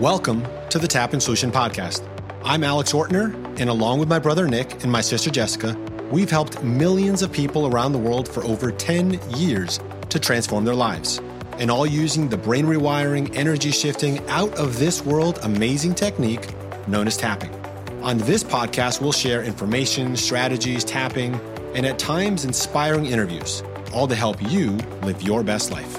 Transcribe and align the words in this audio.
Welcome 0.00 0.46
to 0.68 0.78
the 0.78 0.86
Tapping 0.86 1.20
Solution 1.20 1.50
Podcast. 1.50 2.06
I'm 2.44 2.62
Alex 2.62 2.92
Ortner, 2.92 3.32
and 3.58 3.70
along 3.70 3.98
with 3.98 4.10
my 4.10 4.18
brother 4.18 4.46
Nick 4.46 4.82
and 4.82 4.92
my 4.92 5.00
sister 5.00 5.30
Jessica, 5.30 5.74
we've 6.10 6.30
helped 6.30 6.62
millions 6.62 7.22
of 7.22 7.32
people 7.32 7.66
around 7.66 7.92
the 7.92 7.98
world 7.98 8.28
for 8.28 8.44
over 8.44 8.70
10 8.70 9.18
years 9.38 9.80
to 10.10 10.20
transform 10.20 10.66
their 10.66 10.74
lives. 10.74 11.22
And 11.52 11.70
all 11.70 11.86
using 11.86 12.28
the 12.28 12.36
brain 12.36 12.66
rewiring, 12.66 13.34
energy 13.34 13.70
shifting, 13.70 14.18
out 14.28 14.52
of 14.58 14.78
this 14.78 15.02
world 15.02 15.38
amazing 15.42 15.94
technique 15.94 16.46
known 16.86 17.06
as 17.06 17.16
tapping. 17.16 17.54
On 18.02 18.18
this 18.18 18.44
podcast, 18.44 19.00
we'll 19.00 19.12
share 19.12 19.42
information, 19.44 20.14
strategies, 20.14 20.84
tapping, 20.84 21.40
and 21.74 21.86
at 21.86 21.98
times 21.98 22.44
inspiring 22.44 23.06
interviews, 23.06 23.62
all 23.94 24.06
to 24.06 24.14
help 24.14 24.42
you 24.52 24.72
live 25.04 25.22
your 25.22 25.42
best 25.42 25.70
life. 25.70 25.95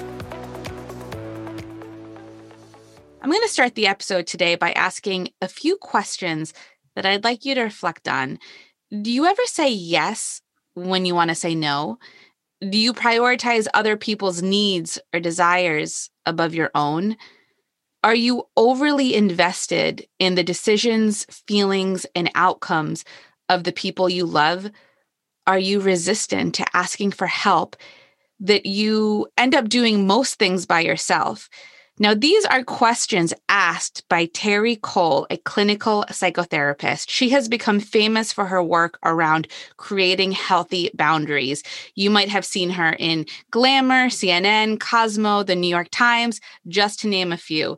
Start 3.58 3.74
the 3.74 3.88
episode 3.88 4.24
today 4.24 4.54
by 4.54 4.70
asking 4.70 5.28
a 5.42 5.48
few 5.48 5.76
questions 5.78 6.54
that 6.94 7.04
I'd 7.04 7.24
like 7.24 7.44
you 7.44 7.56
to 7.56 7.62
reflect 7.62 8.06
on. 8.06 8.38
Do 9.02 9.10
you 9.10 9.26
ever 9.26 9.42
say 9.46 9.68
yes 9.68 10.42
when 10.74 11.04
you 11.04 11.16
want 11.16 11.30
to 11.30 11.34
say 11.34 11.56
no? 11.56 11.98
Do 12.60 12.78
you 12.78 12.94
prioritize 12.94 13.66
other 13.74 13.96
people's 13.96 14.42
needs 14.42 15.00
or 15.12 15.18
desires 15.18 16.08
above 16.24 16.54
your 16.54 16.70
own? 16.76 17.16
Are 18.04 18.14
you 18.14 18.44
overly 18.56 19.16
invested 19.16 20.06
in 20.20 20.36
the 20.36 20.44
decisions, 20.44 21.24
feelings, 21.48 22.06
and 22.14 22.30
outcomes 22.36 23.04
of 23.48 23.64
the 23.64 23.72
people 23.72 24.08
you 24.08 24.24
love? 24.24 24.70
Are 25.48 25.58
you 25.58 25.80
resistant 25.80 26.54
to 26.54 26.76
asking 26.76 27.10
for 27.10 27.26
help 27.26 27.74
that 28.38 28.66
you 28.66 29.26
end 29.36 29.56
up 29.56 29.68
doing 29.68 30.06
most 30.06 30.38
things 30.38 30.64
by 30.64 30.78
yourself? 30.78 31.50
Now, 32.00 32.14
these 32.14 32.44
are 32.44 32.62
questions 32.62 33.34
asked 33.48 34.08
by 34.08 34.26
Terri 34.26 34.80
Cole, 34.80 35.26
a 35.30 35.36
clinical 35.38 36.04
psychotherapist. 36.10 37.06
She 37.08 37.30
has 37.30 37.48
become 37.48 37.80
famous 37.80 38.32
for 38.32 38.44
her 38.46 38.62
work 38.62 38.98
around 39.04 39.48
creating 39.78 40.30
healthy 40.32 40.90
boundaries. 40.94 41.64
You 41.96 42.10
might 42.10 42.28
have 42.28 42.44
seen 42.44 42.70
her 42.70 42.94
in 43.00 43.26
Glamour, 43.50 44.10
CNN, 44.10 44.78
Cosmo, 44.78 45.42
the 45.42 45.56
New 45.56 45.66
York 45.66 45.88
Times, 45.90 46.40
just 46.68 47.00
to 47.00 47.08
name 47.08 47.32
a 47.32 47.36
few. 47.36 47.76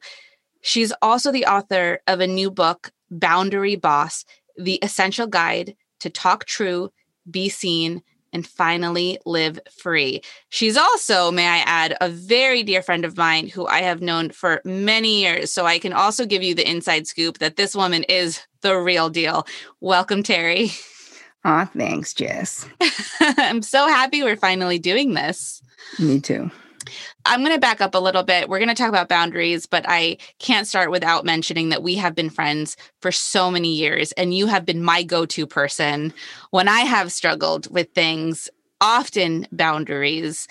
She's 0.61 0.93
also 1.01 1.33
the 1.33 1.47
author 1.47 2.01
of 2.07 2.21
a 2.21 2.27
new 2.27 2.51
book, 2.51 2.93
Boundary 3.11 3.77
Boss 3.77 4.27
The 4.59 4.79
Essential 4.83 5.27
Guide 5.29 5.75
to 6.01 6.11
Talk 6.11 6.45
True, 6.45 6.91
Be 7.31 7.49
Seen, 7.49 8.03
and 8.33 8.47
finally 8.47 9.19
live 9.27 9.59
free. 9.71 10.23
She's 10.49 10.77
also, 10.77 11.31
may 11.31 11.47
I 11.47 11.59
add, 11.59 11.97
a 12.01 12.09
very 12.09 12.63
dear 12.63 12.83
friend 12.83 13.05
of 13.05 13.17
mine 13.17 13.49
who 13.49 13.67
I 13.67 13.83
have 13.83 14.01
known 14.01 14.31
for 14.31 14.61
many 14.65 15.21
years. 15.21 15.51
So 15.53 15.67
I 15.67 15.79
can 15.79 15.93
also 15.93 16.27
give 16.27 16.43
you 16.43 16.55
the 16.55 16.69
inside 16.69 17.07
scoop 17.07 17.39
that 17.39 17.57
this 17.57 17.75
woman 17.75 18.05
is 18.05 18.41
the 18.61 18.77
real 18.77 19.11
deal. 19.11 19.47
Welcome, 19.81 20.23
Terri. 20.23 20.79
Aw, 21.45 21.65
thanks, 21.77 22.13
Jess. 22.13 22.67
I'm 23.21 23.63
so 23.63 23.89
happy 23.89 24.23
we're 24.23 24.37
finally 24.37 24.79
doing 24.79 25.15
this. 25.15 25.63
Me 25.99 26.21
too. 26.21 26.51
I'm 27.27 27.41
going 27.41 27.55
to 27.55 27.61
back 27.61 27.81
up 27.81 27.95
a 27.95 27.99
little 27.99 28.23
bit. 28.23 28.49
We're 28.49 28.59
going 28.59 28.69
to 28.69 28.75
talk 28.75 28.89
about 28.89 29.09
boundaries, 29.09 29.67
but 29.67 29.85
I 29.87 30.17
can't 30.39 30.67
start 30.67 30.91
without 30.91 31.25
mentioning 31.25 31.69
that 31.69 31.83
we 31.83 31.95
have 31.97 32.15
been 32.15 32.31
friends 32.31 32.77
for 33.01 33.13
so 33.13 33.51
many 33.51 33.75
years, 33.75 34.13
and 34.13 34.35
you 34.35 34.47
have 34.47 34.65
been 34.65 34.83
my 34.83 35.03
go 35.03 35.27
to 35.27 35.47
person 35.47 36.13
when 36.51 36.69
I 36.69 36.81
have 36.81 37.13
struggled 37.13 37.73
with 37.73 37.91
things, 37.93 38.49
often 38.81 39.47
boundaries. 39.53 40.49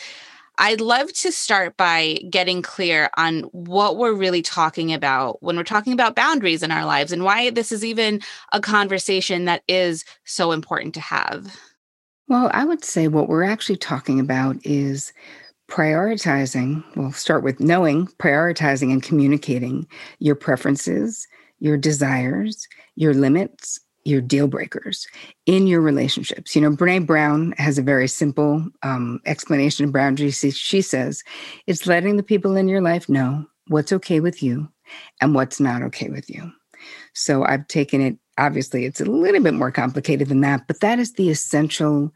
I'd 0.57 0.81
love 0.81 1.11
to 1.13 1.31
start 1.31 1.77
by 1.77 2.19
getting 2.29 2.61
clear 2.61 3.09
on 3.15 3.43
what 3.53 3.97
we're 3.97 4.13
really 4.13 4.41
talking 4.41 4.93
about 4.93 5.41
when 5.41 5.55
we're 5.55 5.63
talking 5.63 5.93
about 5.93 6.17
boundaries 6.17 6.63
in 6.63 6.69
our 6.69 6.85
lives 6.85 7.13
and 7.13 7.23
why 7.23 7.49
this 7.49 7.71
is 7.71 7.85
even 7.85 8.21
a 8.51 8.59
conversation 8.59 9.45
that 9.45 9.63
is 9.69 10.03
so 10.25 10.51
important 10.51 10.93
to 10.95 10.99
have. 10.99 11.55
Well, 12.27 12.51
I 12.53 12.65
would 12.65 12.83
say 12.83 13.07
what 13.07 13.29
we're 13.29 13.43
actually 13.43 13.77
talking 13.77 14.19
about 14.19 14.57
is 14.65 15.13
prioritizing, 15.69 16.83
we'll 16.95 17.11
start 17.11 17.43
with 17.43 17.59
knowing, 17.59 18.07
prioritizing, 18.19 18.91
and 18.91 19.03
communicating 19.03 19.87
your 20.19 20.35
preferences, 20.35 21.27
your 21.59 21.77
desires, 21.77 22.67
your 22.95 23.13
limits, 23.13 23.79
your 24.05 24.21
deal 24.21 24.47
breakers 24.47 25.07
in 25.45 25.67
your 25.67 25.81
relationships. 25.81 26.55
You 26.55 26.61
know, 26.61 26.71
Brene 26.71 27.05
Brown 27.05 27.53
has 27.57 27.77
a 27.77 27.83
very 27.83 28.07
simple 28.07 28.65
um, 28.81 29.19
explanation 29.25 29.85
of 29.85 29.93
boundaries. 29.93 30.39
She 30.57 30.81
says 30.81 31.23
it's 31.67 31.85
letting 31.85 32.17
the 32.17 32.23
people 32.23 32.55
in 32.55 32.67
your 32.67 32.81
life 32.81 33.07
know 33.07 33.45
what's 33.67 33.93
okay 33.93 34.19
with 34.19 34.41
you 34.41 34.67
and 35.21 35.35
what's 35.35 35.59
not 35.59 35.83
okay 35.83 36.09
with 36.09 36.29
you. 36.29 36.51
So 37.13 37.45
I've 37.45 37.67
taken 37.67 38.01
it, 38.01 38.17
obviously, 38.37 38.85
it's 38.85 39.01
a 39.01 39.05
little 39.05 39.41
bit 39.41 39.53
more 39.53 39.71
complicated 39.71 40.29
than 40.29 40.41
that, 40.41 40.65
but 40.67 40.79
that 40.79 40.97
is 40.97 41.13
the 41.13 41.29
essential 41.29 42.11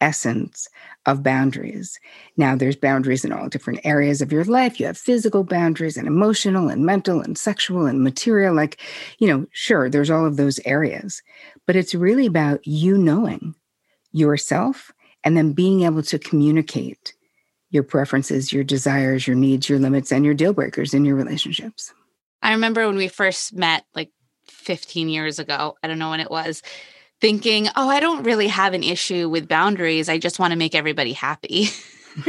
essence 0.00 0.68
of 1.06 1.22
boundaries. 1.22 1.98
Now, 2.36 2.56
there's 2.56 2.76
boundaries 2.76 3.24
in 3.24 3.32
all 3.32 3.48
different 3.48 3.80
areas 3.84 4.20
of 4.20 4.32
your 4.32 4.44
life. 4.44 4.78
You 4.78 4.86
have 4.86 4.98
physical 4.98 5.44
boundaries 5.44 5.96
and 5.96 6.06
emotional 6.06 6.68
and 6.68 6.84
mental 6.84 7.20
and 7.20 7.38
sexual 7.38 7.86
and 7.86 8.02
material. 8.02 8.54
Like, 8.54 8.80
you 9.18 9.28
know, 9.28 9.46
sure, 9.52 9.88
there's 9.88 10.10
all 10.10 10.26
of 10.26 10.36
those 10.36 10.60
areas, 10.64 11.22
but 11.66 11.76
it's 11.76 11.94
really 11.94 12.26
about 12.26 12.66
you 12.66 12.98
knowing 12.98 13.54
yourself 14.12 14.92
and 15.22 15.36
then 15.36 15.52
being 15.52 15.82
able 15.82 16.02
to 16.02 16.18
communicate 16.18 17.14
your 17.70 17.82
preferences, 17.82 18.52
your 18.52 18.64
desires, 18.64 19.26
your 19.26 19.36
needs, 19.36 19.68
your 19.68 19.78
limits, 19.78 20.12
and 20.12 20.24
your 20.24 20.34
deal 20.34 20.52
breakers 20.52 20.94
in 20.94 21.04
your 21.04 21.16
relationships. 21.16 21.92
I 22.42 22.52
remember 22.52 22.86
when 22.86 22.96
we 22.96 23.08
first 23.08 23.52
met, 23.52 23.84
like 23.94 24.10
15 24.48 25.08
years 25.08 25.38
ago, 25.38 25.76
I 25.82 25.88
don't 25.88 25.98
know 25.98 26.10
when 26.10 26.20
it 26.20 26.30
was 26.30 26.62
thinking, 27.20 27.68
oh, 27.76 27.88
I 27.88 28.00
don't 28.00 28.24
really 28.24 28.48
have 28.48 28.74
an 28.74 28.82
issue 28.82 29.28
with 29.28 29.48
boundaries. 29.48 30.08
I 30.08 30.18
just 30.18 30.38
want 30.38 30.52
to 30.52 30.58
make 30.58 30.74
everybody 30.74 31.12
happy. 31.12 31.68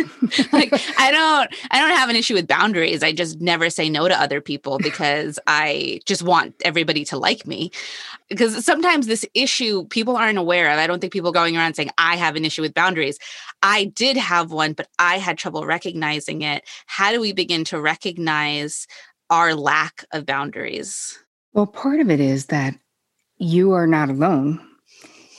like 0.52 0.74
I 0.98 1.12
don't 1.12 1.50
I 1.72 1.80
don't 1.80 1.96
have 1.96 2.10
an 2.10 2.16
issue 2.16 2.34
with 2.34 2.48
boundaries. 2.48 3.04
I 3.04 3.14
just 3.14 3.40
never 3.40 3.70
say 3.70 3.90
no 3.90 4.08
to 4.08 4.22
other 4.22 4.42
people 4.42 4.80
because 4.80 5.40
I 5.48 6.02
just 6.06 6.24
want 6.24 6.56
everybody 6.66 7.06
to 7.06 7.18
like 7.18 7.48
me. 7.48 7.72
Because 8.28 8.66
sometimes 8.66 9.08
this 9.08 9.26
issue 9.34 9.86
people 9.86 10.18
aren't 10.18 10.38
aware 10.38 10.70
of. 10.72 10.78
I 10.78 10.88
don't 10.88 11.00
think 11.00 11.14
people 11.14 11.32
going 11.32 11.56
around 11.56 11.76
saying 11.76 11.92
I 11.98 12.18
have 12.18 12.36
an 12.36 12.44
issue 12.44 12.62
with 12.62 12.74
boundaries. 12.74 13.18
I 13.64 13.86
did 13.86 14.18
have 14.18 14.52
one, 14.52 14.74
but 14.74 14.90
I 15.00 15.20
had 15.20 15.38
trouble 15.38 15.66
recognizing 15.66 16.42
it. 16.42 16.68
How 16.86 17.12
do 17.12 17.22
we 17.22 17.32
begin 17.32 17.64
to 17.66 17.80
recognize 17.80 18.88
our 19.30 19.56
lack 19.56 20.04
of 20.12 20.26
boundaries? 20.26 21.18
Well, 21.54 21.68
part 21.68 22.02
of 22.02 22.12
it 22.12 22.20
is 22.20 22.48
that 22.48 22.76
you 23.38 23.72
are 23.72 23.88
not 23.88 24.10
alone 24.10 24.67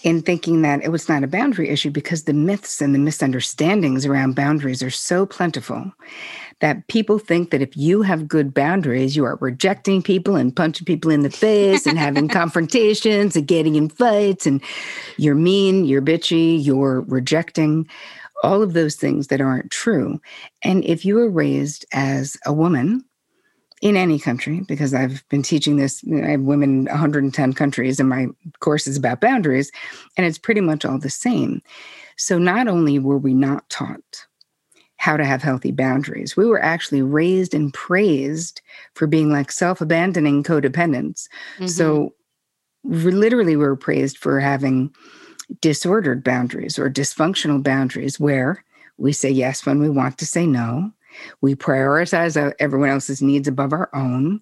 in 0.09 0.23
thinking 0.23 0.63
that 0.63 0.83
it 0.83 0.89
was 0.89 1.07
not 1.07 1.23
a 1.23 1.29
boundary 1.29 1.69
issue 1.69 1.91
because 1.91 2.25
the 2.25 2.33
myths 2.33 2.81
and 2.81 2.95
the 2.95 2.99
misunderstandings 2.99 4.07
around 4.07 4.35
boundaries 4.35 4.83
are 4.83 4.91
so 4.91 5.27
plentiful 5.27 5.93
that 6.61 6.87
people 6.89 7.19
think 7.19 7.51
that 7.51 7.61
if 7.61 7.77
you 7.77 8.01
have 8.01 8.27
good 8.27 8.55
boundaries, 8.55 9.15
you 9.15 9.25
are 9.27 9.37
rejecting 9.43 10.03
people 10.03 10.35
and 10.35 10.57
punching 10.57 10.87
people 10.87 11.11
in 11.11 11.25
the 11.25 11.31
face 11.31 11.87
and 11.87 11.99
having 11.99 12.27
confrontations 12.41 13.37
and 13.37 13.47
getting 13.47 13.75
in 13.75 13.91
fights 13.91 14.47
and 14.47 14.63
you're 15.19 15.35
mean, 15.35 15.85
you're 15.85 16.01
bitchy, 16.01 16.65
you're 16.65 17.03
rejecting 17.03 17.87
all 18.43 18.63
of 18.63 18.73
those 18.73 18.97
things 18.97 19.27
that 19.27 19.43
aren't 19.43 19.71
true. 19.71 20.19
And 20.63 20.85
if 20.87 21.05
you 21.05 21.17
were 21.17 21.29
raised 21.29 21.85
as 21.93 22.39
a 22.47 22.53
woman, 22.53 23.05
in 23.81 23.97
any 23.97 24.19
country 24.19 24.61
because 24.67 24.93
I've 24.93 25.27
been 25.29 25.43
teaching 25.43 25.77
this. 25.77 26.03
I 26.13 26.31
have 26.31 26.41
women 26.41 26.81
in 26.81 26.85
110 26.87 27.53
countries, 27.53 28.01
and 28.01 28.09
my 28.09 28.27
course 28.61 28.87
is 28.87 28.97
about 28.97 29.21
boundaries, 29.21 29.71
and 30.17 30.27
it's 30.27 30.39
pretty 30.39 30.61
much 30.61 30.85
all 30.85 30.99
the 30.99 31.11
same. 31.11 31.63
So, 32.17 32.39
not 32.39 32.69
only 32.69 32.99
were 32.99 33.19
we 33.19 33.35
not 33.35 33.69
taught 33.71 34.27
how 34.97 35.17
to 35.17 35.25
have 35.25 35.43
healthy 35.43 35.71
boundaries, 35.71 36.37
we 36.37 36.45
were 36.45 36.63
actually 36.63 37.03
raised 37.03 37.55
and 37.55 37.73
praised 37.73 38.61
for 38.95 39.07
being 39.07 39.31
like 39.31 39.53
self 39.53 39.81
abandoning 39.81 40.43
codependents. 40.43 41.29
Mm-hmm. 41.57 41.67
So, 41.69 42.15
we 42.83 43.13
literally, 43.13 43.57
we 43.57 43.65
were 43.65 43.77
praised 43.77 44.19
for 44.19 44.41
having 44.41 44.93
disordered 45.61 46.25
boundaries 46.25 46.79
or 46.79 46.91
dysfunctional 46.91 47.63
boundaries 47.63 48.21
where 48.21 48.65
we 48.99 49.13
say 49.13 49.31
yes 49.31 49.65
when 49.65 49.81
we 49.81 49.89
want 49.89 50.19
to 50.19 50.27
say 50.27 50.47
no 50.47 50.93
we 51.41 51.55
prioritize 51.55 52.55
everyone 52.59 52.91
else's 52.91 53.23
needs 53.23 53.49
above 53.49 53.73
our 53.73 53.91
own. 53.95 54.41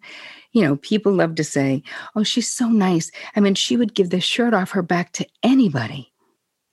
You 0.53 0.63
know, 0.63 0.77
people 0.77 1.13
love 1.13 1.35
to 1.37 1.45
say, 1.45 1.83
oh, 2.15 2.23
she's 2.23 2.53
so 2.53 2.69
nice. 2.69 3.11
I 3.35 3.41
mean, 3.41 3.55
she 3.55 3.77
would 3.77 3.95
give 3.95 4.11
the 4.11 4.21
shirt 4.21 4.55
off 4.55 4.71
her 4.71 4.83
back 4.83 5.13
to 5.13 5.27
anybody. 5.43 6.13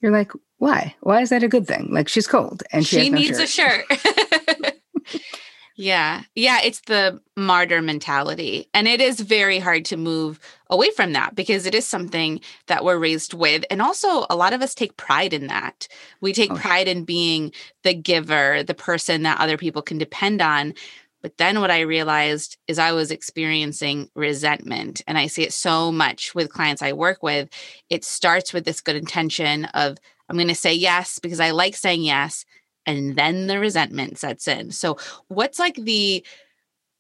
You're 0.02 0.12
like, 0.12 0.32
why? 0.58 0.96
Why 1.02 1.22
is 1.22 1.30
that 1.30 1.44
a 1.44 1.48
good 1.48 1.68
thing? 1.68 1.90
Like 1.92 2.08
she's 2.08 2.28
cold 2.28 2.64
and 2.72 2.86
she, 2.86 3.02
she 3.02 3.10
no 3.10 3.18
needs 3.18 3.52
shirt. 3.52 3.86
a 3.90 3.96
shirt. 3.96 4.74
Yeah. 5.76 6.22
Yeah. 6.36 6.60
It's 6.64 6.82
the 6.82 7.20
martyr 7.36 7.82
mentality. 7.82 8.70
And 8.74 8.88
it 8.88 9.02
is 9.02 9.20
very 9.20 9.58
hard 9.58 9.86
to 9.86 9.98
move 9.98 10.40
away 10.70 10.92
from 10.92 11.14
that 11.14 11.34
because 11.36 11.66
it 11.66 11.74
is 11.74 11.88
something 11.88 12.42
that 12.68 12.84
we're 12.84 13.00
raised 13.00 13.34
with. 13.34 13.66
And 13.72 13.82
also, 13.82 14.26
a 14.30 14.36
lot 14.36 14.54
of 14.54 14.62
us 14.62 14.76
take 14.76 14.98
pride 14.98 15.34
in 15.34 15.48
that. 15.48 15.88
We 16.22 16.32
take 16.32 16.52
oh, 16.52 16.58
pride 16.58 16.88
in 16.88 17.06
being 17.06 17.52
the 17.82 17.96
giver, 17.96 18.62
the 18.62 18.76
person 18.76 19.24
that 19.24 19.40
other 19.40 19.58
people 19.58 19.82
can 19.82 19.98
depend 19.98 20.42
on. 20.42 20.76
But 21.24 21.38
then 21.38 21.60
what 21.60 21.72
I 21.72 21.82
realized 21.82 22.58
is 22.68 22.78
I 22.78 22.92
was 22.92 23.10
experiencing 23.10 24.10
resentment. 24.14 25.02
And 25.08 25.18
I 25.18 25.26
see 25.26 25.44
it 25.44 25.54
so 25.54 25.92
much 25.92 26.36
with 26.36 26.52
clients 26.52 26.84
I 26.84 26.94
work 26.94 27.24
with. 27.24 27.50
It 27.90 28.06
starts 28.06 28.54
with 28.54 28.66
this 28.66 28.82
good 28.82 28.96
intention 28.96 29.66
of, 29.66 29.98
I'm 30.30 30.36
going 30.36 30.50
to 30.50 30.56
say 30.56 30.74
yes 30.74 31.18
because 31.18 31.40
I 31.40 31.52
like 31.52 31.76
saying 31.76 32.04
yes. 32.04 32.46
And 32.86 33.16
then 33.16 33.48
the 33.48 33.60
resentment 33.60 34.18
sets 34.18 34.48
in. 34.48 34.72
So, 34.72 34.98
what's 35.28 35.60
like 35.60 35.76
the 35.76 36.26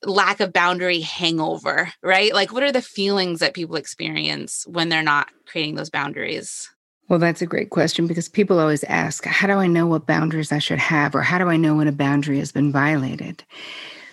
lack 0.06 0.40
of 0.40 0.54
boundary 0.54 1.02
hangover, 1.02 1.92
right? 2.02 2.34
Like, 2.34 2.52
what 2.52 2.64
are 2.64 2.72
the 2.72 2.82
feelings 2.82 3.40
that 3.40 3.54
people 3.54 3.76
experience 3.76 4.66
when 4.68 4.90
they're 4.90 5.04
not 5.04 5.30
creating 5.46 5.76
those 5.76 5.90
boundaries? 5.90 6.70
Well, 7.10 7.20
that's 7.20 7.42
a 7.42 7.48
great 7.48 7.70
question 7.70 8.08
because 8.08 8.30
people 8.30 8.60
always 8.60 8.84
ask, 8.86 9.26
How 9.26 9.48
do 9.48 9.54
I 9.54 9.68
know 9.68 9.88
what 9.88 10.08
boundaries 10.08 10.52
I 10.52 10.60
should 10.60 10.80
have? 10.80 11.16
Or 11.16 11.22
how 11.22 11.38
do 11.38 11.50
I 11.50 11.58
know 11.58 11.76
when 11.76 11.88
a 11.88 11.94
boundary 11.94 12.40
has 12.40 12.52
been 12.52 12.72
violated? 12.72 13.44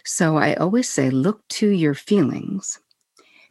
So 0.04 0.38
I 0.38 0.54
always 0.54 0.88
say, 0.88 1.10
look 1.10 1.46
to 1.48 1.68
your 1.68 1.94
feelings 1.94 2.80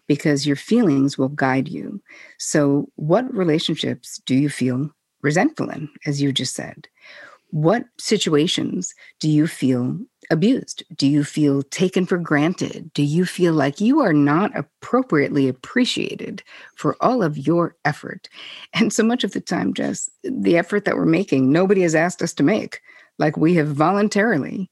because 0.08 0.46
your 0.46 0.56
feelings 0.56 1.18
will 1.18 1.30
guide 1.30 1.70
you. 1.70 2.02
So, 2.38 2.90
what 2.96 3.34
relationships 3.34 4.20
do 4.26 4.36
you 4.36 4.50
feel 4.50 4.90
resentful 5.22 5.70
in, 5.70 5.90
as 6.06 6.22
you 6.22 6.34
just 6.34 6.56
said? 6.56 6.88
What 7.52 7.86
situations 7.98 8.94
do 9.20 9.30
you 9.30 9.48
feel 9.48 9.98
abused? 10.30 10.84
Do 10.96 11.08
you 11.08 11.24
feel 11.24 11.64
taken 11.64 12.06
for 12.06 12.18
granted? 12.18 12.92
Do 12.94 13.02
you 13.02 13.26
feel 13.26 13.54
like 13.54 13.82
you 13.82 14.02
are 14.02 14.14
not 14.14 14.56
appropriately 14.56 15.48
appreciated 15.48 16.44
for 16.76 16.96
all 17.02 17.24
of 17.24 17.38
your 17.38 17.76
effort? 17.86 18.30
And 18.74 18.94
so 18.94 19.04
much 19.04 19.24
of 19.24 19.32
the 19.32 19.42
time, 19.42 19.74
Jess, 19.74 20.10
the 20.24 20.58
effort 20.58 20.86
that 20.86 20.96
we're 20.96 21.06
making, 21.06 21.52
nobody 21.52 21.82
has 21.82 21.96
asked 21.96 22.22
us 22.22 22.34
to 22.36 22.44
make. 22.44 22.82
Like 23.18 23.36
we 23.36 23.56
have 23.56 23.68
voluntarily 23.68 24.70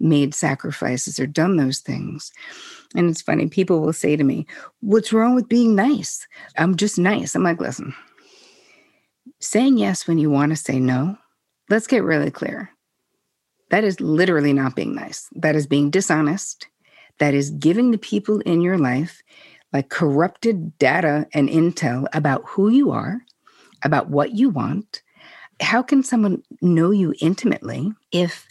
made 0.00 0.34
sacrifices 0.34 1.20
or 1.20 1.26
done 1.26 1.56
those 1.56 1.78
things. 1.78 2.32
And 2.94 3.08
it's 3.10 3.22
funny, 3.22 3.48
people 3.48 3.80
will 3.80 3.92
say 3.92 4.16
to 4.16 4.24
me, 4.24 4.46
What's 4.80 5.12
wrong 5.12 5.34
with 5.34 5.48
being 5.48 5.74
nice? 5.74 6.26
I'm 6.56 6.74
just 6.76 6.98
nice. 6.98 7.34
I'm 7.34 7.44
like, 7.44 7.60
Listen, 7.60 7.94
saying 9.40 9.78
yes 9.78 10.08
when 10.08 10.18
you 10.18 10.30
want 10.30 10.50
to 10.50 10.56
say 10.56 10.80
no, 10.80 11.16
let's 11.68 11.86
get 11.86 12.04
really 12.04 12.30
clear. 12.30 12.70
That 13.70 13.84
is 13.84 14.00
literally 14.00 14.52
not 14.52 14.76
being 14.76 14.94
nice. 14.94 15.28
That 15.34 15.56
is 15.56 15.66
being 15.66 15.90
dishonest. 15.90 16.68
That 17.18 17.34
is 17.34 17.50
giving 17.50 17.90
the 17.90 17.98
people 17.98 18.40
in 18.40 18.60
your 18.60 18.78
life 18.78 19.22
like 19.72 19.88
corrupted 19.88 20.78
data 20.78 21.26
and 21.34 21.48
intel 21.48 22.06
about 22.12 22.42
who 22.46 22.68
you 22.68 22.92
are, 22.92 23.20
about 23.82 24.08
what 24.08 24.32
you 24.32 24.48
want. 24.48 25.02
How 25.60 25.82
can 25.82 26.02
someone 26.02 26.42
know 26.62 26.90
you 26.90 27.14
intimately 27.20 27.92
if 28.12 28.46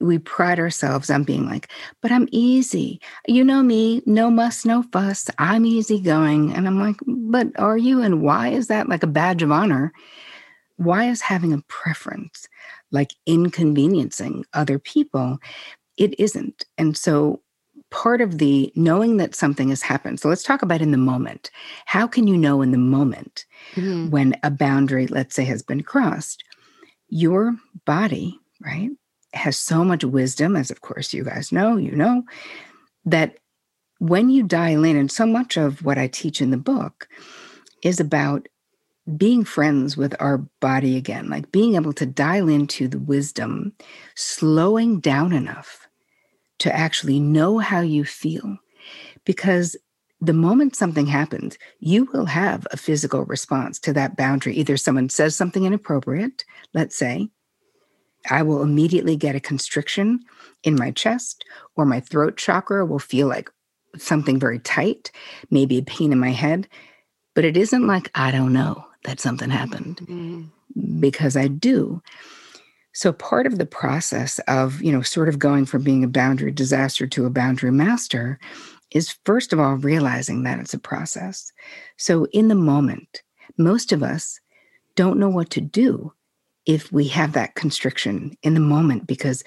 we 0.00 0.18
pride 0.18 0.58
ourselves 0.58 1.10
on 1.10 1.24
being 1.24 1.46
like, 1.46 1.70
but 2.00 2.10
I'm 2.10 2.28
easy. 2.32 3.00
You 3.28 3.44
know 3.44 3.62
me, 3.62 4.02
no 4.06 4.30
muss, 4.30 4.64
no 4.64 4.82
fuss. 4.82 5.28
I'm 5.38 5.66
easygoing. 5.66 6.52
And 6.52 6.66
I'm 6.66 6.80
like, 6.80 6.96
but 7.06 7.48
are 7.58 7.76
you? 7.76 8.02
And 8.02 8.22
why 8.22 8.48
is 8.48 8.68
that 8.68 8.88
like 8.88 9.02
a 9.02 9.08
badge 9.08 9.42
of 9.42 9.52
honor? 9.52 9.92
Why 10.80 11.08
is 11.08 11.20
having 11.20 11.52
a 11.52 11.62
preference 11.68 12.48
like 12.90 13.12
inconveniencing 13.26 14.44
other 14.54 14.78
people? 14.78 15.38
It 15.96 16.18
isn't. 16.18 16.64
And 16.78 16.96
so 16.96 17.42
part 17.90 18.20
of 18.20 18.38
the 18.38 18.72
knowing 18.76 19.16
that 19.18 19.34
something 19.34 19.68
has 19.68 19.82
happened. 19.82 20.20
So 20.20 20.28
let's 20.28 20.42
talk 20.42 20.62
about 20.62 20.80
in 20.80 20.90
the 20.90 20.96
moment. 20.96 21.50
How 21.86 22.06
can 22.06 22.26
you 22.26 22.36
know 22.36 22.62
in 22.62 22.70
the 22.70 22.78
moment 22.78 23.44
mm-hmm. 23.74 24.10
when 24.10 24.34
a 24.42 24.50
boundary, 24.50 25.06
let's 25.06 25.34
say, 25.34 25.44
has 25.44 25.62
been 25.62 25.82
crossed? 25.82 26.44
Your 27.08 27.56
body, 27.84 28.38
right? 28.60 28.90
has 29.32 29.56
so 29.56 29.84
much 29.84 30.04
wisdom, 30.04 30.56
as 30.56 30.70
of 30.70 30.80
course 30.80 31.12
you 31.12 31.24
guys 31.24 31.52
know, 31.52 31.76
you 31.76 31.92
know, 31.92 32.24
that 33.04 33.38
when 33.98 34.30
you 34.30 34.42
dial 34.42 34.84
in, 34.84 34.96
and 34.96 35.10
so 35.10 35.26
much 35.26 35.56
of 35.56 35.84
what 35.84 35.98
I 35.98 36.08
teach 36.08 36.40
in 36.40 36.50
the 36.50 36.56
book 36.56 37.08
is 37.82 38.00
about 38.00 38.48
being 39.16 39.44
friends 39.44 39.96
with 39.96 40.14
our 40.20 40.38
body 40.60 40.96
again, 40.96 41.28
like 41.28 41.52
being 41.52 41.74
able 41.74 41.92
to 41.94 42.06
dial 42.06 42.48
into 42.48 42.88
the 42.88 42.98
wisdom, 42.98 43.72
slowing 44.14 45.00
down 45.00 45.32
enough 45.32 45.88
to 46.58 46.74
actually 46.74 47.20
know 47.20 47.58
how 47.58 47.80
you 47.80 48.04
feel. 48.04 48.58
Because 49.24 49.76
the 50.20 50.32
moment 50.32 50.76
something 50.76 51.06
happens, 51.06 51.56
you 51.78 52.04
will 52.12 52.26
have 52.26 52.66
a 52.70 52.76
physical 52.76 53.24
response 53.24 53.78
to 53.80 53.92
that 53.94 54.16
boundary. 54.16 54.54
Either 54.54 54.76
someone 54.76 55.08
says 55.08 55.34
something 55.34 55.64
inappropriate, 55.64 56.44
let's 56.74 56.96
say, 56.96 57.28
I 58.28 58.42
will 58.42 58.62
immediately 58.62 59.16
get 59.16 59.34
a 59.34 59.40
constriction 59.40 60.20
in 60.62 60.74
my 60.74 60.90
chest, 60.90 61.44
or 61.76 61.86
my 61.86 62.00
throat 62.00 62.36
chakra 62.36 62.84
will 62.84 62.98
feel 62.98 63.28
like 63.28 63.50
something 63.96 64.38
very 64.38 64.58
tight, 64.58 65.10
maybe 65.50 65.78
a 65.78 65.82
pain 65.82 66.12
in 66.12 66.18
my 66.18 66.30
head. 66.30 66.68
But 67.34 67.46
it 67.46 67.56
isn't 67.56 67.86
like 67.86 68.10
I 68.14 68.30
don't 68.30 68.52
know 68.52 68.84
that 69.04 69.20
something 69.20 69.50
happened 69.50 69.98
mm-hmm. 69.98 71.00
because 71.00 71.36
I 71.36 71.48
do. 71.48 72.02
So 72.92 73.12
part 73.12 73.46
of 73.46 73.58
the 73.58 73.66
process 73.66 74.38
of, 74.40 74.82
you 74.82 74.92
know, 74.92 75.02
sort 75.02 75.28
of 75.28 75.38
going 75.38 75.64
from 75.64 75.82
being 75.82 76.04
a 76.04 76.08
boundary 76.08 76.50
disaster 76.50 77.06
to 77.06 77.24
a 77.24 77.30
boundary 77.30 77.70
master 77.70 78.38
is 78.90 79.16
first 79.24 79.52
of 79.52 79.60
all 79.60 79.74
realizing 79.74 80.42
that 80.42 80.58
it's 80.58 80.74
a 80.74 80.78
process. 80.78 81.52
So 81.96 82.26
in 82.32 82.48
the 82.48 82.56
moment, 82.56 83.22
most 83.56 83.92
of 83.92 84.02
us 84.02 84.40
don't 84.96 85.18
know 85.18 85.28
what 85.28 85.50
to 85.50 85.60
do 85.60 86.12
if 86.66 86.90
we 86.92 87.06
have 87.08 87.32
that 87.32 87.54
constriction 87.54 88.36
in 88.42 88.54
the 88.54 88.60
moment 88.60 89.06
because 89.06 89.44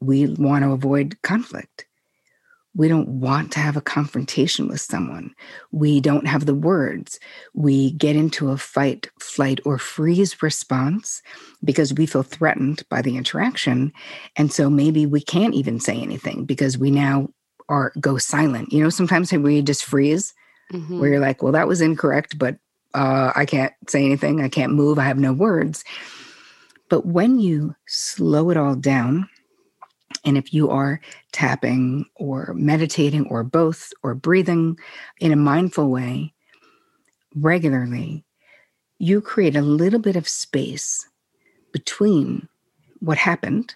we 0.00 0.26
want 0.26 0.64
to 0.64 0.72
avoid 0.72 1.20
conflict. 1.22 1.86
We 2.78 2.86
don't 2.88 3.08
want 3.20 3.50
to 3.52 3.58
have 3.58 3.76
a 3.76 3.82
confrontation 3.82 4.68
with 4.68 4.80
someone. 4.80 5.34
We 5.72 6.00
don't 6.00 6.28
have 6.28 6.46
the 6.46 6.54
words. 6.54 7.18
We 7.52 7.90
get 7.90 8.14
into 8.14 8.50
a 8.50 8.56
fight, 8.56 9.10
flight, 9.20 9.60
or 9.64 9.78
freeze 9.78 10.40
response 10.42 11.20
because 11.64 11.92
we 11.92 12.06
feel 12.06 12.22
threatened 12.22 12.84
by 12.88 13.02
the 13.02 13.16
interaction. 13.16 13.92
And 14.36 14.52
so 14.52 14.70
maybe 14.70 15.06
we 15.06 15.20
can't 15.20 15.54
even 15.54 15.80
say 15.80 16.00
anything 16.00 16.44
because 16.44 16.78
we 16.78 16.92
now 16.92 17.28
are 17.68 17.92
go 18.00 18.16
silent. 18.16 18.72
You 18.72 18.82
know, 18.82 18.90
sometimes 18.90 19.32
we 19.32 19.60
just 19.60 19.84
freeze 19.84 20.32
mm-hmm. 20.72 21.00
where 21.00 21.10
you're 21.10 21.20
like, 21.20 21.42
well, 21.42 21.52
that 21.52 21.68
was 21.68 21.80
incorrect, 21.80 22.38
but 22.38 22.58
uh, 22.94 23.32
I 23.34 23.44
can't 23.44 23.72
say 23.88 24.04
anything. 24.04 24.40
I 24.40 24.48
can't 24.48 24.72
move. 24.72 25.00
I 25.00 25.04
have 25.04 25.18
no 25.18 25.32
words. 25.32 25.84
But 26.88 27.06
when 27.06 27.40
you 27.40 27.74
slow 27.86 28.50
it 28.50 28.56
all 28.56 28.76
down, 28.76 29.28
and 30.24 30.36
if 30.36 30.52
you 30.52 30.70
are 30.70 31.00
tapping 31.32 32.04
or 32.16 32.54
meditating 32.54 33.26
or 33.28 33.44
both 33.44 33.92
or 34.02 34.14
breathing 34.14 34.78
in 35.20 35.32
a 35.32 35.36
mindful 35.36 35.90
way 35.90 36.34
regularly, 37.34 38.24
you 38.98 39.20
create 39.20 39.56
a 39.56 39.62
little 39.62 40.00
bit 40.00 40.16
of 40.16 40.28
space 40.28 41.08
between 41.72 42.48
what 43.00 43.18
happened 43.18 43.74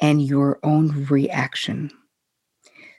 and 0.00 0.22
your 0.22 0.58
own 0.62 1.06
reaction. 1.06 1.90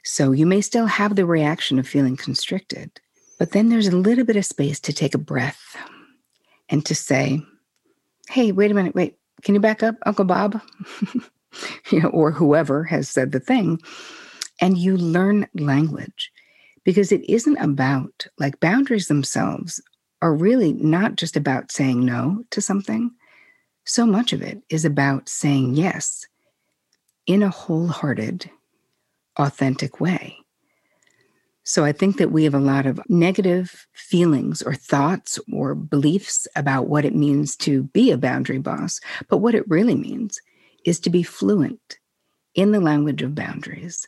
So 0.04 0.32
you 0.32 0.46
may 0.46 0.60
still 0.60 0.86
have 0.86 1.14
the 1.14 1.26
reaction 1.26 1.78
of 1.78 1.86
feeling 1.86 2.16
constricted, 2.16 2.90
but 3.38 3.52
then 3.52 3.68
there's 3.68 3.88
a 3.88 3.96
little 3.96 4.24
bit 4.24 4.36
of 4.36 4.44
space 4.44 4.80
to 4.80 4.92
take 4.92 5.14
a 5.14 5.18
breath 5.18 5.76
and 6.68 6.84
to 6.86 6.94
say, 6.94 7.40
hey, 8.28 8.50
wait 8.50 8.70
a 8.70 8.74
minute, 8.74 8.94
wait, 8.94 9.18
can 9.42 9.54
you 9.54 9.60
back 9.60 9.82
up, 9.82 9.96
Uncle 10.06 10.24
Bob? 10.24 10.60
you 11.90 12.00
know, 12.00 12.08
or 12.08 12.30
whoever 12.30 12.84
has 12.84 13.08
said 13.08 13.32
the 13.32 13.40
thing. 13.40 13.80
And 14.60 14.78
you 14.78 14.96
learn 14.96 15.48
language 15.54 16.30
because 16.84 17.12
it 17.12 17.28
isn't 17.28 17.56
about 17.58 18.26
like 18.38 18.60
boundaries 18.60 19.08
themselves 19.08 19.80
are 20.20 20.34
really 20.34 20.72
not 20.74 21.16
just 21.16 21.36
about 21.36 21.72
saying 21.72 22.04
no 22.04 22.44
to 22.50 22.60
something. 22.60 23.10
So 23.84 24.06
much 24.06 24.32
of 24.32 24.42
it 24.42 24.62
is 24.68 24.84
about 24.84 25.28
saying 25.28 25.74
yes 25.74 26.26
in 27.26 27.42
a 27.42 27.50
wholehearted, 27.50 28.48
authentic 29.36 30.00
way. 30.00 30.36
So 31.64 31.84
I 31.84 31.92
think 31.92 32.18
that 32.18 32.32
we 32.32 32.44
have 32.44 32.54
a 32.54 32.60
lot 32.60 32.86
of 32.86 33.00
negative 33.08 33.86
feelings 33.92 34.62
or 34.62 34.74
thoughts 34.74 35.38
or 35.52 35.74
beliefs 35.74 36.48
about 36.56 36.88
what 36.88 37.04
it 37.04 37.14
means 37.14 37.56
to 37.58 37.84
be 37.84 38.10
a 38.10 38.18
boundary 38.18 38.58
boss. 38.58 39.00
But 39.28 39.38
what 39.38 39.54
it 39.54 39.68
really 39.68 39.94
means 39.94 40.40
is 40.84 41.00
to 41.00 41.10
be 41.10 41.22
fluent 41.22 41.98
in 42.54 42.72
the 42.72 42.80
language 42.80 43.22
of 43.22 43.34
boundaries. 43.34 44.06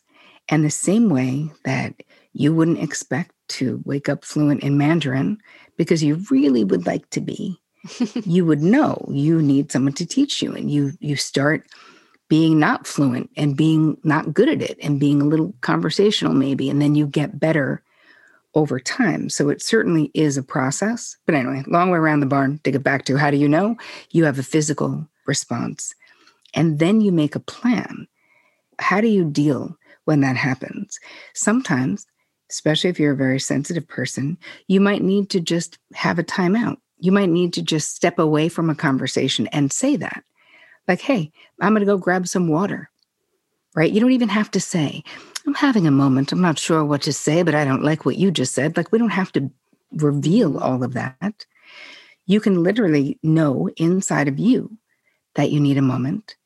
And 0.49 0.65
the 0.65 0.71
same 0.71 1.09
way 1.09 1.51
that 1.65 1.95
you 2.33 2.55
wouldn't 2.55 2.83
expect 2.83 3.33
to 3.49 3.81
wake 3.85 4.09
up 4.09 4.25
fluent 4.25 4.63
in 4.63 4.77
Mandarin 4.77 5.39
because 5.77 6.03
you 6.03 6.23
really 6.31 6.65
would 6.65 6.87
like 6.87 7.09
to 7.11 7.21
be, 7.21 7.61
you 8.25 8.45
would 8.45 8.63
know 8.63 9.07
you 9.11 9.41
need 9.41 9.73
someone 9.73 9.95
to 9.95 10.07
teach 10.07 10.43
you. 10.43 10.55
And 10.55 10.71
you 10.71 10.93
you 11.01 11.17
start 11.17 11.67
being 12.29 12.59
not 12.59 12.87
fluent 12.87 13.31
and 13.37 13.57
being 13.57 13.97
not 14.03 14.33
good 14.33 14.49
at 14.49 14.63
it 14.63 14.79
and 14.83 15.01
being 15.01 15.21
a 15.21 15.27
little 15.27 15.55
conversational 15.61 16.33
maybe 16.33 16.71
and 16.71 16.81
then 16.81 16.95
you 16.95 17.07
get 17.07 17.39
better 17.39 17.83
over 18.55 18.81
time 18.81 19.29
so 19.29 19.49
it 19.49 19.61
certainly 19.61 20.11
is 20.15 20.37
a 20.37 20.43
process 20.43 21.17
but 21.27 21.35
anyway 21.35 21.63
long 21.67 21.91
way 21.91 21.99
around 21.99 22.21
the 22.21 22.27
barn 22.27 22.59
to 22.65 22.71
get 22.71 22.83
back 22.83 23.05
to 23.05 23.17
how 23.17 23.31
do 23.31 23.37
you 23.37 23.49
know 23.49 23.77
you 24.11 24.25
have 24.25 24.39
a 24.39 24.43
physical 24.43 25.07
response 25.27 25.95
and 26.55 26.79
then 26.79 27.01
you 27.01 27.13
make 27.13 27.35
a 27.35 27.41
plan 27.41 28.07
how 28.79 29.01
do 29.01 29.09
you 29.09 29.25
deal 29.25 29.77
when 30.05 30.21
that 30.21 30.37
happens. 30.37 30.99
Sometimes, 31.35 32.07
especially 32.51 32.91
if 32.91 32.99
you're 32.99 33.13
a 33.13 33.17
very 33.17 33.41
sensitive 33.41 33.87
person, 33.87 34.39
you 34.69 34.81
might 34.81 35.03
need 35.03 35.31
to 35.31 35.41
just 35.41 35.79
have 35.95 36.19
a 36.19 36.25
timeout. 36.25 36.77
You 36.99 37.13
might 37.13 37.31
need 37.31 37.53
to 37.55 37.63
just 37.63 37.95
step 37.95 38.19
away 38.19 38.49
from 38.49 38.71
a 38.71 38.75
conversation 38.75 39.47
and 39.49 39.73
say 39.73 39.97
that. 39.97 40.25
Like, 40.87 41.01
hey, 41.01 41.33
I'm 41.61 41.73
going 41.73 41.81
to 41.81 41.87
go 41.87 41.97
grab 41.97 42.29
some 42.29 42.49
water, 42.49 42.91
right? 43.75 43.91
You 43.91 44.01
don't 44.01 44.13
even 44.13 44.29
have 44.29 44.51
to 44.53 44.61
say, 44.61 45.03
I'm 45.47 45.55
having 45.55 45.87
a 45.87 45.91
moment. 45.91 46.33
I'm 46.33 46.41
not 46.41 46.59
sure 46.59 46.85
what 46.85 47.03
to 47.03 47.13
say, 47.13 47.43
but 47.43 47.55
I 47.55 47.65
don't 47.65 47.83
like 47.83 48.05
what 48.05 48.17
you 48.17 48.31
just 48.31 48.55
said. 48.55 48.77
Like, 48.77 48.93
we 48.93 48.99
don't 48.99 49.11
have 49.11 49.33
to 49.33 49.51
reveal 49.93 50.59
all 50.59 50.83
of 50.83 50.93
that. 50.95 51.47
You 52.27 52.41
can 52.41 52.63
literally 52.63 53.19
know 53.23 53.69
inside 53.77 54.29
of 54.29 54.39
you 54.39 54.77
that 55.35 55.51
you 55.51 55.61
need 55.61 55.79
a 55.79 55.83
moment 55.83 56.37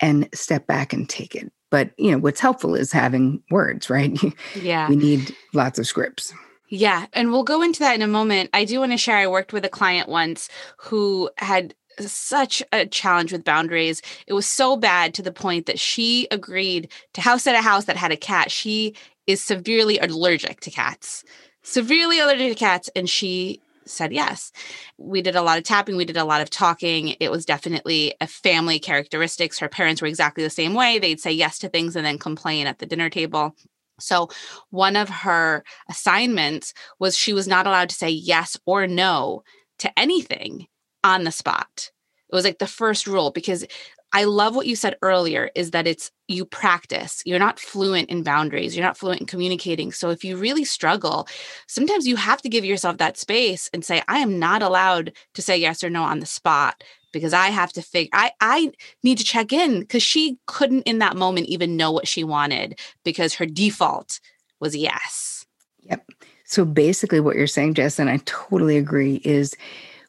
and 0.00 0.28
step 0.34 0.66
back 0.66 0.92
and 0.92 1.08
take 1.08 1.34
it. 1.34 1.52
But, 1.70 1.90
you 1.98 2.10
know, 2.10 2.18
what's 2.18 2.40
helpful 2.40 2.74
is 2.74 2.92
having 2.92 3.42
words, 3.50 3.90
right? 3.90 4.18
Yeah. 4.54 4.88
we 4.88 4.96
need 4.96 5.34
lots 5.52 5.78
of 5.78 5.86
scripts. 5.86 6.32
Yeah. 6.70 7.06
And 7.12 7.30
we'll 7.30 7.44
go 7.44 7.62
into 7.62 7.80
that 7.80 7.94
in 7.94 8.02
a 8.02 8.06
moment. 8.08 8.50
I 8.52 8.64
do 8.64 8.80
want 8.80 8.92
to 8.92 8.98
share 8.98 9.16
I 9.16 9.26
worked 9.26 9.52
with 9.52 9.64
a 9.64 9.70
client 9.70 10.08
once 10.08 10.48
who 10.78 11.30
had 11.38 11.74
such 12.00 12.62
a 12.72 12.86
challenge 12.86 13.32
with 13.32 13.44
boundaries. 13.44 14.02
It 14.26 14.32
was 14.32 14.46
so 14.46 14.76
bad 14.76 15.14
to 15.14 15.22
the 15.22 15.32
point 15.32 15.66
that 15.66 15.80
she 15.80 16.28
agreed 16.30 16.90
to 17.14 17.20
house 17.20 17.46
at 17.46 17.54
a 17.54 17.62
house 17.62 17.86
that 17.86 17.96
had 17.96 18.12
a 18.12 18.16
cat. 18.16 18.50
She 18.50 18.94
is 19.26 19.42
severely 19.42 19.98
allergic 19.98 20.60
to 20.60 20.70
cats, 20.70 21.24
severely 21.62 22.20
allergic 22.20 22.52
to 22.52 22.58
cats. 22.58 22.88
And 22.94 23.08
she 23.08 23.60
said 23.88 24.12
yes. 24.12 24.52
We 24.96 25.22
did 25.22 25.36
a 25.36 25.42
lot 25.42 25.58
of 25.58 25.64
tapping, 25.64 25.96
we 25.96 26.04
did 26.04 26.16
a 26.16 26.24
lot 26.24 26.40
of 26.40 26.50
talking. 26.50 27.16
It 27.20 27.30
was 27.30 27.44
definitely 27.44 28.14
a 28.20 28.26
family 28.26 28.78
characteristics. 28.78 29.58
Her 29.58 29.68
parents 29.68 30.02
were 30.02 30.08
exactly 30.08 30.44
the 30.44 30.50
same 30.50 30.74
way. 30.74 30.98
They'd 30.98 31.20
say 31.20 31.32
yes 31.32 31.58
to 31.58 31.68
things 31.68 31.96
and 31.96 32.04
then 32.04 32.18
complain 32.18 32.66
at 32.66 32.78
the 32.78 32.86
dinner 32.86 33.10
table. 33.10 33.54
So, 34.00 34.28
one 34.70 34.96
of 34.96 35.08
her 35.08 35.64
assignments 35.88 36.72
was 37.00 37.16
she 37.16 37.32
was 37.32 37.48
not 37.48 37.66
allowed 37.66 37.88
to 37.88 37.94
say 37.96 38.10
yes 38.10 38.56
or 38.64 38.86
no 38.86 39.42
to 39.80 39.98
anything 39.98 40.66
on 41.02 41.24
the 41.24 41.32
spot. 41.32 41.90
It 42.30 42.34
was 42.34 42.44
like 42.44 42.58
the 42.58 42.66
first 42.66 43.06
rule 43.06 43.30
because 43.30 43.64
I 44.12 44.24
love 44.24 44.56
what 44.56 44.66
you 44.66 44.74
said 44.74 44.96
earlier 45.02 45.50
is 45.54 45.72
that 45.72 45.86
it's 45.86 46.10
you 46.28 46.44
practice. 46.44 47.22
You're 47.26 47.38
not 47.38 47.58
fluent 47.58 48.08
in 48.08 48.22
boundaries. 48.22 48.76
You're 48.76 48.86
not 48.86 48.96
fluent 48.96 49.20
in 49.20 49.26
communicating. 49.26 49.92
So 49.92 50.10
if 50.10 50.24
you 50.24 50.36
really 50.36 50.64
struggle, 50.64 51.28
sometimes 51.66 52.06
you 52.06 52.16
have 52.16 52.40
to 52.42 52.48
give 52.48 52.64
yourself 52.64 52.98
that 52.98 53.18
space 53.18 53.68
and 53.72 53.84
say, 53.84 54.02
I 54.08 54.18
am 54.18 54.38
not 54.38 54.62
allowed 54.62 55.12
to 55.34 55.42
say 55.42 55.58
yes 55.58 55.84
or 55.84 55.90
no 55.90 56.02
on 56.02 56.20
the 56.20 56.26
spot 56.26 56.82
because 57.12 57.32
I 57.32 57.48
have 57.48 57.72
to 57.72 57.82
figure 57.82 58.10
I 58.12 58.32
I 58.40 58.70
need 59.02 59.18
to 59.18 59.24
check 59.24 59.52
in 59.52 59.80
because 59.80 60.02
she 60.02 60.38
couldn't 60.46 60.82
in 60.82 60.98
that 60.98 61.16
moment 61.16 61.48
even 61.48 61.76
know 61.76 61.90
what 61.90 62.08
she 62.08 62.24
wanted 62.24 62.78
because 63.04 63.34
her 63.34 63.46
default 63.46 64.20
was 64.60 64.76
yes. 64.76 65.46
Yep. 65.80 66.06
So 66.44 66.64
basically 66.64 67.20
what 67.20 67.36
you're 67.36 67.46
saying, 67.46 67.74
Jess, 67.74 67.98
and 67.98 68.10
I 68.10 68.18
totally 68.24 68.76
agree, 68.76 69.20
is 69.24 69.54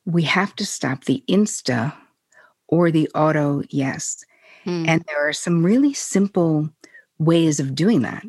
we 0.06 0.24
have 0.24 0.56
to 0.56 0.66
stop 0.66 1.04
the 1.04 1.24
insta 1.28 1.94
or 2.70 2.90
the 2.90 3.10
auto 3.14 3.64
yes. 3.70 4.24
Mm. 4.66 4.88
And 4.88 5.04
there 5.08 5.28
are 5.28 5.34
some 5.34 5.64
really 5.64 5.94
simple 5.94 6.70
ways 7.18 7.60
of 7.60 7.76
doing 7.76 8.02
that. 8.04 8.24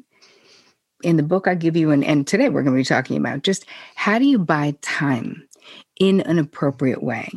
In 1.02 1.16
the 1.16 1.22
book, 1.22 1.48
I 1.48 1.54
give 1.54 1.76
you 1.76 1.90
an, 1.92 2.02
and 2.04 2.26
today 2.26 2.48
we're 2.48 2.62
going 2.62 2.76
to 2.76 2.80
be 2.80 2.84
talking 2.84 3.16
about 3.16 3.42
just 3.42 3.64
how 3.94 4.18
do 4.18 4.26
you 4.26 4.38
buy 4.38 4.76
time 4.82 5.46
in 5.98 6.20
an 6.22 6.38
appropriate 6.38 7.02
way. 7.02 7.30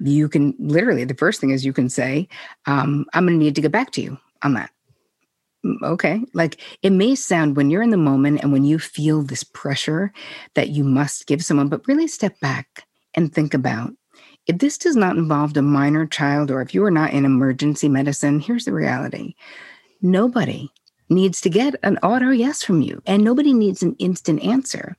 You 0.00 0.28
can 0.28 0.54
literally, 0.58 1.04
the 1.04 1.14
first 1.14 1.40
thing 1.40 1.50
is 1.50 1.64
you 1.64 1.72
can 1.72 1.88
say, 1.88 2.28
um, 2.66 3.06
I'm 3.12 3.26
going 3.26 3.38
to 3.38 3.44
need 3.44 3.54
to 3.54 3.60
get 3.60 3.72
back 3.72 3.92
to 3.92 4.00
you 4.00 4.18
on 4.42 4.54
that. 4.54 4.70
Okay. 5.82 6.20
Like 6.32 6.60
it 6.82 6.90
may 6.90 7.14
sound 7.14 7.56
when 7.56 7.70
you're 7.70 7.82
in 7.82 7.90
the 7.90 7.96
moment 7.96 8.40
and 8.42 8.52
when 8.52 8.64
you 8.64 8.78
feel 8.78 9.22
this 9.22 9.42
pressure 9.42 10.12
that 10.54 10.70
you 10.70 10.84
must 10.84 11.26
give 11.26 11.44
someone, 11.44 11.68
but 11.68 11.86
really 11.88 12.06
step 12.06 12.38
back 12.40 12.86
and 13.14 13.32
think 13.32 13.54
about 13.54 13.92
if 14.46 14.58
this 14.58 14.78
does 14.78 14.96
not 14.96 15.16
involve 15.16 15.56
a 15.56 15.62
minor 15.62 16.06
child 16.06 16.50
or 16.50 16.60
if 16.62 16.74
you 16.74 16.84
are 16.84 16.90
not 16.90 17.12
in 17.12 17.24
emergency 17.24 17.88
medicine, 17.88 18.40
here's 18.40 18.64
the 18.64 18.72
reality 18.72 19.34
nobody 20.02 20.70
needs 21.08 21.40
to 21.40 21.50
get 21.50 21.74
an 21.82 21.98
auto 21.98 22.30
yes 22.30 22.62
from 22.62 22.82
you, 22.82 23.02
and 23.06 23.22
nobody 23.24 23.52
needs 23.52 23.82
an 23.82 23.94
instant 23.98 24.42
answer. 24.42 24.96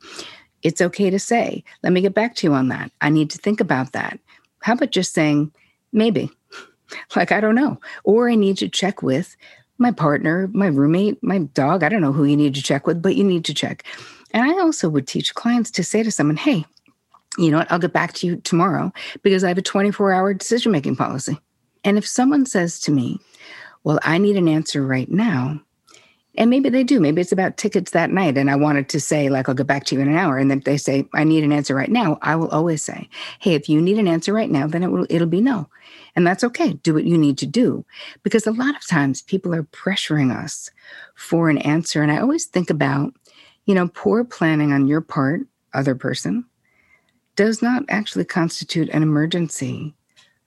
It's 0.63 0.81
okay 0.81 1.09
to 1.09 1.19
say, 1.19 1.63
let 1.83 1.93
me 1.93 2.01
get 2.01 2.13
back 2.13 2.35
to 2.35 2.47
you 2.47 2.53
on 2.53 2.69
that. 2.69 2.91
I 3.01 3.09
need 3.09 3.29
to 3.31 3.37
think 3.37 3.59
about 3.59 3.91
that. 3.91 4.19
How 4.61 4.73
about 4.73 4.91
just 4.91 5.13
saying, 5.13 5.51
maybe, 5.91 6.31
like, 7.15 7.31
I 7.31 7.39
don't 7.39 7.55
know, 7.55 7.79
or 8.03 8.29
I 8.29 8.35
need 8.35 8.57
to 8.57 8.69
check 8.69 9.03
with 9.03 9.35
my 9.77 9.91
partner, 9.91 10.49
my 10.53 10.67
roommate, 10.67 11.21
my 11.21 11.39
dog. 11.39 11.83
I 11.83 11.89
don't 11.89 12.01
know 12.01 12.13
who 12.13 12.25
you 12.25 12.37
need 12.37 12.55
to 12.55 12.63
check 12.63 12.87
with, 12.87 13.01
but 13.01 13.15
you 13.15 13.23
need 13.23 13.45
to 13.45 13.53
check. 13.53 13.83
And 14.31 14.43
I 14.43 14.59
also 14.59 14.89
would 14.89 15.07
teach 15.07 15.35
clients 15.35 15.71
to 15.71 15.83
say 15.83 16.03
to 16.03 16.11
someone, 16.11 16.37
hey, 16.37 16.65
you 17.37 17.51
know 17.51 17.59
what, 17.59 17.71
I'll 17.71 17.79
get 17.79 17.93
back 17.93 18.13
to 18.13 18.27
you 18.27 18.37
tomorrow 18.37 18.91
because 19.23 19.43
I 19.43 19.47
have 19.49 19.57
a 19.57 19.61
24 19.63 20.11
hour 20.11 20.33
decision 20.33 20.71
making 20.71 20.95
policy. 20.95 21.39
And 21.83 21.97
if 21.97 22.07
someone 22.07 22.45
says 22.45 22.79
to 22.81 22.91
me, 22.91 23.19
well, 23.83 23.99
I 24.03 24.17
need 24.17 24.35
an 24.35 24.47
answer 24.47 24.85
right 24.85 25.09
now, 25.09 25.61
and 26.37 26.51
maybe 26.51 26.69
they 26.69 26.83
do, 26.83 26.99
maybe 26.99 27.21
it's 27.21 27.31
about 27.31 27.57
tickets 27.57 27.91
that 27.91 28.11
night, 28.11 28.37
and 28.37 28.51
I 28.51 28.55
wanted 28.55 28.89
to 28.89 28.99
say, 28.99 29.29
like, 29.29 29.49
I'll 29.49 29.55
get 29.55 29.65
back 29.65 29.85
to 29.85 29.95
you 29.95 30.01
in 30.01 30.07
an 30.07 30.17
hour. 30.17 30.37
And 30.37 30.51
then 30.51 30.61
they 30.65 30.77
say, 30.77 31.07
I 31.15 31.23
need 31.23 31.43
an 31.43 31.51
answer 31.51 31.73
right 31.73 31.89
now, 31.89 32.19
I 32.21 32.35
will 32.35 32.49
always 32.49 32.83
say, 32.83 33.09
hey, 33.39 33.55
if 33.55 33.67
you 33.67 33.81
need 33.81 33.97
an 33.97 34.07
answer 34.07 34.33
right 34.33 34.49
now, 34.49 34.67
then 34.67 34.83
it 34.83 34.91
will, 34.91 35.07
it'll 35.09 35.27
be 35.27 35.41
no. 35.41 35.67
And 36.15 36.27
that's 36.27 36.43
okay. 36.43 36.73
Do 36.73 36.93
what 36.93 37.05
you 37.05 37.17
need 37.17 37.37
to 37.39 37.47
do. 37.47 37.85
Because 38.21 38.45
a 38.45 38.51
lot 38.51 38.75
of 38.75 38.87
times 38.87 39.23
people 39.23 39.53
are 39.53 39.63
pressuring 39.63 40.35
us 40.35 40.69
for 41.15 41.49
an 41.49 41.57
answer. 41.59 42.03
And 42.03 42.11
I 42.11 42.19
always 42.19 42.45
think 42.45 42.69
about, 42.69 43.13
you 43.65 43.73
know, 43.73 43.87
poor 43.87 44.23
planning 44.23 44.73
on 44.73 44.87
your 44.87 45.01
part, 45.01 45.41
other 45.73 45.95
person, 45.95 46.45
does 47.37 47.61
not 47.61 47.85
actually 47.87 48.25
constitute 48.25 48.89
an 48.89 49.01
emergency 49.01 49.93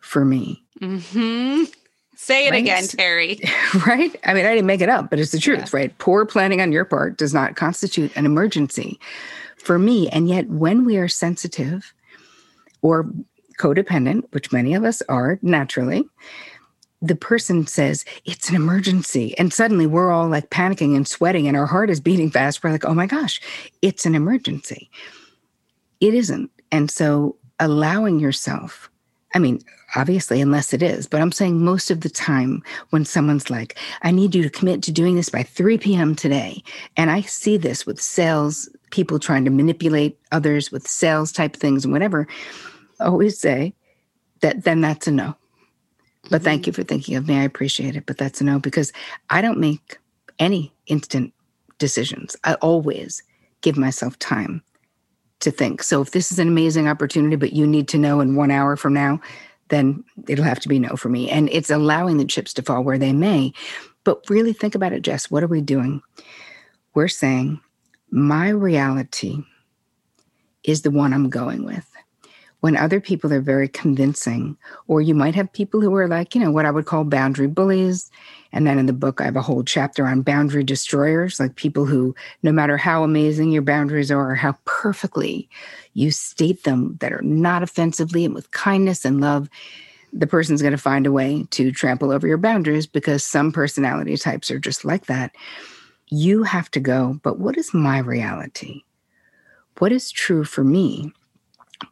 for 0.01 0.27
me. 0.27 0.63
Mm-hmm. 0.81 1.65
Say 2.17 2.49
it 2.49 2.51
right? 2.51 2.61
again, 2.61 2.85
Terri. 2.85 3.41
right? 3.87 4.15
I 4.27 4.35
mean, 4.35 4.45
I 4.45 4.51
didn't 4.55 4.67
make 4.67 4.83
it 4.83 4.91
up, 4.91 5.09
but 5.09 5.19
it's 5.19 5.33
the 5.33 5.39
truth, 5.39 5.71
yeah. 5.73 5.79
right? 5.79 5.99
Poor 5.99 6.27
planning 6.27 6.61
on 6.61 6.71
your 6.71 6.85
part 6.85 7.17
does 7.17 7.33
not 7.33 7.57
constitute 7.57 8.15
an 8.15 8.27
emergency 8.27 9.01
for 9.57 9.79
me. 9.79 10.11
And 10.11 10.29
yet, 10.29 10.47
when 10.49 10.85
we 10.85 10.99
are 10.99 11.09
sensitive 11.09 11.95
or 12.83 13.11
codependent, 13.59 14.25
which 14.33 14.53
many 14.53 14.75
of 14.75 14.85
us 14.85 15.01
are 15.09 15.39
naturally, 15.41 16.05
the 17.01 17.17
person 17.17 17.67
says 17.67 18.05
it's 18.27 18.51
an 18.51 18.57
emergency. 18.57 19.37
And 19.39 19.53
suddenly 19.53 19.87
we're 19.87 20.11
all 20.11 20.29
like 20.29 20.51
panicking 20.51 20.97
and 20.97 21.09
sweating, 21.09 21.49
and 21.49 21.57
our 21.57 21.67
heart 21.67 21.89
is 21.89 22.01
beating 22.01 22.31
fast. 22.31 22.63
We're 22.63 22.73
like, 22.73 22.85
oh 22.85 22.95
my 22.95 23.07
gosh, 23.07 23.41
it's 23.81 24.05
an 24.05 24.15
emergency. 24.15 24.91
It 26.01 26.15
isn't. 26.15 26.51
And 26.73 26.91
so 26.91 27.37
allowing 27.59 28.21
yourself, 28.21 28.91
I 29.35 29.39
mean, 29.39 29.61
obviously, 29.95 30.41
unless 30.41 30.73
it 30.73 30.83
is, 30.83 31.07
but 31.07 31.21
I'm 31.21 31.33
saying 31.33 31.63
most 31.65 31.91
of 31.91 32.01
the 32.01 32.11
time 32.11 32.63
when 32.91 33.05
someone's 33.05 33.51
like, 33.51 33.79
I 34.03 34.11
need 34.11 34.35
you 34.35 34.43
to 34.43 34.51
commit 34.51 34.83
to 34.85 34.93
doing 34.93 35.17
this 35.17 35.29
by 35.29 35.43
3 35.43 35.79
p.m. 35.79 36.15
today. 36.15 36.63
And 36.97 37.11
I 37.11 37.23
see 37.23 37.57
this 37.57 37.87
with 37.87 38.01
sales, 38.01 38.69
people 38.91 39.19
trying 39.19 39.45
to 39.45 39.51
manipulate 39.51 40.19
others 40.33 40.73
with 40.73 40.87
sales 40.87 41.33
type 41.33 41.57
things 41.57 41.85
and 41.85 41.93
whatever. 41.93 42.27
I 42.99 43.07
always 43.07 43.39
say 43.39 43.73
that 44.41 44.65
then 44.65 44.81
that's 44.81 45.07
a 45.07 45.13
no. 45.13 45.37
But 46.25 46.37
mm-hmm. 46.39 46.45
thank 46.45 46.67
you 46.67 46.73
for 46.73 46.83
thinking 46.83 47.17
of 47.17 47.29
me. 47.29 47.39
I 47.39 47.45
appreciate 47.45 47.97
it. 47.97 48.07
But 48.07 48.19
that's 48.19 48.41
a 48.41 48.45
no 48.45 48.59
because 48.59 48.93
I 49.31 49.41
don't 49.41 49.59
make 49.59 49.99
any 50.39 50.73
instant 50.87 51.33
decisions. 51.79 52.37
I 52.45 52.55
always 52.55 53.23
give 53.61 53.77
myself 53.77 54.19
time 54.19 54.63
to 55.41 55.51
think. 55.51 55.83
So 55.83 56.01
if 56.01 56.13
this 56.13 56.31
is 56.31 56.39
an 56.39 56.49
amazing 56.49 56.89
opportunity, 56.89 57.37
but 57.37 57.53
you 57.53 57.67
need 57.67 57.89
to 57.89 57.99
know 57.99 58.21
in 58.21 58.37
one 58.37 58.51
hour 58.51 58.77
from 58.77 58.95
now, 58.95 59.21
then 59.69 60.05
it'll 60.29 60.45
have 60.45 60.61
to 60.61 60.69
be 60.69 60.79
no 60.79 60.97
for 60.97 61.09
me. 61.09 61.31
And 61.31 61.49
it's 61.51 61.71
allowing 61.71 62.19
the 62.19 62.25
chips 62.25 62.53
to 62.55 62.63
fall 62.63 62.83
where 62.83 62.99
they 62.99 63.13
may. 63.13 63.53
But 64.05 64.29
really 64.29 64.53
think 64.53 64.75
about 64.75 64.93
it, 64.93 65.03
Jess. 65.03 65.31
What 65.31 65.43
are 65.43 65.49
we 65.49 65.61
doing? 65.61 66.03
We're 66.95 67.09
saying, 67.09 67.61
my 68.11 68.49
reality 68.49 69.39
is 70.65 70.83
the 70.83 70.91
one 70.91 71.13
I'm 71.13 71.31
going 71.31 71.65
with 71.65 71.87
when 72.61 72.77
other 72.77 73.01
people 73.01 73.33
are 73.33 73.41
very 73.41 73.69
convincing, 73.69 74.57
or 74.87 75.01
you 75.01 75.15
might 75.15 75.35
have 75.35 75.51
people 75.53 75.81
who 75.81 75.95
are 75.95 76.09
like, 76.09 76.35
you 76.35 76.41
know, 76.43 76.51
what 76.51 76.67
I 76.67 76.71
would 76.71 76.85
call 76.85 77.05
boundary 77.05 77.47
bullies. 77.47 78.11
And 78.53 78.67
then 78.67 78.79
in 78.79 78.87
the 78.87 78.93
book, 78.93 79.21
I 79.21 79.25
have 79.25 79.37
a 79.37 79.43
whole 79.43 79.63
chapter 79.63 80.07
on 80.07 80.23
boundary 80.23 80.65
destroyers, 80.65 81.39
like 81.39 81.57
people 81.57 81.87
who, 81.87 82.15
no 82.43 82.53
matter 82.53 82.77
how 82.77 83.05
amazing 83.05 83.53
your 83.53 83.63
boundaries 83.63 84.11
are, 84.11 84.33
or 84.33 84.35
how 84.35 84.57
perfectly 84.65 85.49
you 85.95 86.11
state 86.11 86.65
them 86.65 86.97
that 87.01 87.13
are 87.13 87.23
not 87.23 87.63
offensively 87.63 88.25
and 88.25 88.35
with 88.35 88.51
kindness 88.51 89.05
and 89.05 89.21
love, 89.21 89.49
the 90.13 90.27
person's 90.27 90.63
going 90.63 90.73
to 90.73 90.79
find 90.79 91.07
a 91.07 91.13
way 91.13 91.47
to 91.51 91.71
trample 91.71 92.11
over 92.11 92.27
your 92.27 92.39
boundaries 92.39 92.87
because 92.87 93.25
some 93.25 93.53
personality 93.53 94.17
types 94.17 94.51
are 94.51 94.59
just 94.59 94.85
like 94.85 95.07
that. 95.07 95.35
You 96.09 96.43
have 96.43 96.71
to 96.73 96.81
go, 96.81 97.21
but 97.23 97.39
what 97.39 97.57
is 97.57 97.73
my 97.73 97.99
reality? 97.99 98.83
What 99.79 99.93
is 99.93 100.11
true 100.11 100.45
for 100.45 100.65
me? 100.65 101.13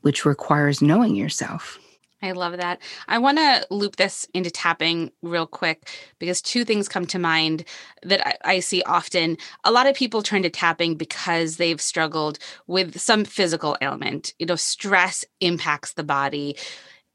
which 0.02 0.24
requires 0.24 0.82
knowing 0.82 1.14
yourself. 1.14 1.78
I 2.20 2.32
love 2.32 2.56
that. 2.56 2.80
I 3.06 3.18
want 3.18 3.38
to 3.38 3.66
loop 3.70 3.96
this 3.96 4.26
into 4.34 4.50
tapping 4.50 5.12
real 5.22 5.46
quick 5.46 5.88
because 6.18 6.42
two 6.42 6.64
things 6.64 6.88
come 6.88 7.06
to 7.06 7.18
mind 7.18 7.64
that 8.02 8.26
I, 8.26 8.56
I, 8.56 8.60
see 8.60 8.82
often. 8.82 9.36
A 9.62 9.70
lot 9.70 9.86
of 9.86 9.94
people 9.94 10.22
turn 10.22 10.42
to 10.42 10.50
tapping 10.50 10.96
because 10.96 11.56
they've 11.56 11.80
struggled 11.80 12.38
with 12.66 13.00
some 13.00 13.24
physical 13.24 13.76
ailment. 13.80 14.34
You 14.40 14.46
know, 14.46 14.56
stress 14.56 15.24
impacts 15.40 15.92
the 15.92 16.02
body. 16.02 16.56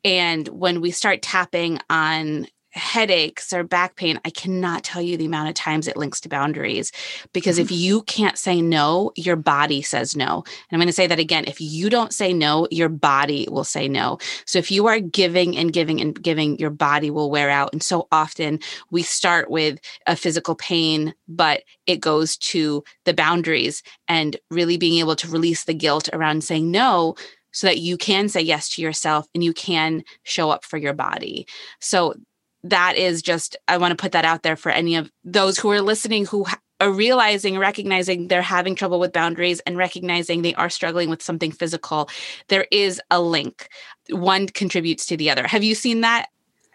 And 0.05 0.47
when 0.47 0.79
we 0.79 0.91
start 0.91 1.21
tapping 1.21 1.79
on 1.89 2.47
headaches 2.73 3.53
or 3.53 3.63
back 3.63 3.95
pain, 3.95 4.19
I 4.25 4.29
cannot 4.29 4.83
tell 4.83 5.01
you 5.01 5.15
the 5.15 5.25
amount 5.25 5.49
of 5.49 5.55
times 5.55 5.87
it 5.87 5.97
links 5.97 6.19
to 6.21 6.29
boundaries. 6.29 6.91
Because 7.31 7.57
if 7.57 7.67
mm-hmm. 7.67 7.75
you 7.75 8.01
can't 8.03 8.37
say 8.37 8.61
no, 8.61 9.11
your 9.15 9.35
body 9.35 9.81
says 9.81 10.15
no. 10.15 10.43
And 10.45 10.71
I'm 10.71 10.79
going 10.79 10.87
to 10.87 10.93
say 10.93 11.07
that 11.07 11.19
again. 11.19 11.45
If 11.45 11.61
you 11.61 11.89
don't 11.89 12.13
say 12.13 12.33
no, 12.33 12.67
your 12.71 12.89
body 12.89 13.47
will 13.49 13.63
say 13.63 13.87
no. 13.87 14.17
So 14.45 14.59
if 14.59 14.71
you 14.71 14.87
are 14.87 14.99
giving 14.99 15.55
and 15.55 15.71
giving 15.71 16.01
and 16.01 16.19
giving, 16.21 16.57
your 16.57 16.71
body 16.71 17.11
will 17.11 17.29
wear 17.29 17.49
out. 17.49 17.71
And 17.73 17.83
so 17.83 18.07
often 18.11 18.59
we 18.89 19.03
start 19.03 19.49
with 19.49 19.79
a 20.07 20.15
physical 20.15 20.55
pain, 20.55 21.13
but 21.27 21.63
it 21.85 21.99
goes 21.99 22.37
to 22.37 22.83
the 23.05 23.13
boundaries 23.13 23.83
and 24.07 24.35
really 24.49 24.77
being 24.77 24.99
able 24.99 25.15
to 25.17 25.29
release 25.29 25.65
the 25.65 25.73
guilt 25.73 26.09
around 26.11 26.43
saying 26.43 26.71
no 26.71 27.15
so 27.51 27.67
that 27.67 27.79
you 27.79 27.97
can 27.97 28.27
say 28.27 28.41
yes 28.41 28.67
to 28.75 28.81
yourself 28.81 29.27
and 29.33 29.43
you 29.43 29.53
can 29.53 30.03
show 30.23 30.49
up 30.49 30.65
for 30.65 30.77
your 30.77 30.93
body. 30.93 31.47
So 31.79 32.15
that 32.63 32.95
is 32.97 33.21
just 33.21 33.55
i 33.67 33.77
want 33.77 33.91
to 33.91 34.01
put 34.01 34.11
that 34.11 34.25
out 34.25 34.43
there 34.43 34.55
for 34.55 34.69
any 34.69 34.95
of 34.95 35.11
those 35.23 35.57
who 35.57 35.69
are 35.69 35.81
listening 35.81 36.25
who 36.25 36.45
are 36.79 36.91
realizing 36.91 37.57
recognizing 37.57 38.27
they're 38.27 38.41
having 38.41 38.75
trouble 38.75 38.99
with 38.99 39.13
boundaries 39.13 39.61
and 39.61 39.77
recognizing 39.77 40.41
they 40.41 40.53
are 40.55 40.69
struggling 40.69 41.09
with 41.09 41.21
something 41.21 41.51
physical 41.51 42.09
there 42.47 42.67
is 42.71 43.01
a 43.11 43.21
link. 43.21 43.69
One 44.09 44.47
contributes 44.47 45.05
to 45.07 45.17
the 45.17 45.29
other. 45.29 45.47
Have 45.47 45.63
you 45.63 45.75
seen 45.75 46.01
that? 46.01 46.27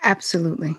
Absolutely. 0.02 0.76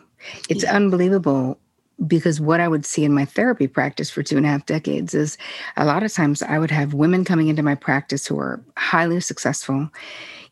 It's 0.50 0.64
yeah. 0.64 0.76
unbelievable 0.76 1.60
because 2.08 2.40
what 2.40 2.60
I 2.60 2.68
would 2.68 2.86
see 2.86 3.04
in 3.04 3.14
my 3.14 3.26
therapy 3.26 3.68
practice 3.68 4.10
for 4.10 4.24
two 4.24 4.38
and 4.38 4.46
a 4.46 4.50
half 4.50 4.66
decades 4.66 5.14
is 5.14 5.38
a 5.76 5.86
lot 5.86 6.04
of 6.04 6.14
times 6.14 6.42
I 6.42 6.58
would 6.58 6.72
have 6.72 6.94
women 6.94 7.26
coming 7.26 7.50
into 7.50 7.64
my 7.64 7.76
practice 7.76 8.26
who 8.26 8.40
are 8.40 8.62
highly 8.78 9.20
successful 9.20 9.90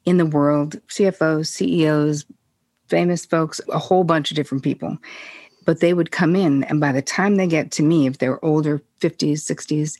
in 0.05 0.17
the 0.17 0.25
world 0.25 0.79
CFOs, 0.87 1.47
CEOs, 1.47 2.25
famous 2.87 3.25
folks, 3.25 3.61
a 3.69 3.79
whole 3.79 4.03
bunch 4.03 4.31
of 4.31 4.35
different 4.35 4.63
people. 4.63 4.97
But 5.65 5.81
they 5.81 5.93
would 5.93 6.11
come 6.11 6.35
in, 6.35 6.63
and 6.63 6.79
by 6.79 6.91
the 6.91 7.01
time 7.01 7.35
they 7.35 7.47
get 7.47 7.71
to 7.71 7.83
me, 7.83 8.07
if 8.07 8.19
they're 8.19 8.43
older, 8.43 8.81
50s, 9.01 9.39
60s, 9.39 9.97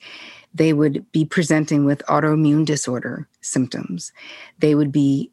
they 0.54 0.74
would 0.74 1.10
be 1.12 1.26
presenting 1.26 1.86
with 1.86 2.06
autoimmune 2.06 2.66
disorder 2.66 3.28
symptoms. 3.42 4.12
They 4.60 4.76
would 4.76 4.92
be 4.92 5.32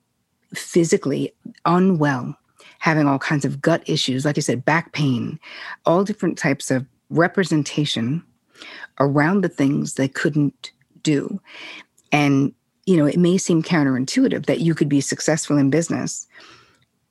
physically 0.54 1.32
unwell, 1.64 2.37
having 2.78 3.06
all 3.06 3.18
kinds 3.18 3.44
of 3.44 3.61
gut 3.61 3.82
issues, 3.87 4.25
like 4.25 4.37
I 4.37 4.40
said, 4.40 4.64
back 4.64 4.92
pain, 4.92 5.38
all 5.87 6.04
different 6.04 6.37
types 6.37 6.70
of 6.70 6.84
representation 7.11 8.23
around 9.00 9.40
the 9.40 9.49
things 9.49 9.94
they 9.94 10.08
couldn't 10.08 10.73
do. 11.02 11.40
And, 12.12 12.52
you 12.87 12.96
know, 12.96 13.06
it 13.06 13.18
may 13.18 13.38
seem 13.38 13.62
counterintuitive 13.62 14.46
that 14.46 14.61
you 14.61 14.75
could 14.75 14.88
be 14.88 15.00
successful 15.00 15.56
in 15.56 15.70
business 15.70 16.26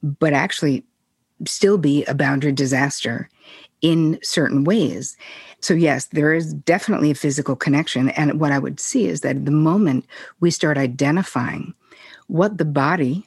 but 0.03 0.33
actually 0.33 0.83
still 1.45 1.77
be 1.77 2.05
a 2.05 2.13
boundary 2.13 2.51
disaster 2.51 3.29
in 3.81 4.19
certain 4.22 4.63
ways. 4.63 5.17
So, 5.60 5.74
yes, 5.74 6.05
there 6.07 6.33
is 6.33 6.53
definitely 6.53 7.12
a 7.12 7.15
physical 7.15 7.55
connection. 7.55 8.10
And 8.10 8.39
what 8.39 8.51
I 8.51 8.60
would 8.60 8.79
see 8.79 9.07
is 9.07 9.22
that 9.22 9.45
the 9.45 9.51
moment 9.51 10.05
we 10.39 10.51
start 10.51 10.77
identifying 10.77 11.74
what 12.27 12.57
the 12.57 12.65
body 12.65 13.25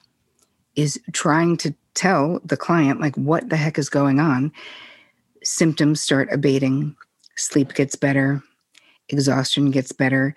is 0.75 1.01
trying 1.13 1.57
to 1.59 1.75
tell 1.95 2.41
the 2.45 2.57
client, 2.57 3.01
like 3.01 3.17
what 3.17 3.49
the 3.49 3.57
heck 3.57 3.79
is 3.79 3.89
going 3.89 4.21
on, 4.21 4.53
symptoms 5.43 6.01
start 6.01 6.29
abating, 6.31 6.95
sleep 7.37 7.75
gets 7.75 7.97
better, 7.97 8.43
exhaustion 9.09 9.71
gets 9.71 9.93
better. 9.93 10.35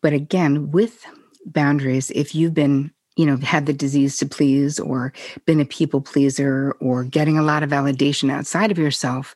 But 0.00 0.12
again, 0.12 0.70
with 0.70 1.04
boundaries, 1.46 2.10
if 2.12 2.34
you've 2.34 2.54
been 2.54 2.92
you 3.16 3.26
know, 3.26 3.36
had 3.36 3.66
the 3.66 3.72
disease 3.72 4.16
to 4.18 4.26
please 4.26 4.80
or 4.80 5.12
been 5.46 5.60
a 5.60 5.64
people 5.64 6.00
pleaser 6.00 6.76
or 6.80 7.04
getting 7.04 7.38
a 7.38 7.42
lot 7.42 7.62
of 7.62 7.70
validation 7.70 8.30
outside 8.30 8.70
of 8.70 8.78
yourself, 8.78 9.34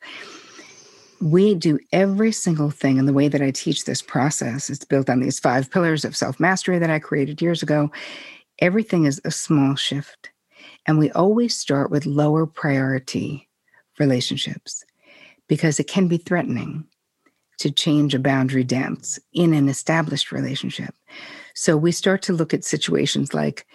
we 1.21 1.53
do 1.53 1.79
every 1.91 2.31
single 2.31 2.69
thing 2.69 2.97
in 2.97 3.05
the 3.05 3.13
way 3.13 3.27
that 3.27 3.41
I 3.41 3.51
teach 3.51 3.85
this 3.85 4.01
process. 4.01 4.69
It's 4.69 4.85
built 4.85 5.09
on 5.09 5.19
these 5.19 5.39
five 5.39 5.69
pillars 5.69 6.05
of 6.05 6.15
self 6.15 6.39
mastery 6.39 6.79
that 6.79 6.89
I 6.89 6.99
created 6.99 7.41
years 7.41 7.61
ago. 7.61 7.91
Everything 8.59 9.05
is 9.05 9.21
a 9.25 9.31
small 9.31 9.75
shift. 9.75 10.29
And 10.85 10.97
we 10.97 11.11
always 11.11 11.55
start 11.55 11.91
with 11.91 12.05
lower 12.05 12.45
priority 12.45 13.47
relationships 13.99 14.83
because 15.47 15.79
it 15.79 15.87
can 15.87 16.07
be 16.07 16.17
threatening 16.17 16.85
to 17.59 17.69
change 17.69 18.15
a 18.15 18.19
boundary 18.19 18.63
dance 18.63 19.19
in 19.33 19.53
an 19.53 19.67
established 19.67 20.31
relationship. 20.31 20.95
So 21.59 21.75
we 21.75 21.91
start 21.91 22.21
to 22.21 22.31
look 22.31 22.53
at 22.53 22.63
situations 22.63 23.33
like, 23.33 23.67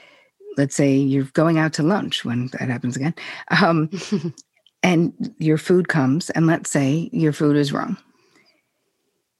let's 0.56 0.74
say 0.74 0.96
you're 0.96 1.28
going 1.34 1.58
out 1.58 1.74
to 1.74 1.82
lunch 1.82 2.24
when 2.24 2.46
that 2.58 2.70
happens 2.70 2.96
again, 2.96 3.14
um, 3.60 3.90
and 4.82 5.12
your 5.38 5.58
food 5.58 5.88
comes, 5.88 6.30
and 6.30 6.46
let's 6.46 6.70
say 6.70 7.10
your 7.12 7.34
food 7.34 7.56
is 7.56 7.74
wrong. 7.74 7.98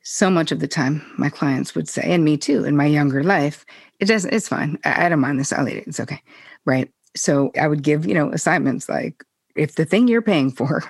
So 0.02 0.28
much 0.28 0.52
of 0.52 0.60
the 0.60 0.68
time, 0.68 1.02
my 1.16 1.30
clients 1.30 1.74
would 1.74 1.88
say, 1.88 2.02
and 2.04 2.22
me 2.22 2.36
too, 2.36 2.64
in 2.64 2.76
my 2.76 2.84
younger 2.84 3.24
life, 3.24 3.64
it 3.98 4.04
doesn't, 4.04 4.34
it's 4.34 4.48
fine. 4.48 4.78
I, 4.84 5.06
I 5.06 5.08
don't 5.08 5.20
mind 5.20 5.40
this. 5.40 5.50
I'll 5.50 5.66
eat 5.66 5.78
it. 5.78 5.86
It's 5.86 6.00
okay. 6.00 6.20
Right. 6.66 6.90
So 7.16 7.50
I 7.58 7.66
would 7.66 7.82
give, 7.82 8.04
you 8.04 8.12
know, 8.12 8.30
assignments 8.30 8.90
like 8.90 9.24
if 9.56 9.76
the 9.76 9.86
thing 9.86 10.06
you're 10.06 10.20
paying 10.20 10.50
for 10.50 10.84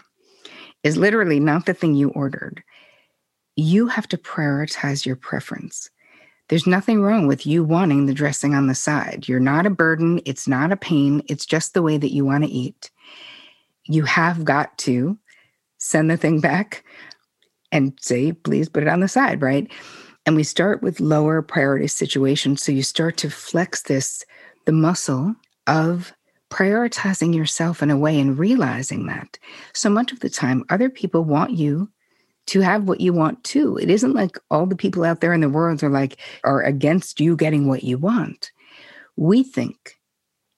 is 0.82 0.96
literally 0.96 1.38
not 1.38 1.66
the 1.66 1.74
thing 1.74 1.94
you 1.94 2.08
ordered, 2.10 2.64
you 3.54 3.86
have 3.86 4.08
to 4.08 4.18
prioritize 4.18 5.06
your 5.06 5.14
preference. 5.14 5.88
There's 6.48 6.66
nothing 6.66 7.00
wrong 7.02 7.26
with 7.26 7.46
you 7.46 7.64
wanting 7.64 8.06
the 8.06 8.14
dressing 8.14 8.54
on 8.54 8.66
the 8.66 8.74
side. 8.74 9.26
You're 9.26 9.40
not 9.40 9.66
a 9.66 9.70
burden. 9.70 10.20
It's 10.26 10.46
not 10.46 10.72
a 10.72 10.76
pain. 10.76 11.22
It's 11.28 11.46
just 11.46 11.72
the 11.72 11.82
way 11.82 11.96
that 11.96 12.12
you 12.12 12.24
want 12.24 12.44
to 12.44 12.50
eat. 12.50 12.90
You 13.84 14.04
have 14.04 14.44
got 14.44 14.76
to 14.78 15.18
send 15.78 16.10
the 16.10 16.16
thing 16.16 16.40
back 16.40 16.84
and 17.72 17.96
say, 18.00 18.32
please 18.32 18.68
put 18.68 18.82
it 18.82 18.88
on 18.88 19.00
the 19.00 19.08
side, 19.08 19.42
right? 19.42 19.70
And 20.26 20.36
we 20.36 20.44
start 20.44 20.82
with 20.82 21.00
lower 21.00 21.42
priority 21.42 21.86
situations. 21.86 22.62
So 22.62 22.72
you 22.72 22.82
start 22.82 23.16
to 23.18 23.30
flex 23.30 23.82
this, 23.82 24.24
the 24.64 24.72
muscle 24.72 25.34
of 25.66 26.12
prioritizing 26.50 27.34
yourself 27.34 27.82
in 27.82 27.90
a 27.90 27.96
way 27.96 28.18
and 28.20 28.38
realizing 28.38 29.06
that 29.06 29.38
so 29.72 29.90
much 29.90 30.12
of 30.12 30.20
the 30.20 30.30
time, 30.30 30.64
other 30.70 30.88
people 30.88 31.24
want 31.24 31.50
you 31.50 31.90
to 32.46 32.60
have 32.60 32.88
what 32.88 33.00
you 33.00 33.12
want 33.12 33.42
too. 33.44 33.76
It 33.78 33.90
isn't 33.90 34.12
like 34.12 34.38
all 34.50 34.66
the 34.66 34.76
people 34.76 35.04
out 35.04 35.20
there 35.20 35.32
in 35.32 35.40
the 35.40 35.48
world 35.48 35.82
are 35.82 35.90
like 35.90 36.18
are 36.44 36.62
against 36.62 37.20
you 37.20 37.36
getting 37.36 37.66
what 37.66 37.84
you 37.84 37.98
want. 37.98 38.50
We 39.16 39.42
think 39.42 39.98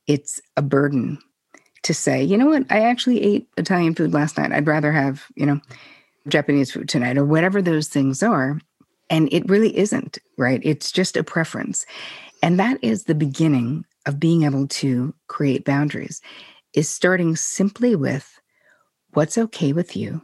it's 0.06 0.40
a 0.56 0.62
burden 0.62 1.18
to 1.82 1.94
say, 1.94 2.22
you 2.22 2.36
know 2.36 2.46
what, 2.46 2.64
I 2.70 2.80
actually 2.80 3.22
ate 3.22 3.48
Italian 3.56 3.94
food 3.94 4.12
last 4.12 4.38
night. 4.38 4.52
I'd 4.52 4.66
rather 4.66 4.92
have, 4.92 5.26
you 5.36 5.46
know, 5.46 5.60
Japanese 6.28 6.72
food 6.72 6.88
tonight 6.88 7.16
or 7.16 7.24
whatever 7.24 7.62
those 7.62 7.88
things 7.88 8.22
are. 8.22 8.60
And 9.08 9.32
it 9.32 9.48
really 9.48 9.76
isn't, 9.78 10.18
right? 10.36 10.60
It's 10.64 10.90
just 10.90 11.16
a 11.16 11.22
preference. 11.22 11.86
And 12.42 12.58
that 12.58 12.78
is 12.82 13.04
the 13.04 13.14
beginning 13.14 13.84
of 14.06 14.18
being 14.18 14.42
able 14.42 14.66
to 14.66 15.14
create 15.28 15.64
boundaries, 15.64 16.20
is 16.74 16.88
starting 16.88 17.36
simply 17.36 17.94
with 17.94 18.40
what's 19.12 19.38
okay 19.38 19.72
with 19.72 19.96
you 19.96 20.20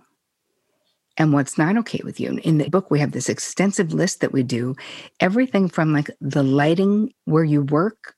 and 1.22 1.32
what's 1.32 1.56
not 1.56 1.76
okay 1.78 2.00
with 2.04 2.20
you. 2.20 2.38
In 2.42 2.58
the 2.58 2.68
book, 2.68 2.90
we 2.90 3.00
have 3.00 3.12
this 3.12 3.28
extensive 3.28 3.94
list 3.94 4.20
that 4.20 4.32
we 4.32 4.42
do 4.42 4.74
everything 5.20 5.68
from 5.68 5.92
like 5.92 6.10
the 6.20 6.42
lighting 6.42 7.12
where 7.24 7.44
you 7.44 7.62
work 7.62 8.14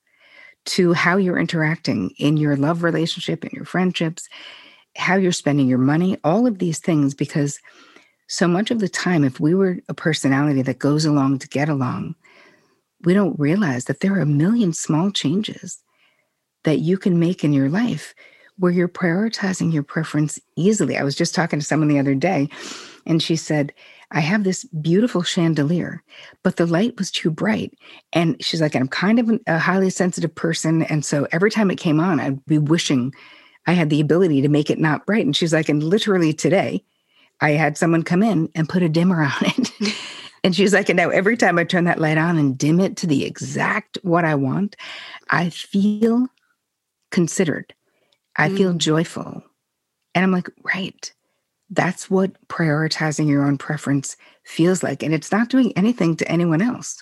to 0.65 0.93
how 0.93 1.15
you're 1.15 1.39
interacting 1.39 2.09
in 2.17 2.37
your 2.37 2.55
love 2.57 2.83
relationship, 2.83 3.45
in 3.45 3.51
your 3.53 3.65
friendships, 3.65 4.27
how 4.97 5.15
you're 5.15 5.31
spending 5.31 5.67
your 5.67 5.77
money, 5.77 6.17
all 6.23 6.47
of 6.47 6.59
these 6.59 6.79
things. 6.79 7.13
Because 7.13 7.59
so 8.27 8.47
much 8.47 8.71
of 8.71 8.79
the 8.79 8.89
time, 8.89 9.23
if 9.23 9.39
we 9.39 9.53
were 9.53 9.77
a 9.87 9.93
personality 9.93 10.63
that 10.63 10.79
goes 10.79 11.05
along 11.05 11.39
to 11.39 11.47
get 11.47 11.69
along, 11.69 12.15
we 13.03 13.13
don't 13.13 13.39
realize 13.39 13.85
that 13.85 13.99
there 13.99 14.15
are 14.15 14.21
a 14.21 14.25
million 14.25 14.73
small 14.73 15.11
changes 15.11 15.83
that 16.63 16.79
you 16.79 16.97
can 16.97 17.19
make 17.19 17.43
in 17.43 17.53
your 17.53 17.69
life 17.69 18.15
where 18.57 18.71
you're 18.71 18.87
prioritizing 18.87 19.73
your 19.73 19.83
preference 19.83 20.39
easily. 20.55 20.97
I 20.97 21.03
was 21.03 21.15
just 21.15 21.35
talking 21.35 21.59
to 21.59 21.65
someone 21.65 21.87
the 21.87 21.99
other 21.99 22.15
day, 22.15 22.49
and 23.05 23.21
she 23.21 23.35
said, 23.35 23.73
I 24.11 24.19
have 24.19 24.43
this 24.43 24.63
beautiful 24.65 25.23
chandelier, 25.23 26.03
but 26.43 26.57
the 26.57 26.65
light 26.65 26.97
was 26.97 27.11
too 27.11 27.31
bright. 27.31 27.73
And 28.13 28.41
she's 28.43 28.61
like, 28.61 28.75
I'm 28.75 28.87
kind 28.87 29.19
of 29.19 29.31
a 29.47 29.57
highly 29.57 29.89
sensitive 29.89 30.33
person. 30.33 30.83
And 30.83 31.03
so 31.03 31.27
every 31.31 31.51
time 31.51 31.71
it 31.71 31.79
came 31.79 31.99
on, 31.99 32.19
I'd 32.19 32.45
be 32.45 32.59
wishing 32.59 33.13
I 33.67 33.73
had 33.73 33.89
the 33.89 34.01
ability 34.01 34.41
to 34.41 34.47
make 34.47 34.69
it 34.69 34.79
not 34.79 35.05
bright. 35.05 35.25
And 35.25 35.35
she's 35.35 35.53
like, 35.53 35.69
and 35.69 35.81
literally 35.81 36.33
today, 36.33 36.83
I 37.41 37.51
had 37.51 37.77
someone 37.77 38.03
come 38.03 38.23
in 38.23 38.49
and 38.55 38.69
put 38.69 38.83
a 38.83 38.89
dimmer 38.89 39.23
on 39.23 39.33
it. 39.41 39.71
and 40.43 40.55
she's 40.55 40.73
like, 40.73 40.89
and 40.89 40.97
now 40.97 41.09
every 41.09 41.35
time 41.35 41.57
I 41.57 41.63
turn 41.63 41.85
that 41.85 41.99
light 41.99 42.17
on 42.17 42.37
and 42.37 42.57
dim 42.57 42.79
it 42.79 42.95
to 42.97 43.07
the 43.07 43.25
exact 43.25 43.97
what 44.03 44.23
I 44.23 44.35
want, 44.35 44.75
I 45.29 45.49
feel 45.49 46.27
considered. 47.11 47.73
I 48.37 48.49
feel 48.49 48.73
Mm. 48.73 48.77
joyful. 48.77 49.43
And 50.13 50.23
I'm 50.23 50.31
like, 50.31 50.49
right. 50.63 51.13
That's 51.69 52.09
what 52.09 52.33
prioritizing 52.47 53.27
your 53.27 53.45
own 53.45 53.57
preference 53.57 54.17
feels 54.45 54.83
like. 54.83 55.03
And 55.03 55.13
it's 55.13 55.31
not 55.31 55.49
doing 55.49 55.73
anything 55.77 56.15
to 56.17 56.31
anyone 56.31 56.61
else. 56.61 57.01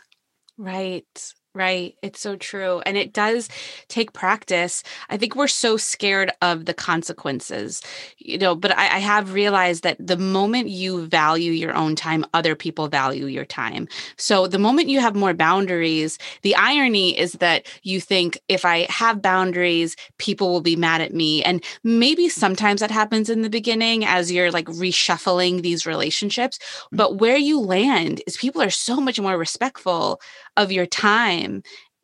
Right. 0.58 1.34
Right. 1.56 1.96
It's 2.02 2.20
so 2.20 2.36
true. 2.36 2.82
And 2.84 2.98
it 2.98 3.14
does 3.14 3.48
take 3.88 4.12
practice. 4.12 4.82
I 5.12 5.18
think 5.18 5.36
we're 5.36 5.48
so 5.48 5.78
scared 5.78 6.32
of 6.42 6.66
the 6.66 6.74
consequences, 6.74 7.80
you 8.18 8.40
know, 8.40 8.56
but 8.56 8.76
I, 8.76 8.96
I 8.96 8.98
have 9.00 9.34
realized 9.36 9.84
that 9.84 9.98
the 10.00 10.18
moment 10.18 10.70
you 10.70 11.06
value 11.06 11.52
your 11.52 11.76
own 11.76 11.96
time, 11.96 12.26
other 12.34 12.56
people 12.56 12.88
value 12.88 13.28
your 13.28 13.46
time. 13.46 13.88
So 14.18 14.48
the 14.48 14.58
moment 14.58 14.90
you 14.90 15.00
have 15.00 15.16
more 15.16 15.36
boundaries, 15.36 16.18
the 16.42 16.56
irony 16.56 17.16
is 17.16 17.34
that 17.34 17.68
you 17.84 18.02
think 18.02 18.40
if 18.50 18.66
I 18.66 18.88
have 18.90 19.22
boundaries, 19.22 19.96
people 20.18 20.50
will 20.52 20.62
be 20.62 20.76
mad 20.76 21.02
at 21.02 21.14
me. 21.14 21.44
And 21.44 21.64
maybe 21.84 22.30
sometimes 22.30 22.80
that 22.80 22.90
happens 22.90 23.30
in 23.30 23.44
the 23.44 23.50
beginning 23.50 24.06
as 24.06 24.32
you're 24.32 24.50
like 24.52 24.66
reshuffling 24.66 25.62
these 25.62 25.86
relationships. 25.86 26.58
Mm. 26.92 26.98
But 26.98 27.18
where 27.20 27.38
you 27.38 27.60
land 27.60 28.24
is 28.26 28.38
people 28.38 28.64
are 28.64 28.72
so 28.72 29.00
much 29.00 29.20
more 29.20 29.38
respectful 29.38 30.20
of 30.58 30.72
your 30.72 30.86
time 30.88 31.43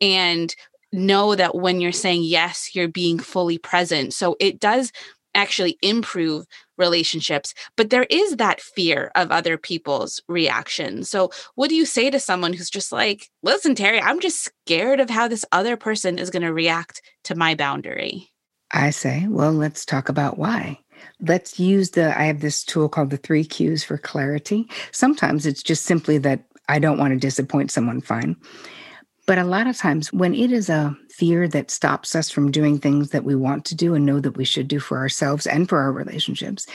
and 0.00 0.54
know 0.92 1.34
that 1.34 1.54
when 1.54 1.80
you're 1.80 1.92
saying 1.92 2.24
yes, 2.24 2.70
you're 2.74 2.88
being 2.88 3.18
fully 3.18 3.58
present. 3.58 4.12
So 4.12 4.36
it 4.40 4.60
does 4.60 4.92
actually 5.34 5.78
improve 5.82 6.46
relationships, 6.76 7.54
but 7.76 7.90
there 7.90 8.06
is 8.10 8.36
that 8.36 8.60
fear 8.60 9.12
of 9.14 9.30
other 9.30 9.56
people's 9.56 10.20
reactions. 10.28 11.08
So, 11.08 11.30
what 11.54 11.68
do 11.68 11.76
you 11.76 11.86
say 11.86 12.10
to 12.10 12.18
someone 12.18 12.52
who's 12.52 12.70
just 12.70 12.90
like, 12.90 13.28
listen, 13.42 13.74
Terri, 13.74 14.00
I'm 14.02 14.20
just 14.20 14.42
scared 14.42 14.98
of 14.98 15.10
how 15.10 15.28
this 15.28 15.44
other 15.52 15.76
person 15.76 16.18
is 16.18 16.30
going 16.30 16.42
to 16.42 16.52
react 16.52 17.02
to 17.24 17.34
my 17.34 17.54
boundary? 17.54 18.30
I 18.72 18.90
say, 18.90 19.26
well, 19.28 19.52
let's 19.52 19.84
talk 19.84 20.08
about 20.08 20.38
why. 20.38 20.78
Let's 21.20 21.58
use 21.58 21.90
the, 21.90 22.18
I 22.18 22.24
have 22.24 22.40
this 22.40 22.64
tool 22.64 22.88
called 22.88 23.10
the 23.10 23.16
three 23.16 23.44
cues 23.44 23.82
for 23.84 23.98
clarity. 23.98 24.68
Sometimes 24.92 25.46
it's 25.46 25.62
just 25.62 25.84
simply 25.84 26.18
that 26.18 26.44
I 26.68 26.78
don't 26.78 26.98
want 26.98 27.12
to 27.12 27.18
disappoint 27.18 27.70
someone, 27.70 28.00
fine. 28.00 28.36
But 29.30 29.38
a 29.38 29.44
lot 29.44 29.68
of 29.68 29.76
times, 29.78 30.12
when 30.12 30.34
it 30.34 30.50
is 30.50 30.68
a 30.68 30.98
fear 31.08 31.46
that 31.46 31.70
stops 31.70 32.16
us 32.16 32.30
from 32.30 32.50
doing 32.50 32.80
things 32.80 33.10
that 33.10 33.22
we 33.22 33.36
want 33.36 33.64
to 33.66 33.76
do 33.76 33.94
and 33.94 34.04
know 34.04 34.18
that 34.18 34.36
we 34.36 34.44
should 34.44 34.66
do 34.66 34.80
for 34.80 34.98
ourselves 34.98 35.46
and 35.46 35.68
for 35.68 35.78
our 35.78 35.92
relationships, 35.92 36.66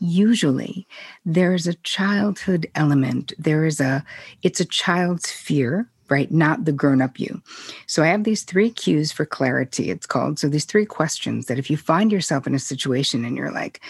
usually 0.00 0.88
there 1.24 1.54
is 1.54 1.68
a 1.68 1.74
childhood 1.84 2.68
element. 2.74 3.32
There 3.38 3.64
is 3.64 3.78
a, 3.78 4.04
it's 4.42 4.58
a 4.58 4.64
child's 4.64 5.30
fear, 5.30 5.88
right? 6.08 6.32
Not 6.32 6.64
the 6.64 6.72
grown 6.72 7.00
up 7.00 7.20
you. 7.20 7.40
So 7.86 8.02
I 8.02 8.08
have 8.08 8.24
these 8.24 8.42
three 8.42 8.70
cues 8.70 9.12
for 9.12 9.24
clarity, 9.24 9.88
it's 9.88 10.06
called. 10.06 10.40
So 10.40 10.48
these 10.48 10.64
three 10.64 10.86
questions 10.86 11.46
that 11.46 11.60
if 11.60 11.70
you 11.70 11.76
find 11.76 12.10
yourself 12.10 12.44
in 12.44 12.56
a 12.56 12.58
situation 12.58 13.24
and 13.24 13.36
you're 13.36 13.52
like, 13.52 13.82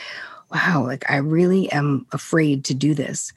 wow, 0.53 0.85
like 0.85 1.11
I 1.11 1.17
really 1.17 1.73
am 1.73 2.05
afraid 2.13 2.67
to 2.67 2.75
do 2.75 2.93
this. 2.93 3.33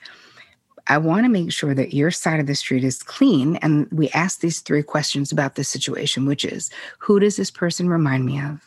I 0.87 0.97
want 0.97 1.25
to 1.25 1.29
make 1.29 1.51
sure 1.51 1.73
that 1.73 1.93
your 1.93 2.11
side 2.11 2.39
of 2.39 2.47
the 2.47 2.55
street 2.55 2.83
is 2.83 3.01
clean. 3.01 3.55
And 3.57 3.87
we 3.91 4.09
ask 4.09 4.39
these 4.39 4.59
three 4.59 4.83
questions 4.83 5.31
about 5.31 5.55
the 5.55 5.63
situation, 5.63 6.25
which 6.25 6.43
is 6.43 6.69
who 6.99 7.19
does 7.19 7.37
this 7.37 7.51
person 7.51 7.87
remind 7.87 8.25
me 8.25 8.41
of? 8.41 8.61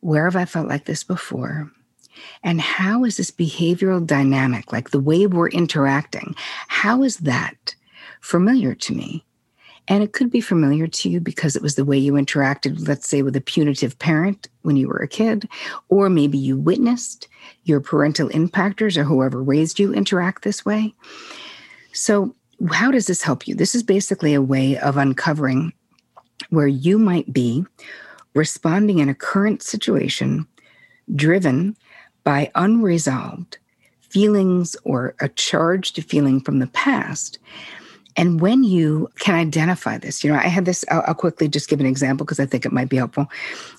Where 0.00 0.24
have 0.24 0.36
I 0.36 0.44
felt 0.44 0.68
like 0.68 0.84
this 0.84 1.02
before? 1.02 1.70
And 2.42 2.60
how 2.60 3.04
is 3.04 3.16
this 3.16 3.30
behavioral 3.30 4.06
dynamic, 4.06 4.72
like 4.72 4.90
the 4.90 5.00
way 5.00 5.26
we're 5.26 5.48
interacting, 5.48 6.34
how 6.68 7.02
is 7.02 7.18
that 7.18 7.74
familiar 8.20 8.74
to 8.74 8.94
me? 8.94 9.24
And 9.88 10.02
it 10.02 10.12
could 10.12 10.30
be 10.30 10.40
familiar 10.40 10.86
to 10.86 11.10
you 11.10 11.20
because 11.20 11.56
it 11.56 11.62
was 11.62 11.74
the 11.74 11.84
way 11.84 11.98
you 11.98 12.14
interacted, 12.14 12.88
let's 12.88 13.08
say, 13.08 13.22
with 13.22 13.36
a 13.36 13.40
punitive 13.40 13.98
parent 13.98 14.48
when 14.62 14.76
you 14.76 14.88
were 14.88 14.98
a 14.98 15.08
kid, 15.08 15.48
or 15.88 16.08
maybe 16.08 16.38
you 16.38 16.56
witnessed 16.56 17.28
your 17.64 17.80
parental 17.80 18.30
impactors 18.30 18.96
or 18.96 19.04
whoever 19.04 19.42
raised 19.42 19.78
you 19.78 19.92
interact 19.92 20.42
this 20.42 20.64
way. 20.64 20.94
So, 21.94 22.34
how 22.72 22.90
does 22.90 23.06
this 23.06 23.22
help 23.22 23.46
you? 23.46 23.54
This 23.54 23.74
is 23.74 23.82
basically 23.82 24.34
a 24.34 24.42
way 24.42 24.76
of 24.78 24.96
uncovering 24.96 25.72
where 26.50 26.66
you 26.66 26.98
might 26.98 27.32
be 27.32 27.64
responding 28.34 28.98
in 28.98 29.08
a 29.08 29.14
current 29.14 29.62
situation 29.62 30.46
driven 31.14 31.76
by 32.24 32.50
unresolved 32.54 33.58
feelings 34.00 34.76
or 34.84 35.14
a 35.20 35.28
charged 35.28 36.02
feeling 36.04 36.40
from 36.40 36.58
the 36.58 36.66
past. 36.68 37.38
And 38.16 38.40
when 38.40 38.64
you 38.64 39.08
can 39.18 39.34
identify 39.34 39.98
this, 39.98 40.22
you 40.22 40.32
know, 40.32 40.38
I 40.38 40.48
had 40.48 40.64
this, 40.64 40.84
I'll, 40.90 41.02
I'll 41.06 41.14
quickly 41.14 41.48
just 41.48 41.68
give 41.68 41.80
an 41.80 41.86
example 41.86 42.24
because 42.24 42.40
I 42.40 42.46
think 42.46 42.64
it 42.64 42.72
might 42.72 42.88
be 42.88 42.96
helpful. 42.96 43.26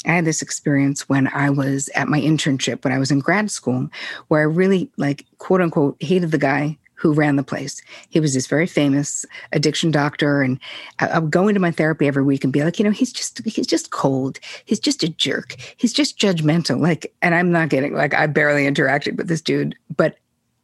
I 0.06 0.12
had 0.12 0.26
this 0.26 0.42
experience 0.42 1.08
when 1.10 1.28
I 1.30 1.50
was 1.50 1.90
at 1.96 2.10
my 2.10 2.20
internship, 2.20 2.84
when 2.84 2.94
I 2.94 3.00
was 3.00 3.12
in 3.12 3.20
grad 3.20 3.50
school, 3.52 3.90
where 4.28 4.42
I 4.42 4.44
really, 4.44 4.90
like, 4.98 5.26
quote 5.38 5.62
unquote, 5.62 6.02
hated 6.02 6.32
the 6.32 6.38
guy 6.38 6.78
who 7.06 7.14
ran 7.14 7.36
the 7.36 7.44
place. 7.44 7.84
He 8.10 8.20
was 8.20 8.34
this 8.34 8.48
very 8.48 8.66
famous 8.66 9.28
addiction 9.52 9.92
doctor, 9.92 10.42
and 10.42 10.60
I, 10.98 11.20
would 11.20 11.30
go 11.30 11.48
into 11.48 11.62
my 11.62 11.70
therapy 11.70 12.08
every 12.08 12.24
week 12.24 12.44
and 12.44 12.52
be 12.52 12.64
like, 12.64 12.80
you 12.80 12.84
know, 12.84 12.90
he's 12.90 13.14
just 13.14 13.46
he's 13.46 13.68
just 13.68 13.92
cold. 13.92 14.40
He's 14.66 14.80
just 14.80 15.04
a 15.04 15.10
jerk. 15.10 15.56
He's 15.78 15.94
just 15.94 16.18
judgmental. 16.18 16.80
Like, 16.80 17.14
and 17.22 17.36
I'm 17.36 17.52
not 17.52 17.70
getting 17.70 17.94
Like, 17.94 18.16
I 18.16 18.26
barely 18.26 18.66
interacted 18.66 19.18
with 19.18 19.28
this 19.28 19.42
dude, 19.42 19.76
but 19.96 20.18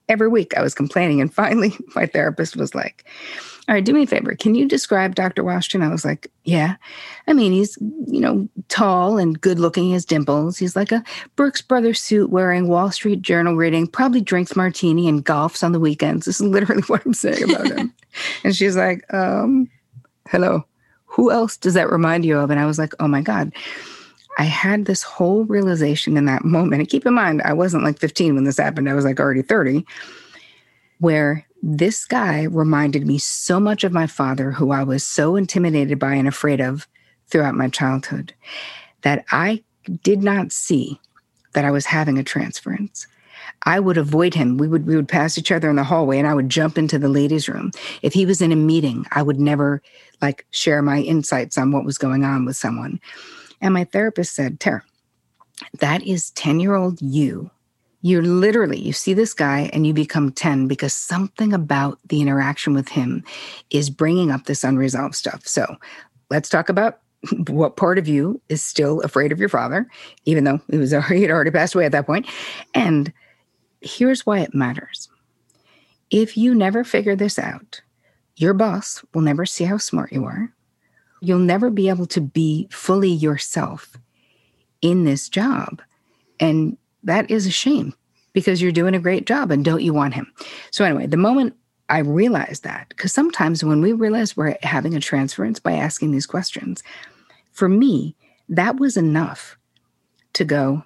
every 0.09 0.27
week 0.27 0.55
I 0.57 0.61
was 0.61 0.73
complaining, 0.73 1.21
and 1.21 1.33
finally, 1.33 1.75
my 1.95 2.05
therapist 2.05 2.55
was 2.55 2.75
like. 2.75 3.05
All 3.69 3.75
right, 3.75 3.85
do 3.85 3.93
me 3.93 4.03
a 4.03 4.07
favor. 4.07 4.33
Can 4.35 4.55
you 4.55 4.67
describe 4.67 5.13
Dr. 5.13 5.43
Washington? 5.43 5.87
I 5.87 5.91
was 5.91 6.03
like, 6.03 6.29
yeah. 6.43 6.75
I 7.27 7.33
mean, 7.33 7.51
he's, 7.51 7.77
you 8.07 8.19
know, 8.19 8.49
tall 8.69 9.19
and 9.19 9.39
good 9.39 9.59
looking. 9.59 9.83
He 9.83 9.91
has 9.93 10.03
dimples. 10.03 10.57
He's 10.57 10.75
like 10.75 10.91
a 10.91 11.03
Brooks 11.35 11.61
Brothers 11.61 12.01
suit 12.01 12.31
wearing, 12.31 12.67
Wall 12.67 12.91
Street 12.91 13.21
Journal 13.21 13.55
reading, 13.55 13.85
probably 13.85 14.19
drinks 14.19 14.55
martini 14.55 15.07
and 15.07 15.23
golfs 15.23 15.63
on 15.63 15.73
the 15.73 15.79
weekends. 15.79 16.25
This 16.25 16.41
is 16.41 16.47
literally 16.47 16.81
what 16.87 17.05
I'm 17.05 17.13
saying 17.13 17.43
about 17.43 17.67
him. 17.67 17.93
and 18.43 18.55
she's 18.55 18.75
like, 18.75 19.05
um, 19.13 19.69
hello. 20.27 20.65
Who 21.05 21.31
else 21.31 21.55
does 21.55 21.75
that 21.75 21.91
remind 21.91 22.25
you 22.25 22.39
of? 22.39 22.49
And 22.49 22.59
I 22.59 22.65
was 22.65 22.79
like, 22.79 22.93
oh 22.99 23.07
my 23.07 23.21
God. 23.21 23.53
I 24.37 24.43
had 24.43 24.85
this 24.85 25.03
whole 25.03 25.45
realization 25.45 26.17
in 26.17 26.25
that 26.25 26.45
moment. 26.45 26.81
And 26.81 26.89
keep 26.89 27.05
in 27.05 27.13
mind, 27.13 27.41
I 27.43 27.53
wasn't 27.53 27.83
like 27.83 27.99
15 27.99 28.35
when 28.35 28.43
this 28.43 28.57
happened. 28.57 28.89
I 28.89 28.93
was 28.93 29.05
like 29.05 29.19
already 29.19 29.41
30, 29.41 29.85
where 30.99 31.45
this 31.61 32.05
guy 32.05 32.43
reminded 32.43 33.05
me 33.05 33.17
so 33.17 33.59
much 33.59 33.83
of 33.83 33.91
my 33.91 34.07
father, 34.07 34.51
who 34.51 34.71
I 34.71 34.83
was 34.83 35.03
so 35.05 35.35
intimidated 35.35 35.99
by 35.99 36.15
and 36.15 36.27
afraid 36.27 36.59
of 36.59 36.87
throughout 37.27 37.55
my 37.55 37.69
childhood, 37.69 38.33
that 39.01 39.25
I 39.31 39.63
did 40.03 40.23
not 40.23 40.51
see 40.51 40.99
that 41.53 41.65
I 41.65 41.71
was 41.71 41.85
having 41.85 42.17
a 42.17 42.23
transference. 42.23 43.07
I 43.63 43.79
would 43.79 43.97
avoid 43.97 44.33
him. 44.33 44.57
We 44.57 44.67
would 44.67 44.87
we 44.87 44.95
would 44.95 45.07
pass 45.07 45.37
each 45.37 45.51
other 45.51 45.69
in 45.69 45.75
the 45.75 45.83
hallway 45.83 46.17
and 46.17 46.27
I 46.27 46.33
would 46.33 46.49
jump 46.49 46.77
into 46.77 46.97
the 46.97 47.09
ladies' 47.09 47.47
room. 47.47 47.71
If 48.01 48.13
he 48.13 48.25
was 48.25 48.41
in 48.41 48.51
a 48.51 48.55
meeting, 48.55 49.05
I 49.11 49.21
would 49.21 49.39
never 49.39 49.81
like 50.21 50.45
share 50.51 50.81
my 50.81 51.01
insights 51.01 51.57
on 51.57 51.71
what 51.71 51.85
was 51.85 51.97
going 51.97 52.23
on 52.23 52.45
with 52.45 52.55
someone. 52.55 52.99
And 53.61 53.73
my 53.73 53.83
therapist 53.85 54.33
said, 54.33 54.59
Tara, 54.59 54.83
that 55.79 56.03
is 56.03 56.31
10-year-old 56.31 57.01
you. 57.01 57.51
You're 58.01 58.23
literally 58.23 58.79
you 58.79 58.93
see 58.93 59.13
this 59.13 59.33
guy 59.33 59.69
and 59.73 59.85
you 59.85 59.93
become 59.93 60.31
10 60.31 60.67
because 60.67 60.93
something 60.93 61.53
about 61.53 61.99
the 62.07 62.19
interaction 62.19 62.73
with 62.73 62.89
him 62.89 63.23
is 63.69 63.91
bringing 63.91 64.31
up 64.31 64.45
this 64.45 64.63
unresolved 64.63 65.13
stuff. 65.13 65.45
So 65.45 65.75
let's 66.31 66.49
talk 66.49 66.67
about 66.67 66.99
what 67.47 67.77
part 67.77 67.99
of 67.99 68.07
you 68.07 68.41
is 68.49 68.63
still 68.63 69.01
afraid 69.01 69.31
of 69.31 69.39
your 69.39 69.49
father 69.49 69.87
even 70.25 70.45
though 70.45 70.59
he 70.71 70.77
was 70.77 70.93
already, 70.95 71.17
he 71.17 71.21
had 71.21 71.31
already 71.31 71.51
passed 71.51 71.75
away 71.75 71.85
at 71.85 71.91
that 71.91 72.07
point. 72.07 72.25
And 72.73 73.13
here's 73.81 74.25
why 74.25 74.39
it 74.39 74.55
matters. 74.55 75.07
If 76.09 76.35
you 76.35 76.55
never 76.55 76.83
figure 76.83 77.15
this 77.15 77.37
out 77.37 77.81
your 78.37 78.53
boss 78.55 79.03
will 79.13 79.21
never 79.21 79.45
see 79.45 79.65
how 79.65 79.77
smart 79.77 80.11
you 80.11 80.25
are 80.25 80.51
you'll 81.21 81.39
never 81.39 81.69
be 81.69 81.87
able 81.89 82.07
to 82.07 82.21
be 82.21 82.67
fully 82.71 83.11
yourself 83.11 83.95
in 84.81 85.05
this 85.05 85.29
job 85.29 85.81
and 86.39 86.77
that 87.03 87.29
is 87.31 87.45
a 87.45 87.51
shame 87.51 87.93
because 88.33 88.61
you're 88.61 88.71
doing 88.71 88.95
a 88.95 88.99
great 88.99 89.25
job 89.25 89.51
and 89.51 89.63
don't 89.63 89.83
you 89.83 89.93
want 89.93 90.13
him? 90.13 90.31
So, 90.71 90.83
anyway, 90.83 91.05
the 91.05 91.17
moment 91.17 91.55
I 91.89 91.99
realized 91.99 92.63
that, 92.63 92.89
because 92.89 93.13
sometimes 93.13 93.63
when 93.63 93.81
we 93.81 93.93
realize 93.93 94.35
we're 94.35 94.57
having 94.63 94.95
a 94.95 94.99
transference 94.99 95.59
by 95.59 95.73
asking 95.73 96.11
these 96.11 96.25
questions, 96.25 96.83
for 97.51 97.69
me, 97.69 98.15
that 98.49 98.79
was 98.79 98.97
enough 98.97 99.57
to 100.33 100.45
go, 100.45 100.83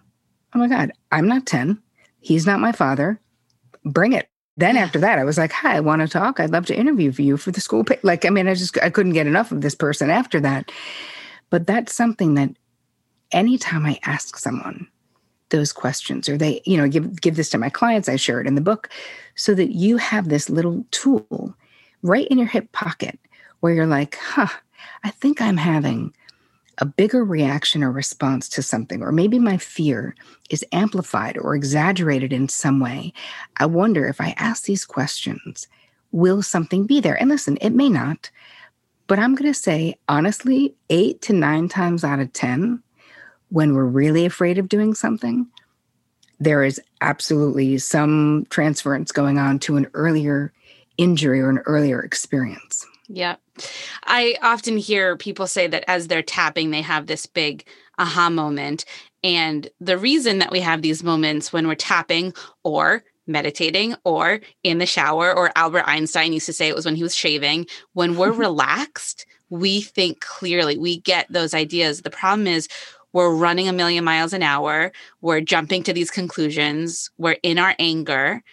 oh 0.54 0.60
my 0.60 0.68
God, 0.68 0.92
I'm 1.12 1.28
not 1.28 1.46
10. 1.46 1.82
He's 2.20 2.46
not 2.46 2.60
my 2.60 2.72
father. 2.72 3.20
Bring 3.84 4.14
it. 4.14 4.28
Then 4.58 4.78
after 4.78 5.00
that, 5.00 5.20
I 5.20 5.24
was 5.24 5.38
like, 5.38 5.52
hi, 5.52 5.76
I 5.76 5.80
want 5.82 6.02
to 6.02 6.08
talk. 6.08 6.40
I'd 6.40 6.52
love 6.52 6.66
to 6.68 6.76
interview 6.76 7.12
for 7.12 7.22
you 7.22 7.38
for 7.38 7.52
the 7.52 7.60
school. 7.60 7.84
Pay. 7.84 8.00
Like, 8.04 8.26
I 8.26 8.30
mean, 8.30 8.48
I 8.48 8.54
just, 8.54 8.78
I 8.82 8.90
couldn't 8.90 9.14
get 9.14 9.28
enough 9.28 9.52
of 9.52 9.62
this 9.62 9.76
person 9.76 10.10
after 10.10 10.40
that. 10.42 10.72
But 11.50 11.68
that's 11.68 11.94
something 11.94 12.36
that 12.36 12.52
anytime 13.32 13.86
I 13.86 14.00
ask 14.04 14.38
someone, 14.38 14.88
those 15.50 15.72
questions 15.72 16.28
or 16.28 16.38
they 16.38 16.62
you 16.66 16.76
know 16.76 16.88
give 16.88 17.22
give 17.22 17.36
this 17.36 17.50
to 17.50 17.58
my 17.58 17.70
clients 17.70 18.10
i 18.10 18.16
share 18.16 18.42
it 18.42 18.48
in 18.48 18.56
the 18.56 18.62
book 18.62 18.90
so 19.36 19.54
that 19.54 19.76
you 19.76 19.98
have 19.98 20.28
this 20.28 20.50
little 20.50 20.84
tool 20.92 21.56
right 22.02 22.28
in 22.28 22.38
your 22.38 22.48
hip 22.48 22.72
pocket 22.72 23.20
where 23.60 23.74
you're 23.74 23.86
like 23.86 24.16
huh 24.16 24.48
i 25.04 25.12
think 25.12 25.42
i'm 25.42 25.58
having 25.58 26.14
a 26.80 26.86
bigger 26.86 27.24
reaction 27.24 27.84
or 27.84 27.92
response 27.92 28.50
to 28.50 28.62
something, 28.62 29.02
or 29.02 29.12
maybe 29.12 29.40
my 29.40 29.58
fear 29.58 30.16
is 30.50 30.66
amplified 30.72 31.38
or 31.38 31.56
exaggerated 31.56 32.34
in 32.34 32.50
some 32.50 32.80
way, 32.80 33.14
I 33.58 33.66
wonder 33.66 34.08
if 34.08 34.20
I 34.20 34.34
ask 34.38 34.64
these 34.64 34.86
questions, 34.86 35.68
will 36.12 36.42
something 36.42 36.86
be 36.86 37.00
there? 37.00 37.20
And 37.20 37.30
listen, 37.30 37.58
it 37.62 37.72
may 37.72 37.90
not, 37.90 38.30
but 39.08 39.20
I'm 39.20 39.36
going 39.36 39.52
to 39.52 39.60
say, 39.60 39.96
honestly, 40.10 40.76
eight 40.90 41.22
to 41.24 41.34
nine 41.34 41.70
times 41.70 42.04
out 42.04 42.20
of 42.20 42.34
10, 42.34 42.82
when 43.50 43.74
we're 43.74 43.86
really 43.86 44.26
afraid 44.26 44.58
of 44.58 44.68
doing 44.68 44.94
something, 44.94 45.48
there 46.40 46.64
is 46.64 46.82
absolutely 47.02 47.78
some 47.78 48.46
transference 48.50 49.12
going 49.12 49.38
on 49.38 49.60
to 49.60 49.78
an 49.78 49.88
earlier 49.94 50.52
injury 50.98 51.40
or 51.40 51.50
an 51.50 51.60
earlier 51.66 52.02
experience. 52.02 52.86
Yeah. 53.08 53.36
I 54.04 54.36
often 54.42 54.78
hear 54.78 55.18
people 55.18 55.48
say 55.48 55.68
that 55.68 55.86
as 55.88 56.08
they're 56.08 56.22
tapping, 56.22 56.72
they 56.72 56.82
have 56.82 57.08
this 57.08 57.26
big 57.26 57.66
aha 57.98 58.30
moment. 58.30 58.86
And 59.24 59.70
the 59.80 59.98
reason 59.98 60.40
that 60.40 60.52
we 60.52 60.60
have 60.60 60.82
these 60.82 61.04
moments 61.04 61.52
when 61.52 61.68
we're 61.68 61.76
tapping 61.76 62.34
or 62.64 63.04
meditating 63.28 63.96
or 64.04 64.40
in 64.64 64.78
the 64.78 64.86
shower, 64.86 65.36
or 65.36 65.52
Albert 65.56 65.86
Einstein 65.88 66.34
used 66.34 66.46
to 66.46 66.54
say 66.54 66.68
it 66.68 66.76
was 66.76 66.86
when 66.86 66.96
he 66.96 67.04
was 67.04 67.16
shaving, 67.16 67.66
when 67.94 68.18
we're 68.18 68.32
relaxed, 68.48 69.26
we 69.50 69.82
think 69.82 70.22
clearly, 70.22 70.78
we 70.78 71.00
get 71.00 71.26
those 71.30 71.54
ideas. 71.54 72.02
The 72.02 72.10
problem 72.10 72.48
is, 72.48 72.68
we're 73.14 73.34
running 73.34 73.70
a 73.70 73.74
million 73.74 74.04
miles 74.04 74.34
an 74.34 74.44
hour, 74.44 74.92
we're 75.22 75.40
jumping 75.40 75.84
to 75.84 75.94
these 75.94 76.12
conclusions, 76.12 77.10
we're 77.18 77.38
in 77.44 77.58
our 77.58 77.74
anger, 77.80 78.44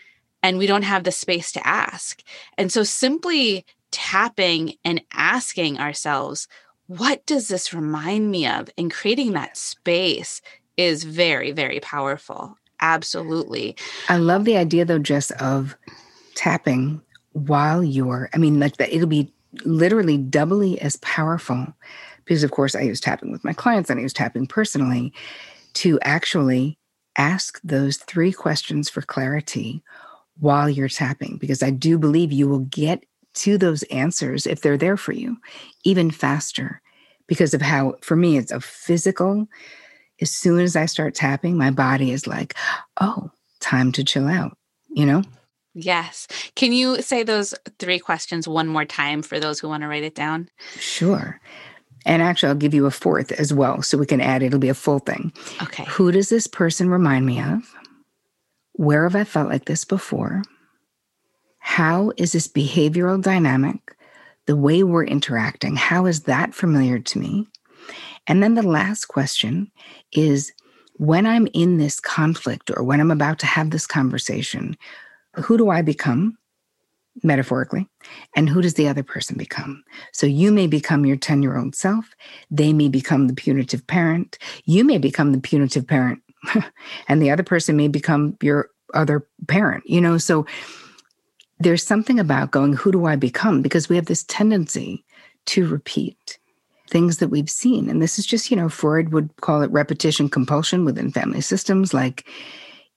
and 0.41 0.57
we 0.57 0.69
don't 0.69 0.85
have 0.85 1.03
the 1.03 1.11
space 1.11 1.51
to 1.53 1.67
ask. 1.67 2.23
And 2.57 2.71
so 2.71 2.85
simply 2.85 3.67
tapping 3.93 4.75
and 4.85 5.03
asking 5.13 5.79
ourselves, 5.79 6.49
what 6.87 7.25
does 7.27 7.49
this 7.49 7.73
remind 7.73 8.31
me 8.31 8.47
of? 8.47 8.69
And 8.77 8.91
creating 8.91 9.33
that 9.33 9.57
space 9.57 10.43
is 10.77 11.05
very, 11.05 11.53
very 11.53 11.81
powerful. 11.81 12.57
Absolutely. 12.81 13.77
I 14.09 14.17
love 14.17 14.45
the 14.45 14.57
idea, 14.57 14.85
though, 14.85 14.99
just 14.99 15.31
of 15.33 15.77
tapping 16.35 17.01
while 17.33 17.85
you're, 17.85 18.29
I 18.35 18.39
mean, 18.39 18.59
like 18.59 18.79
that, 18.79 18.93
it'll 18.93 19.07
be 19.07 19.33
literally 19.65 20.19
doubly 20.19 20.81
as 20.81 20.97
powerful 20.97 21.67
because 22.25 22.43
of 22.43 22.51
course 22.51 22.75
I 22.75 22.81
use 22.83 23.01
tapping 23.01 23.31
with 23.31 23.45
my 23.45 23.53
clients 23.53 23.91
and 23.91 23.99
I 23.99 24.03
use 24.03 24.13
tapping 24.13 24.47
personally 24.47 25.13
to 25.75 25.99
actually 26.01 26.79
ask 27.17 27.61
those 27.63 27.99
three 27.99 28.33
questions 28.33 28.89
for 28.89 29.03
clarity 29.03 29.83
while 30.39 30.69
you're 30.69 30.89
tapping 30.89 31.37
because 31.37 31.63
I 31.63 31.71
do 31.71 31.99
believe 31.99 32.33
you 32.33 32.49
will 32.49 32.61
get 32.61 33.05
to 33.35 33.59
those 33.59 33.83
answers 33.85 34.47
if 34.47 34.61
they're 34.61 34.79
there 34.79 34.97
for 34.97 35.13
you 35.13 35.37
even 35.85 36.11
faster 36.11 36.81
because 37.27 37.55
of 37.55 37.63
how 37.63 37.95
for 38.03 38.17
me 38.17 38.37
it's 38.37 38.53
a 38.53 38.61
physical 38.61 39.47
as 40.21 40.31
soon 40.31 40.61
as 40.61 40.77
I 40.77 40.87
start 40.87 41.15
tapping 41.15 41.57
my 41.57 41.71
body 41.71 42.11
is 42.11 42.27
like 42.27 42.55
oh 43.01 43.31
time 43.61 43.93
to 43.93 44.05
chill 44.05 44.29
out 44.29 44.57
you 44.91 45.07
know 45.07 45.23
Yes. 45.75 46.29
Can 46.55 46.73
you 46.73 47.01
say 47.01 47.23
those 47.23 47.55
three 47.79 47.99
questions 47.99 48.47
one 48.47 48.69
more 48.69 48.85
time 48.85 49.23
for 49.23 49.41
those 49.41 49.59
who 49.59 49.69
want 49.69 49.83
to 49.83 49.89
write 49.89 50.03
it 50.03 50.15
down? 50.15 50.49
Sure. 50.79 51.41
And 52.05 52.21
actually, 52.21 52.49
I'll 52.49 52.57
give 52.57 52.75
you 52.75 52.87
a 52.87 52.91
fourth 52.91 53.33
as 53.33 53.55
well. 53.55 53.83
So 53.83 53.97
we 53.97 54.07
can 54.07 54.21
add, 54.21 54.43
it'll 54.43 54.59
be 54.59 54.69
a 54.69 54.75
full 54.75 54.99
thing. 54.99 55.33
Okay. 55.63 55.85
Who 55.85 56.13
does 56.13 56.29
this 56.29 56.47
person 56.47 56.91
remind 56.91 57.27
me 57.27 57.41
of? 57.41 57.75
Where 58.73 59.05
have 59.05 59.17
I 59.17 59.25
felt 59.25 59.49
like 59.49 59.67
this 59.67 59.85
before? 59.85 60.43
How 61.65 62.13
is 62.17 62.33
this 62.33 62.49
behavioral 62.49 63.23
dynamic, 63.23 63.97
the 64.47 64.57
way 64.57 64.83
we're 64.83 65.05
interacting, 65.05 65.77
how 65.77 66.07
is 66.07 66.25
that 66.25 66.55
familiar 66.55 66.99
to 66.99 67.19
me? 67.19 67.47
And 68.27 68.43
then 68.43 68.55
the 68.55 68.63
last 68.67 69.07
question 69.07 69.71
is 70.13 70.53
when 70.95 71.25
I'm 71.25 71.47
in 71.55 71.79
this 71.79 72.01
conflict 72.01 72.71
or 72.77 72.83
when 72.83 73.01
I'm 73.01 73.13
about 73.13 73.39
to 73.39 73.47
have 73.47 73.71
this 73.71 73.87
conversation, 73.87 74.77
who 75.37 75.57
do 75.57 75.71
I 75.71 75.83
become? 75.83 76.37
metaphorically, 77.23 77.87
and 78.35 78.49
who 78.49 78.63
does 78.63 78.73
the 78.75 78.89
other 78.89 79.03
person 79.03 79.37
become? 79.37 79.85
So 80.13 80.27
you 80.27 80.51
may 80.51 80.67
become 80.67 81.05
your 81.05 81.17
10 81.17 81.43
year 81.43 81.59
old 81.59 81.75
self. 81.75 82.09
They 82.51 82.73
may 82.73 82.89
become 82.89 83.29
the 83.29 83.35
punitive 83.35 83.87
parent. 83.87 84.39
You 84.65 84.83
may 84.83 84.97
become 84.97 85.33
the 85.33 85.41
punitive 85.41 85.87
parent, 85.87 86.23
and 87.09 87.21
the 87.21 87.31
other 87.31 87.43
person 87.43 87.77
may 87.77 87.89
become 87.89 88.37
your 88.41 88.71
other 88.95 89.27
parent, 89.47 89.85
you 89.87 90.01
know? 90.01 90.17
So 90.17 90.47
there's 91.63 91.87
something 91.87 92.19
about 92.19 92.51
going, 92.51 92.75
who 92.75 92.93
do 92.93 93.07
I 93.07 93.17
become? 93.17 93.63
Because 93.63 93.89
we 93.89 93.97
have 93.97 94.07
this 94.07 94.25
tendency 94.25 95.05
to 95.47 95.67
repeat 95.67 96.39
things 96.89 97.19
that 97.19 97.29
we've 97.29 97.51
seen. 97.51 97.89
And 97.89 98.03
this 98.03 98.19
is 98.19 98.27
just, 98.27 98.51
you 98.51 98.57
know, 98.57 98.69
Freud 98.69 99.13
would 99.13 99.35
call 99.41 99.63
it 99.63 99.71
repetition 99.71 100.29
compulsion 100.29 100.85
within 100.85 101.11
family 101.11 101.41
systems. 101.41 101.95
Like, 101.95 102.29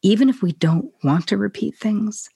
even 0.02 0.30
if 0.30 0.42
we 0.42 0.52
don't 0.54 0.92
want 1.04 1.28
to 1.28 1.38
repeat 1.38 1.78
things, 1.78 2.30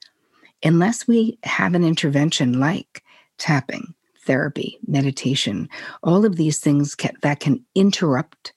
unless 0.64 1.08
we 1.08 1.38
have 1.44 1.76
an 1.76 1.84
intervention 1.84 2.60
like 2.60 3.04
tapping, 3.38 3.94
therapy, 4.26 4.80
meditation, 4.88 5.70
all 6.02 6.26
of 6.26 6.38
these 6.38 6.60
things 6.60 6.96
can, 6.96 7.12
that 7.22 7.40
can 7.40 7.64
interrupt 7.76 8.54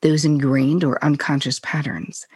those 0.00 0.24
ingrained 0.24 0.82
or 0.82 1.02
unconscious 1.04 1.60
patterns, 1.60 2.26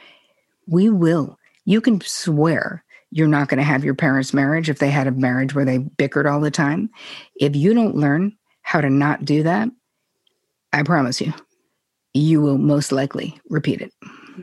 we 0.66 0.88
will. 0.88 1.38
You 1.64 1.80
can 1.80 2.00
swear 2.00 2.84
you're 3.10 3.28
not 3.28 3.48
going 3.48 3.58
to 3.58 3.64
have 3.64 3.84
your 3.84 3.94
parents' 3.94 4.34
marriage 4.34 4.68
if 4.68 4.78
they 4.78 4.90
had 4.90 5.06
a 5.06 5.12
marriage 5.12 5.54
where 5.54 5.64
they 5.64 5.78
bickered 5.78 6.30
all 6.30 6.40
the 6.40 6.50
time. 6.50 6.90
If 7.36 7.56
you 7.56 7.74
don't 7.74 7.96
learn 7.96 8.36
how 8.62 8.80
to 8.80 8.90
not 8.90 9.24
do 9.24 9.42
that, 9.44 9.68
I 10.72 10.82
promise 10.82 11.20
you, 11.20 11.32
you 12.14 12.40
will 12.40 12.58
most 12.58 12.92
likely 12.92 13.40
repeat 13.48 13.80
it. 13.80 13.92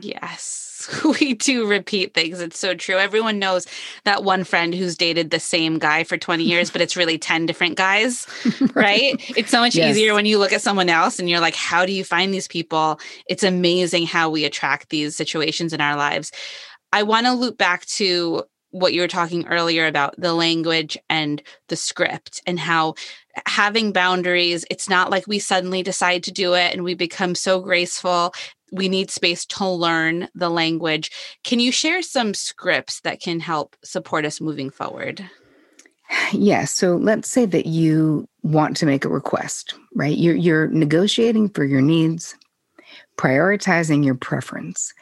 Yes. 0.00 0.74
we 1.20 1.34
do 1.34 1.66
repeat 1.66 2.14
things. 2.14 2.40
It's 2.40 2.58
so 2.58 2.74
true. 2.74 2.96
Everyone 2.96 3.38
knows 3.38 3.66
that 4.04 4.24
one 4.24 4.44
friend 4.44 4.74
who's 4.74 4.96
dated 4.96 5.30
the 5.30 5.40
same 5.40 5.78
guy 5.78 6.04
for 6.04 6.16
20 6.16 6.42
years, 6.44 6.70
but 6.70 6.80
it's 6.80 6.96
really 6.96 7.18
10 7.18 7.46
different 7.46 7.76
guys, 7.76 8.26
right? 8.60 8.74
right? 8.74 9.36
It's 9.36 9.50
so 9.50 9.60
much 9.60 9.74
yes. 9.74 9.90
easier 9.90 10.14
when 10.14 10.26
you 10.26 10.38
look 10.38 10.52
at 10.52 10.62
someone 10.62 10.88
else 10.88 11.18
and 11.18 11.28
you're 11.28 11.40
like, 11.40 11.54
how 11.54 11.86
do 11.86 11.92
you 11.92 12.04
find 12.04 12.34
these 12.34 12.48
people? 12.48 12.98
It's 13.28 13.42
amazing 13.42 14.06
how 14.06 14.30
we 14.30 14.44
attract 14.44 14.90
these 14.90 15.16
situations 15.16 15.72
in 15.72 15.80
our 15.80 15.96
lives. 15.96 16.32
I 16.92 17.02
want 17.02 17.26
to 17.26 17.32
loop 17.32 17.58
back 17.58 17.86
to 17.86 18.44
what 18.74 18.92
you 18.92 19.00
were 19.00 19.08
talking 19.08 19.46
earlier 19.46 19.86
about 19.86 20.14
the 20.18 20.34
language 20.34 20.98
and 21.08 21.42
the 21.68 21.76
script 21.76 22.42
and 22.46 22.58
how 22.58 22.94
having 23.46 23.92
boundaries 23.92 24.64
it's 24.70 24.88
not 24.88 25.10
like 25.10 25.26
we 25.26 25.38
suddenly 25.38 25.82
decide 25.82 26.22
to 26.22 26.32
do 26.32 26.54
it 26.54 26.72
and 26.72 26.84
we 26.84 26.94
become 26.94 27.34
so 27.34 27.60
graceful 27.60 28.32
we 28.74 28.88
need 28.88 29.10
space 29.10 29.46
to 29.46 29.66
learn 29.68 30.28
the 30.34 30.50
language. 30.50 31.10
Can 31.44 31.60
you 31.60 31.70
share 31.70 32.02
some 32.02 32.34
scripts 32.34 33.00
that 33.02 33.20
can 33.20 33.38
help 33.38 33.76
support 33.84 34.24
us 34.24 34.40
moving 34.40 34.68
forward? 34.68 35.24
Yes. 36.32 36.72
So 36.72 36.96
let's 36.96 37.28
say 37.28 37.46
that 37.46 37.66
you 37.66 38.28
want 38.42 38.76
to 38.78 38.86
make 38.86 39.04
a 39.04 39.08
request, 39.08 39.74
right? 39.94 40.16
You're, 40.16 40.34
you're 40.34 40.68
negotiating 40.68 41.50
for 41.50 41.64
your 41.64 41.80
needs, 41.80 42.36
prioritizing 43.16 44.04
your 44.04 44.16
preference. 44.16 44.92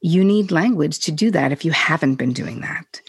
You 0.00 0.24
need 0.24 0.50
language 0.50 1.00
to 1.00 1.12
do 1.12 1.30
that 1.32 1.52
if 1.52 1.64
you 1.64 1.72
haven't 1.72 2.16
been 2.16 2.32
doing 2.32 2.60
that. 2.60 3.00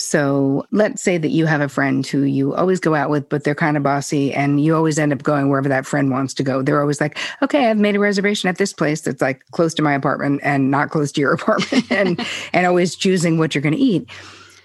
So 0.00 0.64
let's 0.70 1.02
say 1.02 1.18
that 1.18 1.28
you 1.28 1.44
have 1.44 1.60
a 1.60 1.68
friend 1.68 2.06
who 2.06 2.22
you 2.22 2.54
always 2.54 2.80
go 2.80 2.94
out 2.94 3.10
with, 3.10 3.28
but 3.28 3.44
they're 3.44 3.54
kind 3.54 3.76
of 3.76 3.82
bossy 3.82 4.32
and 4.32 4.64
you 4.64 4.74
always 4.74 4.98
end 4.98 5.12
up 5.12 5.22
going 5.22 5.50
wherever 5.50 5.68
that 5.68 5.84
friend 5.84 6.10
wants 6.10 6.32
to 6.34 6.42
go. 6.42 6.62
They're 6.62 6.80
always 6.80 7.02
like, 7.02 7.18
okay, 7.42 7.66
I've 7.66 7.78
made 7.78 7.96
a 7.96 8.00
reservation 8.00 8.48
at 8.48 8.56
this 8.56 8.72
place 8.72 9.02
that's 9.02 9.20
like 9.20 9.44
close 9.50 9.74
to 9.74 9.82
my 9.82 9.92
apartment 9.92 10.40
and 10.42 10.70
not 10.70 10.88
close 10.88 11.12
to 11.12 11.20
your 11.20 11.32
apartment 11.34 11.92
and, 11.92 12.26
and 12.54 12.66
always 12.66 12.96
choosing 12.96 13.36
what 13.36 13.54
you're 13.54 13.62
going 13.62 13.74
to 13.74 13.80
eat. 13.80 14.10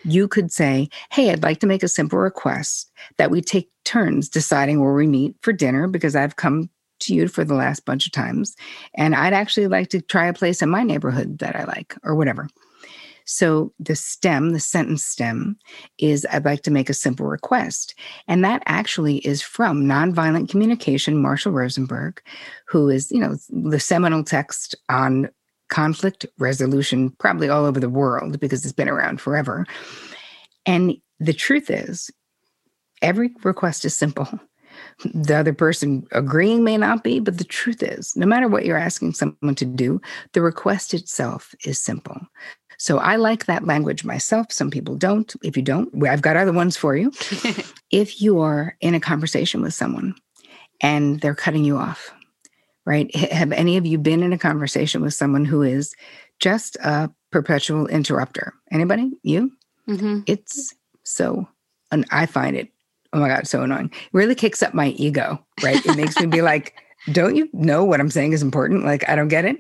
You 0.06 0.28
could 0.28 0.52
say, 0.52 0.90
hey, 1.12 1.32
I'd 1.32 1.44
like 1.44 1.60
to 1.60 1.68
make 1.68 1.84
a 1.84 1.90
simple 1.90 2.20
request 2.20 2.90
that 3.18 3.30
we 3.30 3.42
take 3.42 3.70
turns 3.84 4.30
deciding 4.30 4.80
where 4.80 4.94
we 4.94 5.06
meet 5.06 5.36
for 5.42 5.52
dinner 5.52 5.88
because 5.88 6.16
I've 6.16 6.38
come 6.38 6.70
to 7.00 7.14
you 7.14 7.28
for 7.28 7.44
the 7.44 7.56
last 7.56 7.86
bunch 7.86 8.06
of 8.06 8.12
times. 8.12 8.56
And 8.96 9.16
I'd 9.16 9.34
actually 9.34 9.68
like 9.68 9.90
to 9.90 10.02
try 10.02 10.28
a 10.28 10.34
place 10.34 10.62
in 10.62 10.70
my 10.70 10.84
neighborhood 10.84 11.40
that 11.40 11.56
I 11.56 11.66
like 11.66 11.96
or 12.04 12.16
whatever. 12.16 12.48
So 13.26 13.74
the 13.80 13.96
stem, 13.96 14.54
the 14.54 14.60
sentence 14.60 15.04
stem, 15.04 15.58
is 15.98 16.28
I'd 16.32 16.46
like 16.46 16.62
to 16.62 16.72
make 16.72 16.90
a 16.90 16.94
simple 16.94 17.26
request. 17.26 17.96
And 18.28 18.46
that 18.46 18.62
actually 18.68 19.18
is 19.18 19.42
from 19.42 19.86
Nonviolent 19.86 20.50
Communication, 20.50 21.22
Marshall 21.22 21.52
Rosenberg, 21.52 22.22
who 22.68 22.88
is, 22.90 23.12
you 23.12 23.20
know, 23.20 23.36
the 23.50 23.80
seminal 23.80 24.24
text 24.24 24.76
on 24.90 25.30
conflict 25.70 26.26
resolution, 26.38 27.10
probably 27.12 27.50
all 27.50 27.66
over 27.66 27.80
the 27.80 27.90
world 27.90 28.40
because 28.40 28.64
it's 28.64 28.74
been 28.74 28.90
around 28.90 29.20
forever. 29.20 29.66
And 30.68 30.96
the 31.20 31.34
truth 31.34 31.72
is, 31.72 32.12
every 33.02 33.32
request 33.44 33.86
is 33.86 33.96
simple. 33.96 34.28
The 35.14 35.36
other 35.36 35.54
person 35.54 36.08
agreeing 36.12 36.64
may 36.64 36.78
not 36.78 37.04
be, 37.04 37.20
but 37.20 37.38
the 37.38 37.44
truth 37.44 37.84
is, 37.84 38.16
no 38.16 38.26
matter 38.26 38.48
what 38.48 38.66
you're 38.66 38.78
asking 38.78 39.14
someone 39.14 39.56
to 39.56 39.66
do, 39.66 40.02
the 40.34 40.42
request 40.42 40.94
itself 40.94 41.54
is 41.66 41.80
simple. 41.80 42.20
So 42.78 42.98
I 42.98 43.16
like 43.16 43.46
that 43.46 43.66
language 43.66 44.04
myself. 44.04 44.52
Some 44.52 44.70
people 44.70 44.96
don't. 44.96 45.34
If 45.44 45.56
you 45.56 45.64
don't, 45.64 46.06
I've 46.08 46.22
got 46.22 46.36
other 46.36 46.52
ones 46.52 46.76
for 46.76 46.96
you. 46.96 47.12
if 47.92 48.22
you 48.22 48.40
are 48.42 48.76
in 48.82 48.96
a 48.96 49.00
conversation 49.00 49.62
with 49.62 49.74
someone 49.74 50.16
and 50.82 51.22
they're 51.22 51.36
cutting 51.36 51.64
you 51.64 51.78
off, 51.78 52.14
right? 52.86 53.14
Have 53.16 53.52
any 53.52 53.78
of 53.78 53.86
you 53.86 53.98
been 53.98 54.24
in 54.24 54.34
a 54.34 54.38
conversation 54.38 55.02
with 55.02 55.14
someone 55.14 55.46
who 55.46 55.62
is 55.62 55.96
just 56.40 56.76
a 56.78 57.10
perpetual 57.32 57.88
interrupter? 57.88 58.54
Anybody? 58.72 59.12
You? 59.24 59.52
Mm-hmm. 59.88 60.22
It's 60.28 60.74
so, 61.04 61.48
and 61.92 62.06
I 62.12 62.26
find 62.26 62.56
it, 62.56 62.70
oh 63.16 63.20
my 63.20 63.30
God, 63.30 63.48
so 63.48 63.64
annoying. 63.64 63.90
It 63.94 64.10
really 64.12 64.36
kicks 64.36 64.62
up 64.62 64.74
my 64.74 64.90
ego, 64.90 65.44
right? 65.64 65.84
It 65.86 65.96
makes 65.96 66.20
me 66.20 66.28
be 66.28 66.42
like, 66.44 66.76
don't 67.12 67.36
you 67.36 67.50
know 67.54 67.84
what 67.84 68.02
I'm 68.02 68.10
saying 68.10 68.34
is 68.34 68.42
important? 68.42 68.84
Like, 68.84 69.08
I 69.10 69.16
don't 69.16 69.30
get 69.30 69.46
it. 69.46 69.58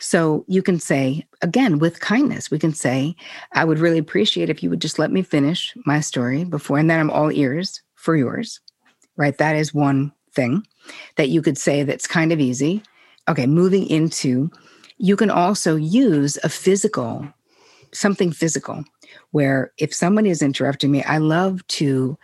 So 0.00 0.44
you 0.48 0.60
can 0.60 0.80
say, 0.80 1.24
again, 1.40 1.78
with 1.78 2.00
kindness, 2.00 2.50
we 2.50 2.58
can 2.58 2.74
say, 2.74 3.14
I 3.52 3.64
would 3.64 3.78
really 3.78 3.98
appreciate 3.98 4.50
if 4.50 4.62
you 4.62 4.68
would 4.70 4.80
just 4.80 4.98
let 4.98 5.12
me 5.12 5.22
finish 5.22 5.72
my 5.86 6.00
story 6.00 6.44
before, 6.44 6.78
and 6.78 6.90
then 6.90 6.98
I'm 6.98 7.10
all 7.10 7.30
ears 7.30 7.80
for 7.94 8.16
yours, 8.16 8.60
right? 9.16 9.38
That 9.38 9.54
is 9.54 9.72
one 9.72 10.12
thing 10.34 10.66
that 11.16 11.28
you 11.28 11.40
could 11.40 11.56
say 11.56 11.84
that's 11.84 12.08
kind 12.08 12.32
of 12.32 12.40
easy. 12.40 12.82
Okay, 13.28 13.46
moving 13.46 13.86
into, 13.86 14.50
you 14.98 15.16
can 15.16 15.30
also 15.30 15.76
use 15.76 16.38
a 16.42 16.48
physical, 16.48 17.26
something 17.92 18.32
physical, 18.32 18.84
where 19.30 19.72
if 19.78 19.94
someone 19.94 20.26
is 20.26 20.42
interrupting 20.42 20.90
me, 20.90 21.04
I 21.04 21.18
love 21.18 21.64
to 21.68 22.18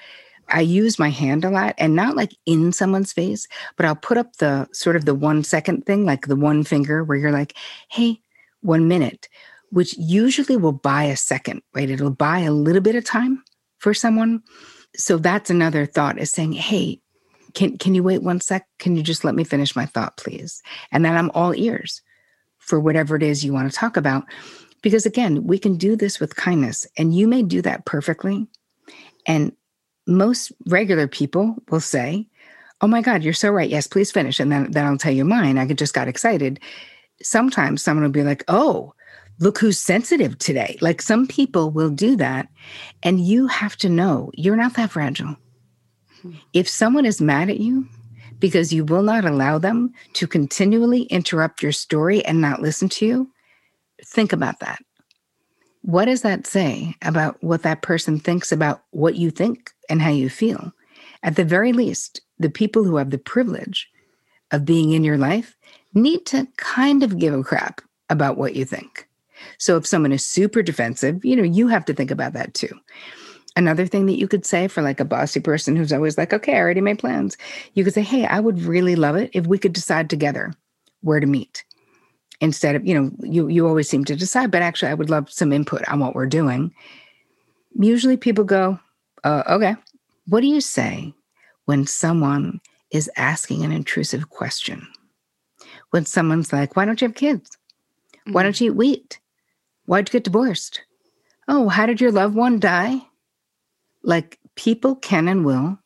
I 0.50 0.60
use 0.60 0.98
my 0.98 1.10
hand 1.10 1.44
a 1.44 1.50
lot 1.50 1.74
and 1.78 1.94
not 1.94 2.16
like 2.16 2.32
in 2.46 2.72
someone's 2.72 3.12
face, 3.12 3.46
but 3.76 3.86
I'll 3.86 3.96
put 3.96 4.18
up 4.18 4.36
the 4.36 4.68
sort 4.72 4.96
of 4.96 5.04
the 5.04 5.14
one 5.14 5.44
second 5.44 5.86
thing, 5.86 6.04
like 6.04 6.26
the 6.26 6.36
one 6.36 6.64
finger 6.64 7.04
where 7.04 7.18
you're 7.18 7.32
like, 7.32 7.54
hey, 7.88 8.20
one 8.60 8.88
minute, 8.88 9.28
which 9.70 9.96
usually 9.96 10.56
will 10.56 10.72
buy 10.72 11.04
a 11.04 11.16
second, 11.16 11.62
right? 11.74 11.90
It'll 11.90 12.10
buy 12.10 12.40
a 12.40 12.52
little 12.52 12.82
bit 12.82 12.96
of 12.96 13.04
time 13.04 13.42
for 13.78 13.94
someone. 13.94 14.42
So 14.96 15.16
that's 15.18 15.50
another 15.50 15.86
thought 15.86 16.18
is 16.18 16.30
saying, 16.30 16.52
hey, 16.52 17.00
can, 17.54 17.78
can 17.78 17.94
you 17.94 18.02
wait 18.02 18.22
one 18.22 18.40
sec? 18.40 18.66
Can 18.78 18.96
you 18.96 19.02
just 19.02 19.24
let 19.24 19.34
me 19.34 19.44
finish 19.44 19.74
my 19.74 19.86
thought, 19.86 20.16
please? 20.16 20.62
And 20.92 21.04
then 21.04 21.16
I'm 21.16 21.30
all 21.34 21.54
ears 21.54 22.02
for 22.58 22.78
whatever 22.78 23.16
it 23.16 23.22
is 23.22 23.44
you 23.44 23.52
want 23.52 23.70
to 23.70 23.76
talk 23.76 23.96
about. 23.96 24.24
Because 24.82 25.04
again, 25.04 25.46
we 25.46 25.58
can 25.58 25.76
do 25.76 25.96
this 25.96 26.20
with 26.20 26.36
kindness, 26.36 26.86
and 26.96 27.14
you 27.14 27.28
may 27.28 27.42
do 27.42 27.60
that 27.62 27.84
perfectly. 27.84 28.46
And 29.26 29.52
most 30.10 30.52
regular 30.66 31.06
people 31.06 31.54
will 31.70 31.80
say, 31.80 32.26
Oh 32.82 32.86
my 32.86 33.02
God, 33.02 33.22
you're 33.22 33.34
so 33.34 33.50
right. 33.50 33.68
Yes, 33.68 33.86
please 33.86 34.10
finish. 34.10 34.40
And 34.40 34.50
then, 34.50 34.70
then 34.70 34.86
I'll 34.86 34.96
tell 34.96 35.12
you 35.12 35.24
mine. 35.24 35.58
I 35.58 35.66
just 35.66 35.94
got 35.94 36.08
excited. 36.08 36.58
Sometimes 37.22 37.82
someone 37.82 38.04
will 38.04 38.10
be 38.10 38.22
like, 38.22 38.44
Oh, 38.48 38.94
look 39.38 39.58
who's 39.58 39.78
sensitive 39.78 40.38
today. 40.38 40.78
Like 40.80 41.02
some 41.02 41.26
people 41.26 41.70
will 41.70 41.90
do 41.90 42.16
that. 42.16 42.48
And 43.02 43.20
you 43.20 43.46
have 43.48 43.76
to 43.78 43.88
know 43.88 44.30
you're 44.34 44.56
not 44.56 44.74
that 44.74 44.90
fragile. 44.90 45.36
Mm-hmm. 46.18 46.32
If 46.52 46.68
someone 46.68 47.06
is 47.06 47.20
mad 47.20 47.50
at 47.50 47.60
you 47.60 47.86
because 48.38 48.72
you 48.72 48.84
will 48.84 49.02
not 49.02 49.24
allow 49.24 49.58
them 49.58 49.92
to 50.14 50.26
continually 50.26 51.02
interrupt 51.04 51.62
your 51.62 51.72
story 51.72 52.24
and 52.24 52.40
not 52.40 52.62
listen 52.62 52.88
to 52.88 53.06
you, 53.06 53.30
think 54.04 54.32
about 54.32 54.60
that. 54.60 54.80
What 55.82 56.04
does 56.04 56.22
that 56.22 56.46
say 56.46 56.94
about 57.02 57.42
what 57.42 57.62
that 57.62 57.82
person 57.82 58.18
thinks 58.18 58.52
about 58.52 58.82
what 58.90 59.16
you 59.16 59.30
think 59.30 59.72
and 59.88 60.02
how 60.02 60.10
you 60.10 60.28
feel? 60.28 60.72
At 61.22 61.36
the 61.36 61.44
very 61.44 61.72
least, 61.72 62.20
the 62.38 62.50
people 62.50 62.84
who 62.84 62.96
have 62.96 63.10
the 63.10 63.18
privilege 63.18 63.90
of 64.50 64.64
being 64.64 64.92
in 64.92 65.04
your 65.04 65.18
life 65.18 65.56
need 65.94 66.26
to 66.26 66.46
kind 66.56 67.02
of 67.02 67.18
give 67.18 67.34
a 67.34 67.42
crap 67.42 67.80
about 68.08 68.36
what 68.36 68.56
you 68.56 68.64
think. 68.64 69.08
So 69.58 69.76
if 69.76 69.86
someone 69.86 70.12
is 70.12 70.24
super 70.24 70.62
defensive, 70.62 71.24
you 71.24 71.34
know, 71.34 71.42
you 71.42 71.68
have 71.68 71.84
to 71.86 71.94
think 71.94 72.10
about 72.10 72.34
that 72.34 72.52
too. 72.52 72.78
Another 73.56 73.86
thing 73.86 74.06
that 74.06 74.18
you 74.18 74.28
could 74.28 74.44
say 74.44 74.68
for 74.68 74.82
like 74.82 75.00
a 75.00 75.04
bossy 75.04 75.40
person 75.40 75.76
who's 75.76 75.92
always 75.92 76.18
like, 76.18 76.32
okay, 76.32 76.54
I 76.54 76.60
already 76.60 76.80
made 76.80 76.98
plans. 76.98 77.36
You 77.74 77.84
could 77.84 77.94
say, 77.94 78.02
hey, 78.02 78.26
I 78.26 78.38
would 78.38 78.62
really 78.62 78.96
love 78.96 79.16
it 79.16 79.30
if 79.32 79.46
we 79.46 79.58
could 79.58 79.72
decide 79.72 80.10
together 80.10 80.52
where 81.00 81.20
to 81.20 81.26
meet 81.26 81.64
instead 82.40 82.74
of 82.74 82.86
you 82.86 82.94
know 82.94 83.10
you 83.20 83.48
you 83.48 83.66
always 83.66 83.88
seem 83.88 84.04
to 84.04 84.16
decide 84.16 84.50
but 84.50 84.62
actually 84.62 84.90
i 84.90 84.94
would 84.94 85.10
love 85.10 85.30
some 85.30 85.52
input 85.52 85.86
on 85.88 86.00
what 86.00 86.14
we're 86.14 86.26
doing. 86.26 86.72
Usually 87.78 88.16
people 88.16 88.44
go 88.44 88.80
uh, 89.22 89.42
okay. 89.48 89.76
What 90.26 90.40
do 90.40 90.46
you 90.46 90.60
say 90.60 91.12
when 91.66 91.86
someone 91.86 92.60
is 92.90 93.10
asking 93.16 93.64
an 93.64 93.72
intrusive 93.72 94.30
question? 94.30 94.86
When 95.90 96.06
someone's 96.06 96.52
like 96.52 96.76
why 96.76 96.84
don't 96.84 97.00
you 97.00 97.08
have 97.08 97.14
kids? 97.14 97.56
Why 98.26 98.42
don't 98.42 98.54
mm-hmm. 98.54 98.64
you 98.64 98.70
eat 98.70 98.76
wheat? 98.76 99.20
Why'd 99.86 100.08
you 100.08 100.12
get 100.12 100.24
divorced? 100.24 100.82
Oh 101.48 101.68
how 101.68 101.86
did 101.86 102.00
your 102.00 102.12
loved 102.12 102.34
one 102.34 102.58
die 102.58 103.00
like 104.02 104.38
people 104.54 104.96
can 104.96 105.28
and 105.28 105.44
will 105.44 105.78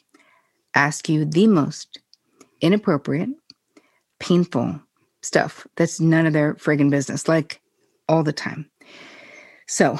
ask 0.75 1.09
you 1.09 1.25
the 1.25 1.47
most 1.47 2.01
inappropriate 2.61 3.31
painful 4.19 4.81
stuff 5.25 5.67
that's 5.77 6.01
none 6.01 6.27
of 6.27 6.33
their 6.33 6.55
friggin' 6.55 6.91
business, 6.91 7.29
like 7.29 7.61
all 8.09 8.23
the 8.23 8.33
time. 8.33 8.71
So 9.67 9.99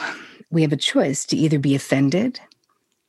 we 0.51 0.63
have 0.63 0.73
a 0.73 0.77
choice 0.77 1.25
to 1.27 1.37
either 1.37 1.59
be 1.59 1.75
offended. 1.75 2.41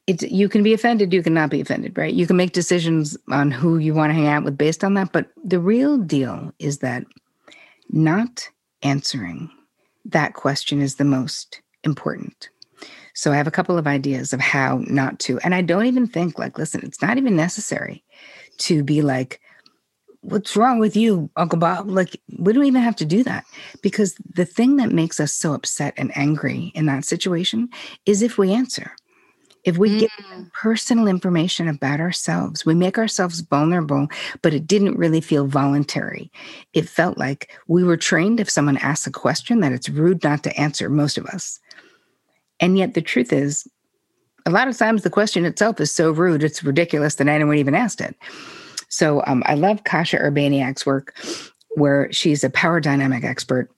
It's, 0.07 0.23
you 0.23 0.47
can 0.47 0.63
be 0.63 0.73
offended, 0.73 1.13
you 1.13 1.23
cannot 1.23 1.49
be 1.49 1.61
offended, 1.61 1.97
right? 1.97 2.13
You 2.13 2.27
can 2.27 2.37
make 2.37 2.53
decisions 2.53 3.17
on 3.29 3.51
who 3.51 3.77
you 3.77 3.93
want 3.93 4.11
to 4.11 4.13
hang 4.13 4.27
out 4.27 4.43
with 4.43 4.57
based 4.57 4.83
on 4.83 4.93
that. 4.93 5.11
But 5.11 5.27
the 5.43 5.59
real 5.59 5.97
deal 5.97 6.53
is 6.59 6.79
that 6.79 7.05
not 7.89 8.47
answering 8.83 9.49
that 10.05 10.35
question 10.35 10.81
is 10.81 10.95
the 10.95 11.03
most 11.03 11.61
important. 11.83 12.49
So 13.15 13.31
I 13.31 13.37
have 13.37 13.47
a 13.47 13.51
couple 13.51 13.77
of 13.77 13.87
ideas 13.87 14.33
of 14.33 14.39
how 14.39 14.83
not 14.87 15.19
to. 15.21 15.39
And 15.39 15.55
I 15.55 15.61
don't 15.61 15.85
even 15.85 16.05
think, 16.05 16.37
like, 16.37 16.57
listen, 16.57 16.81
it's 16.83 17.01
not 17.01 17.17
even 17.17 17.35
necessary 17.35 18.03
to 18.59 18.83
be 18.83 19.01
like, 19.01 19.39
what's 20.25 20.55
wrong 20.55 20.79
with 20.79 20.95
you, 20.95 21.29
Uncle 21.35 21.59
Bob? 21.59 21.89
Like, 21.89 22.19
we 22.39 22.51
don't 22.51 22.65
even 22.65 22.81
have 22.81 22.95
to 22.97 23.05
do 23.05 23.23
that 23.23 23.45
because 23.81 24.15
the 24.33 24.45
thing 24.45 24.77
that 24.77 24.91
makes 24.91 25.19
us 25.19 25.33
so 25.33 25.53
upset 25.53 25.93
and 25.97 26.15
angry 26.17 26.71
in 26.75 26.87
that 26.87 27.05
situation 27.05 27.69
is 28.05 28.21
if 28.21 28.37
we 28.37 28.51
answer. 28.51 28.91
If 29.63 29.77
we 29.77 29.89
mm. 29.89 29.99
give 30.01 30.51
personal 30.53 31.07
information 31.07 31.67
about 31.67 31.99
ourselves, 31.99 32.65
we 32.65 32.75
make 32.75 32.97
ourselves 32.97 33.39
vulnerable, 33.39 34.07
but 34.41 34.53
it 34.53 34.67
didn't 34.67 34.97
really 34.97 35.21
feel 35.21 35.47
voluntary. 35.47 36.31
It 36.73 36.87
felt 36.87 37.17
like 37.17 37.51
we 37.67 37.83
were 37.83 37.97
trained 37.97 38.39
if 38.39 38.49
someone 38.49 38.77
asks 38.77 39.07
a 39.07 39.11
question 39.11 39.59
that 39.61 39.71
it's 39.71 39.89
rude 39.89 40.23
not 40.23 40.43
to 40.43 40.59
answer, 40.59 40.89
most 40.89 41.17
of 41.17 41.25
us. 41.27 41.59
And 42.59 42.77
yet 42.77 42.93
the 42.93 43.01
truth 43.01 43.33
is, 43.33 43.67
a 44.45 44.51
lot 44.51 44.67
of 44.67 44.77
times 44.77 45.01
the 45.01 45.09
question 45.09 45.45
itself 45.45 45.79
is 45.79 45.91
so 45.91 46.11
rude, 46.11 46.43
it's 46.43 46.63
ridiculous 46.63 47.15
that 47.15 47.27
anyone 47.27 47.57
even 47.57 47.73
asked 47.73 48.01
it. 48.01 48.15
So 48.95 49.21
um, 49.27 49.43
I 49.45 49.55
love 49.55 49.83
Kasia 49.83 50.17
Urbaniak's 50.19 50.85
work, 50.85 51.17
where 51.71 52.09
she's 52.13 52.45
a 52.45 52.49
power 52.49 52.79
dynamic 52.79 53.25
expert. 53.25 53.69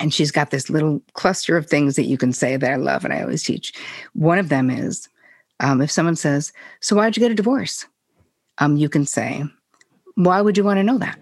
And 0.00 0.14
she's 0.14 0.30
got 0.30 0.50
this 0.50 0.70
little 0.70 1.02
cluster 1.12 1.58
of 1.58 1.66
things 1.66 1.96
that 1.96 2.06
you 2.06 2.16
can 2.16 2.32
say 2.32 2.56
that 2.56 2.72
I 2.72 2.76
love 2.76 3.04
and 3.04 3.12
I 3.12 3.20
always 3.20 3.42
teach. 3.42 3.74
One 4.14 4.38
of 4.38 4.48
them 4.48 4.70
is 4.70 5.06
um, 5.60 5.82
if 5.82 5.90
someone 5.90 6.16
says, 6.16 6.50
So 6.80 6.96
why'd 6.96 7.14
you 7.14 7.20
get 7.20 7.30
a 7.30 7.34
divorce? 7.34 7.84
Um, 8.56 8.78
you 8.78 8.88
can 8.88 9.04
say, 9.04 9.44
Why 10.14 10.40
would 10.40 10.56
you 10.56 10.64
want 10.64 10.78
to 10.78 10.84
know 10.84 10.96
that? 10.96 11.18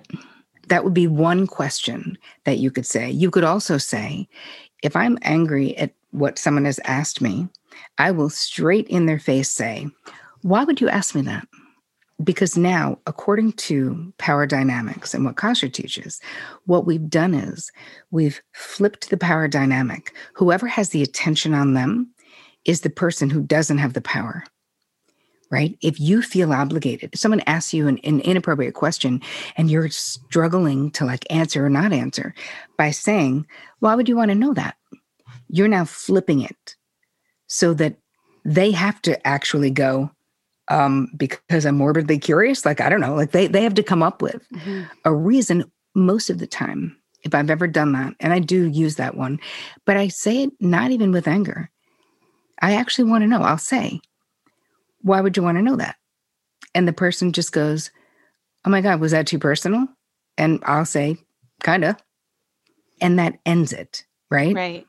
That 0.69 0.85
would 0.85 0.95
be 0.95 1.09
one 1.09 1.49
question 1.49 2.17
that 2.45 2.59
you 2.59 2.71
could 2.71 2.87
say. 2.87 3.11
You 3.11 3.33
could 3.33 3.45
also 3.45 3.77
say, 3.77 4.29
If 4.85 4.95
I'm 4.95 5.19
angry 5.23 5.77
at 5.79 5.93
what 6.13 6.39
someone 6.39 6.67
has 6.67 6.79
asked 6.85 7.21
me, 7.21 7.49
I 7.99 8.13
will 8.13 8.31
straight 8.31 8.87
in 8.87 9.07
their 9.07 9.19
face 9.19 9.51
say, 9.51 9.89
Why 10.43 10.63
would 10.63 10.81
you 10.81 10.89
ask 10.89 11.13
me 11.15 11.23
that? 11.23 11.49
Because 12.25 12.57
now, 12.57 12.99
according 13.07 13.53
to 13.53 14.13
power 14.19 14.47
dynamics 14.47 15.13
and 15.13 15.25
what 15.25 15.37
Kasia 15.37 15.69
teaches, 15.69 16.21
what 16.65 16.87
we've 16.87 17.09
done 17.09 17.35
is 17.35 17.71
we've 18.11 18.41
flipped 18.53 19.11
the 19.11 19.19
power 19.19 19.49
dynamic. 19.49 20.15
Whoever 20.35 20.67
has 20.67 20.91
the 20.91 21.03
attention 21.03 21.53
on 21.53 21.75
them 21.75 22.11
is 22.65 22.81
the 22.81 22.91
person 22.91 23.29
who 23.31 23.43
doesn't 23.43 23.79
have 23.79 23.93
the 23.93 24.01
power. 24.01 24.45
Right? 25.49 25.79
If 25.81 26.01
you 26.01 26.23
feel 26.23 26.53
obligated, 26.53 27.11
if 27.13 27.21
someone 27.21 27.43
asks 27.47 27.73
you 27.73 27.87
an, 27.87 27.99
an 27.99 28.19
inappropriate 28.21 28.75
question 28.75 29.23
and 29.57 29.71
you're 29.71 29.89
struggling 29.91 30.91
to 30.93 31.05
like 31.05 31.25
answer 31.31 31.65
or 31.65 31.71
not 31.71 31.93
answer 31.93 32.35
by 32.77 32.91
saying, 32.91 33.47
Why 33.79 33.95
would 33.95 34.09
you 34.09 34.17
want 34.17 34.31
to 34.31 34.35
know 34.35 34.55
that? 34.55 34.77
You're 35.49 35.69
now 35.69 35.85
flipping 35.85 36.41
it 36.41 36.75
so 37.47 37.75
that 37.75 37.97
they 38.45 38.73
have 38.73 39.01
to 39.03 39.25
actually 39.27 39.71
go, 39.71 40.11
um, 40.69 41.09
because 41.17 41.65
I'm 41.65 41.77
morbidly 41.77 42.19
curious. 42.19 42.65
Like, 42.65 42.81
I 42.81 42.89
don't 42.89 43.01
know, 43.01 43.15
like 43.15 43.33
they, 43.33 43.47
they 43.47 43.63
have 43.63 43.75
to 43.75 43.83
come 43.83 44.03
up 44.03 44.23
with 44.23 44.47
mm-hmm. 44.55 44.83
a 45.05 45.15
reason 45.15 45.71
most 45.95 46.31
of 46.31 46.39
the 46.39 46.47
time, 46.47 46.97
if 47.23 47.35
I've 47.35 47.51
ever 47.51 47.67
done 47.67 47.93
that. 47.93 48.15
And 48.21 48.33
I 48.33 48.39
do 48.39 48.67
use 48.67 48.97
that 48.97 49.17
one, 49.17 49.41
but 49.85 49.97
I 49.97 50.09
say 50.09 50.45
it 50.45 50.51
not 50.61 50.91
even 50.91 51.13
with 51.13 51.29
anger. 51.29 51.71
I 52.61 52.75
actually 52.75 53.11
want 53.11 53.23
to 53.23 53.29
know. 53.29 53.43
I'll 53.43 53.59
say, 53.59 54.01
why 55.01 55.21
would 55.21 55.37
you 55.37 55.43
want 55.43 55.59
to 55.59 55.63
know 55.63 55.77
that? 55.77 55.97
And 56.75 56.87
the 56.87 56.93
person 56.93 57.33
just 57.33 57.53
goes, 57.53 57.91
oh 58.65 58.71
my 58.71 58.81
God, 58.81 59.01
was 59.01 59.13
that 59.13 59.27
too 59.27 59.39
personal? 59.39 59.87
And 60.37 60.63
I'll 60.65 60.85
say, 60.85 61.17
kind 61.63 61.85
of. 61.85 61.97
And 63.01 63.19
that 63.19 63.39
ends 63.47 63.73
it. 63.73 64.05
Right. 64.31 64.55
Right. 64.55 64.87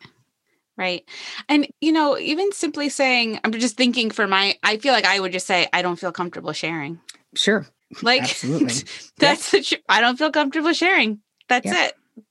Right. 0.78 1.04
And, 1.50 1.68
you 1.82 1.92
know, 1.92 2.18
even 2.20 2.52
simply 2.52 2.90
saying, 2.90 3.40
I'm 3.44 3.52
just 3.52 3.78
thinking 3.78 4.12
for 4.12 4.28
my, 4.28 4.56
I 4.62 4.78
feel 4.78 4.94
like 4.94 5.06
I 5.06 5.20
would 5.20 5.32
just 5.32 5.48
say, 5.48 5.68
I 5.74 5.82
don't 5.82 6.00
feel 6.00 6.12
comfortable 6.12 6.54
sharing. 6.54 7.00
Sure. 7.34 7.66
Like 8.04 8.40
that's 9.18 9.54
yep. 9.54 9.64
the, 9.64 9.78
I 9.90 10.02
don't 10.02 10.18
feel 10.18 10.32
comfortable 10.32 10.74
sharing. 10.74 11.20
That's 11.50 11.66
yep. 11.66 11.90
it. 11.90 12.24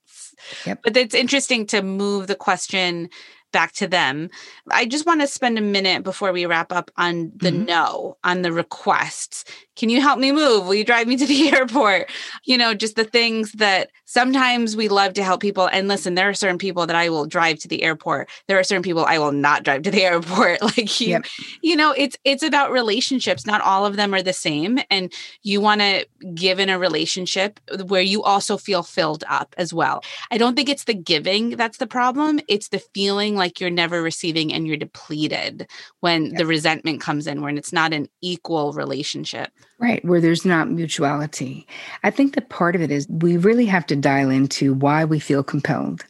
Yep. 0.65 0.79
But 0.83 0.97
it's 0.97 1.15
interesting 1.15 1.65
to 1.67 1.81
move 1.81 2.27
the 2.27 2.35
question 2.35 3.09
back 3.51 3.73
to 3.73 3.87
them. 3.87 4.29
I 4.71 4.85
just 4.85 5.05
want 5.05 5.21
to 5.21 5.27
spend 5.27 5.57
a 5.57 5.61
minute 5.61 6.03
before 6.03 6.31
we 6.31 6.45
wrap 6.45 6.71
up 6.71 6.91
on 6.97 7.31
the 7.35 7.51
mm-hmm. 7.51 7.65
no, 7.65 8.17
on 8.23 8.41
the 8.41 8.51
requests. 8.51 9.45
Can 9.77 9.89
you 9.89 10.01
help 10.01 10.19
me 10.19 10.31
move? 10.31 10.65
Will 10.65 10.73
you 10.73 10.83
drive 10.83 11.07
me 11.07 11.15
to 11.17 11.25
the 11.25 11.49
airport? 11.55 12.09
You 12.43 12.57
know, 12.57 12.73
just 12.73 12.95
the 12.95 13.03
things 13.03 13.51
that 13.53 13.91
sometimes 14.05 14.75
we 14.75 14.87
love 14.87 15.13
to 15.13 15.23
help 15.23 15.41
people. 15.41 15.67
And 15.67 15.87
listen, 15.87 16.15
there 16.15 16.27
are 16.27 16.33
certain 16.33 16.57
people 16.57 16.87
that 16.87 16.95
I 16.95 17.09
will 17.09 17.25
drive 17.25 17.59
to 17.59 17.67
the 17.67 17.83
airport. 17.83 18.29
There 18.47 18.57
are 18.57 18.63
certain 18.63 18.81
people 18.81 19.05
I 19.05 19.19
will 19.19 19.31
not 19.31 19.63
drive 19.63 19.83
to 19.83 19.91
the 19.91 20.03
airport. 20.03 20.61
Like 20.61 20.99
you, 20.99 21.09
yep. 21.09 21.25
you 21.61 21.75
know, 21.75 21.93
it's 21.95 22.17
it's 22.23 22.43
about 22.43 22.71
relationships. 22.71 23.45
Not 23.45 23.61
all 23.61 23.85
of 23.85 23.95
them 23.95 24.13
are 24.13 24.21
the 24.21 24.33
same. 24.33 24.79
And 24.89 25.13
you 25.43 25.61
want 25.61 25.81
to 25.81 26.05
give 26.33 26.59
in 26.59 26.69
a 26.69 26.79
relationship 26.79 27.59
where 27.85 28.01
you 28.01 28.23
also 28.23 28.57
feel 28.57 28.83
filled 28.83 29.23
up 29.29 29.53
as 29.57 29.73
well. 29.73 30.03
I 30.31 30.37
don't 30.37 30.55
think 30.55 30.69
it's 30.69 30.85
the 30.85 30.93
giving 30.93 31.51
that's 31.51 31.77
the 31.77 31.87
problem. 31.87 32.39
It's 32.47 32.69
the 32.69 32.79
feeling 32.79 33.35
like 33.35 33.59
you're 33.59 33.69
never 33.69 34.01
receiving 34.01 34.51
and 34.53 34.67
you're 34.67 34.77
depleted 34.77 35.67
when 35.99 36.27
yep. 36.27 36.37
the 36.37 36.45
resentment 36.45 37.01
comes 37.01 37.27
in, 37.27 37.41
when 37.41 37.57
it's 37.57 37.73
not 37.73 37.93
an 37.93 38.07
equal 38.21 38.73
relationship. 38.73 39.51
Right, 39.79 40.03
where 40.03 40.19
there's 40.19 40.43
not 40.43 40.71
mutuality. 40.71 41.67
I 42.03 42.09
think 42.09 42.33
that 42.33 42.49
part 42.49 42.75
of 42.75 42.81
it 42.81 42.89
is 42.89 43.07
we 43.09 43.37
really 43.37 43.67
have 43.67 43.85
to 43.87 43.95
dial 43.95 44.31
into 44.31 44.73
why 44.73 45.05
we 45.05 45.19
feel 45.19 45.43
compelled 45.43 46.03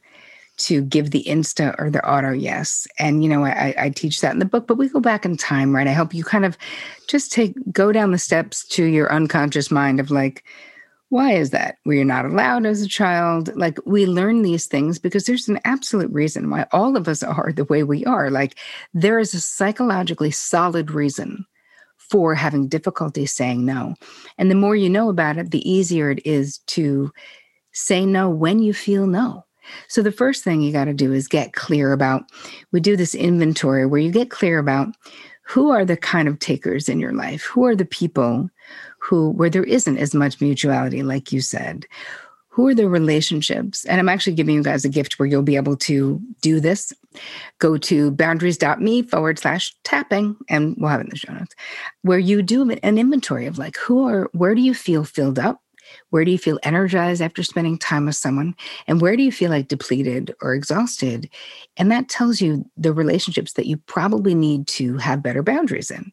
to 0.58 0.82
give 0.82 1.12
the 1.12 1.24
insta 1.26 1.76
or 1.78 1.90
the 1.90 2.04
auto 2.10 2.32
yes. 2.32 2.88
And, 2.98 3.24
you 3.24 3.30
know, 3.30 3.44
I, 3.46 3.76
I 3.78 3.90
teach 3.90 4.22
that 4.22 4.32
in 4.32 4.40
the 4.40 4.46
book, 4.46 4.68
but 4.68 4.78
we 4.78 4.88
go 4.88 5.02
back 5.02 5.26
in 5.26 5.36
time, 5.36 5.76
right? 5.76 5.88
I 5.88 5.92
help 5.92 6.14
you 6.14 6.24
kind 6.24 6.46
of 6.46 6.58
just 7.08 7.32
take, 7.32 7.56
go 7.72 7.92
down 7.92 8.12
the 8.12 8.18
steps 8.18 8.66
to 8.70 8.86
your 8.86 9.12
unconscious 9.12 9.70
mind 9.70 10.00
of 10.00 10.12
like, 10.12 10.46
why 11.10 11.34
is 11.34 11.52
that? 11.52 11.78
Were 11.86 11.94
you 11.94 12.06
not 12.06 12.26
allowed 12.26 12.66
as 12.66 12.82
a 12.82 12.88
child? 12.88 13.56
Like, 13.56 13.80
we 13.86 14.06
learn 14.06 14.42
these 14.42 14.66
things 14.66 14.98
because 14.98 15.26
there's 15.26 15.48
an 15.48 15.60
absolute 15.64 16.12
reason 16.12 16.50
why 16.50 16.66
all 16.72 16.98
of 16.98 17.08
us 17.08 17.22
are 17.22 17.54
the 17.54 17.64
way 17.66 17.84
we 17.84 18.04
are. 18.06 18.30
Like, 18.30 18.58
there 18.94 19.20
is 19.20 19.34
a 19.34 19.40
psychologically 19.40 20.32
solid 20.32 20.92
reason 20.92 21.46
for 21.98 22.36
having 22.36 22.68
difficulty 22.68 23.26
saying 23.26 23.66
no. 23.66 23.96
And 24.38 24.50
the 24.50 24.56
more 24.56 24.76
you 24.76 24.90
know 24.90 25.10
about 25.10 25.38
it, 25.38 25.52
the 25.52 25.70
easier 25.70 26.10
it 26.10 26.26
is 26.26 26.60
to 26.68 27.12
say 27.74 28.06
no 28.06 28.30
when 28.30 28.60
you 28.60 28.74
feel 28.74 29.08
no. 29.08 29.46
So, 29.90 30.02
the 30.02 30.14
first 30.14 30.44
thing 30.44 30.62
you 30.62 30.72
got 30.72 30.86
to 30.86 30.94
do 30.94 31.12
is 31.12 31.28
get 31.28 31.54
clear 31.54 31.92
about. 31.92 32.24
We 32.72 32.80
do 32.80 32.96
this 32.96 33.14
inventory 33.14 33.86
where 33.86 34.00
you 34.00 34.12
get 34.12 34.30
clear 34.30 34.60
about 34.60 34.96
who 35.42 35.72
are 35.72 35.84
the 35.84 35.98
kind 35.98 36.30
of 36.30 36.40
takers 36.40 36.88
in 36.88 37.00
your 37.00 37.14
life, 37.14 37.44
who 37.44 37.66
are 37.66 37.76
the 37.76 37.86
people 37.86 38.50
who 39.00 39.32
where 39.32 39.50
there 39.50 39.64
isn't 39.64 39.98
as 39.98 40.14
much 40.14 40.42
mutuality 40.42 41.04
like 41.04 41.32
you 41.32 41.42
said 41.42 41.86
who 42.58 42.68
are 42.68 42.74
the 42.74 42.90
relationships 42.90 43.86
and 43.86 44.00
i'm 44.00 44.10
actually 44.10 44.34
giving 44.34 44.56
you 44.56 44.64
guys 44.64 44.84
a 44.84 44.90
gift 44.90 45.20
where 45.20 45.28
you'll 45.28 45.44
be 45.44 45.56
able 45.56 45.78
to 45.78 46.20
do 46.42 46.60
this 46.60 46.92
go 47.60 47.78
to 47.78 48.10
boundaries.me 48.12 49.04
forward 49.04 49.38
slash 49.38 49.76
tapping 49.84 50.36
and 50.50 50.76
we'll 50.80 50.90
have 50.90 51.00
it 51.00 51.04
in 51.04 51.10
the 51.12 51.16
show 51.16 51.32
notes 51.32 51.54
where 52.02 52.18
you 52.18 52.42
do 52.42 52.68
an 52.70 52.98
inventory 52.98 53.46
of 53.46 53.60
like 53.60 53.78
who 53.78 54.08
are 54.08 54.28
where 54.34 54.56
do 54.56 54.62
you 54.62 54.74
feel 54.74 55.04
filled 55.04 55.38
up 55.38 55.62
where 56.10 56.26
do 56.26 56.32
you 56.32 56.38
feel 56.38 56.60
energized 56.64 57.22
after 57.22 57.44
spending 57.44 57.78
time 57.78 58.08
with 58.08 58.18
someone? 58.18 58.56
And 58.88 59.00
where 59.00 59.16
do 59.16 59.24
you 59.24 59.32
feel 59.32 59.50
like 59.50 59.70
depleted 59.70 60.36
or 60.42 60.54
exhausted? 60.54 61.30
And 61.78 61.90
that 61.94 62.10
tells 62.10 62.42
you 62.42 62.70
the 62.76 62.92
relationships 62.92 63.54
that 63.54 63.68
you 63.68 63.78
probably 63.78 64.36
need 64.36 64.68
to 64.68 64.98
have 64.98 65.24
better 65.24 65.42
boundaries 65.42 65.90
in 65.90 66.12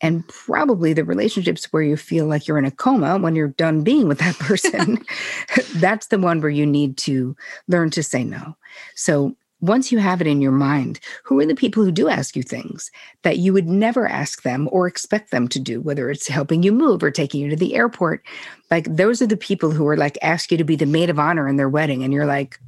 and 0.00 0.26
probably 0.28 0.92
the 0.92 1.04
relationships 1.04 1.72
where 1.72 1.82
you 1.82 1.96
feel 1.96 2.26
like 2.26 2.46
you're 2.46 2.58
in 2.58 2.64
a 2.64 2.70
coma 2.70 3.18
when 3.18 3.34
you're 3.34 3.48
done 3.48 3.82
being 3.82 4.08
with 4.08 4.18
that 4.18 4.38
person 4.38 4.98
that's 5.74 6.08
the 6.08 6.18
one 6.18 6.40
where 6.40 6.50
you 6.50 6.66
need 6.66 6.96
to 6.98 7.36
learn 7.66 7.90
to 7.90 8.02
say 8.02 8.24
no. 8.24 8.56
So 8.94 9.36
once 9.60 9.90
you 9.90 9.98
have 9.98 10.20
it 10.20 10.26
in 10.26 10.40
your 10.40 10.52
mind 10.52 11.00
who 11.24 11.40
are 11.40 11.46
the 11.46 11.54
people 11.54 11.82
who 11.82 11.90
do 11.90 12.08
ask 12.08 12.36
you 12.36 12.44
things 12.44 12.92
that 13.22 13.38
you 13.38 13.52
would 13.52 13.66
never 13.66 14.06
ask 14.06 14.42
them 14.42 14.68
or 14.70 14.86
expect 14.86 15.32
them 15.32 15.48
to 15.48 15.58
do 15.58 15.80
whether 15.80 16.10
it's 16.10 16.28
helping 16.28 16.62
you 16.62 16.70
move 16.70 17.02
or 17.02 17.10
taking 17.10 17.40
you 17.40 17.50
to 17.50 17.56
the 17.56 17.74
airport? 17.74 18.22
Like 18.70 18.84
those 18.84 19.20
are 19.20 19.26
the 19.26 19.36
people 19.36 19.72
who 19.72 19.86
are 19.88 19.96
like 19.96 20.16
ask 20.22 20.52
you 20.52 20.58
to 20.58 20.64
be 20.64 20.76
the 20.76 20.86
maid 20.86 21.10
of 21.10 21.18
honor 21.18 21.48
in 21.48 21.56
their 21.56 21.68
wedding 21.68 22.04
and 22.04 22.12
you're 22.12 22.26
like 22.26 22.58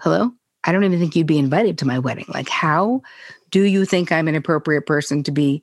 hello? 0.00 0.32
I 0.64 0.72
don't 0.72 0.82
even 0.82 0.98
think 0.98 1.14
you'd 1.14 1.28
be 1.28 1.38
invited 1.38 1.78
to 1.78 1.86
my 1.86 2.00
wedding. 2.00 2.26
Like 2.28 2.48
how 2.48 3.02
do 3.50 3.62
you 3.62 3.84
think 3.84 4.12
i'm 4.12 4.28
an 4.28 4.34
appropriate 4.34 4.86
person 4.86 5.22
to 5.22 5.30
be 5.30 5.62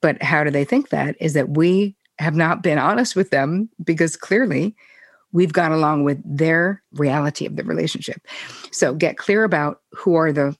but 0.00 0.22
how 0.22 0.44
do 0.44 0.50
they 0.50 0.64
think 0.64 0.90
that? 0.90 1.16
Is 1.20 1.34
that 1.34 1.50
we 1.50 1.96
have 2.18 2.34
not 2.34 2.62
been 2.62 2.78
honest 2.78 3.14
with 3.14 3.30
them 3.30 3.68
because 3.84 4.16
clearly 4.16 4.74
we've 5.32 5.52
gone 5.52 5.72
along 5.72 6.04
with 6.04 6.20
their 6.24 6.82
reality 6.94 7.46
of 7.46 7.56
the 7.56 7.64
relationship. 7.64 8.26
So 8.72 8.94
get 8.94 9.18
clear 9.18 9.44
about 9.44 9.80
who 9.92 10.14
are 10.14 10.32
the 10.32 10.56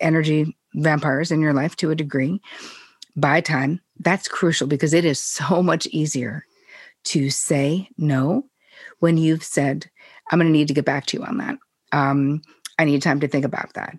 energy 0.00 0.56
vampires 0.74 1.30
in 1.30 1.40
your 1.40 1.52
life 1.52 1.76
to 1.76 1.90
a 1.90 1.96
degree. 1.96 2.40
Buy 3.16 3.40
time. 3.40 3.80
That's 3.98 4.28
crucial 4.28 4.66
because 4.66 4.94
it 4.94 5.04
is 5.04 5.20
so 5.20 5.62
much 5.62 5.86
easier 5.88 6.44
to 7.04 7.30
say 7.30 7.88
no 7.98 8.44
when 9.00 9.16
you've 9.16 9.42
said, 9.42 9.90
I'm 10.30 10.38
going 10.38 10.46
to 10.46 10.56
need 10.56 10.68
to 10.68 10.74
get 10.74 10.84
back 10.84 11.06
to 11.06 11.18
you 11.18 11.24
on 11.24 11.38
that. 11.38 11.56
Um, 11.92 12.42
I 12.78 12.84
need 12.84 13.02
time 13.02 13.20
to 13.20 13.28
think 13.28 13.44
about 13.44 13.74
that. 13.74 13.96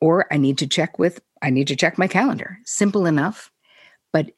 Or 0.00 0.32
I 0.32 0.36
need 0.36 0.58
to 0.58 0.66
check 0.66 0.98
with, 0.98 1.20
I 1.42 1.50
need 1.50 1.68
to 1.68 1.76
check 1.76 1.98
my 1.98 2.06
calendar. 2.08 2.58
Simple 2.64 3.06
enough 3.06 3.50
but 4.14 4.30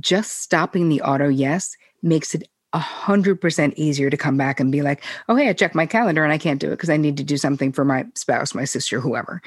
just 0.00 0.40
stopping 0.40 0.88
the 0.88 1.02
auto 1.02 1.28
yes 1.28 1.76
makes 2.02 2.34
it 2.34 2.48
a 2.72 2.78
hundred 2.78 3.38
percent 3.40 3.74
easier 3.76 4.08
to 4.08 4.16
come 4.16 4.38
back 4.38 4.58
and 4.58 4.72
be 4.72 4.80
like, 4.80 5.04
oh, 5.28 5.36
hey, 5.36 5.48
I 5.48 5.52
checked 5.52 5.74
my 5.74 5.84
calendar 5.84 6.24
and 6.24 6.32
I 6.32 6.38
can't 6.38 6.60
do 6.60 6.68
it 6.68 6.76
because 6.76 6.88
I 6.88 6.96
need 6.96 7.18
to 7.18 7.24
do 7.24 7.36
something 7.36 7.70
for 7.70 7.84
my 7.84 8.06
spouse, 8.14 8.54
my 8.54 8.64
sister, 8.64 8.98
whoever. 8.98 9.42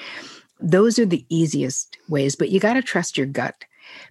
Those 0.60 1.00
are 1.00 1.06
the 1.06 1.26
easiest 1.30 1.98
ways, 2.08 2.36
but 2.36 2.50
you 2.50 2.60
got 2.60 2.74
to 2.74 2.84
trust 2.84 3.18
your 3.18 3.26
gut 3.26 3.66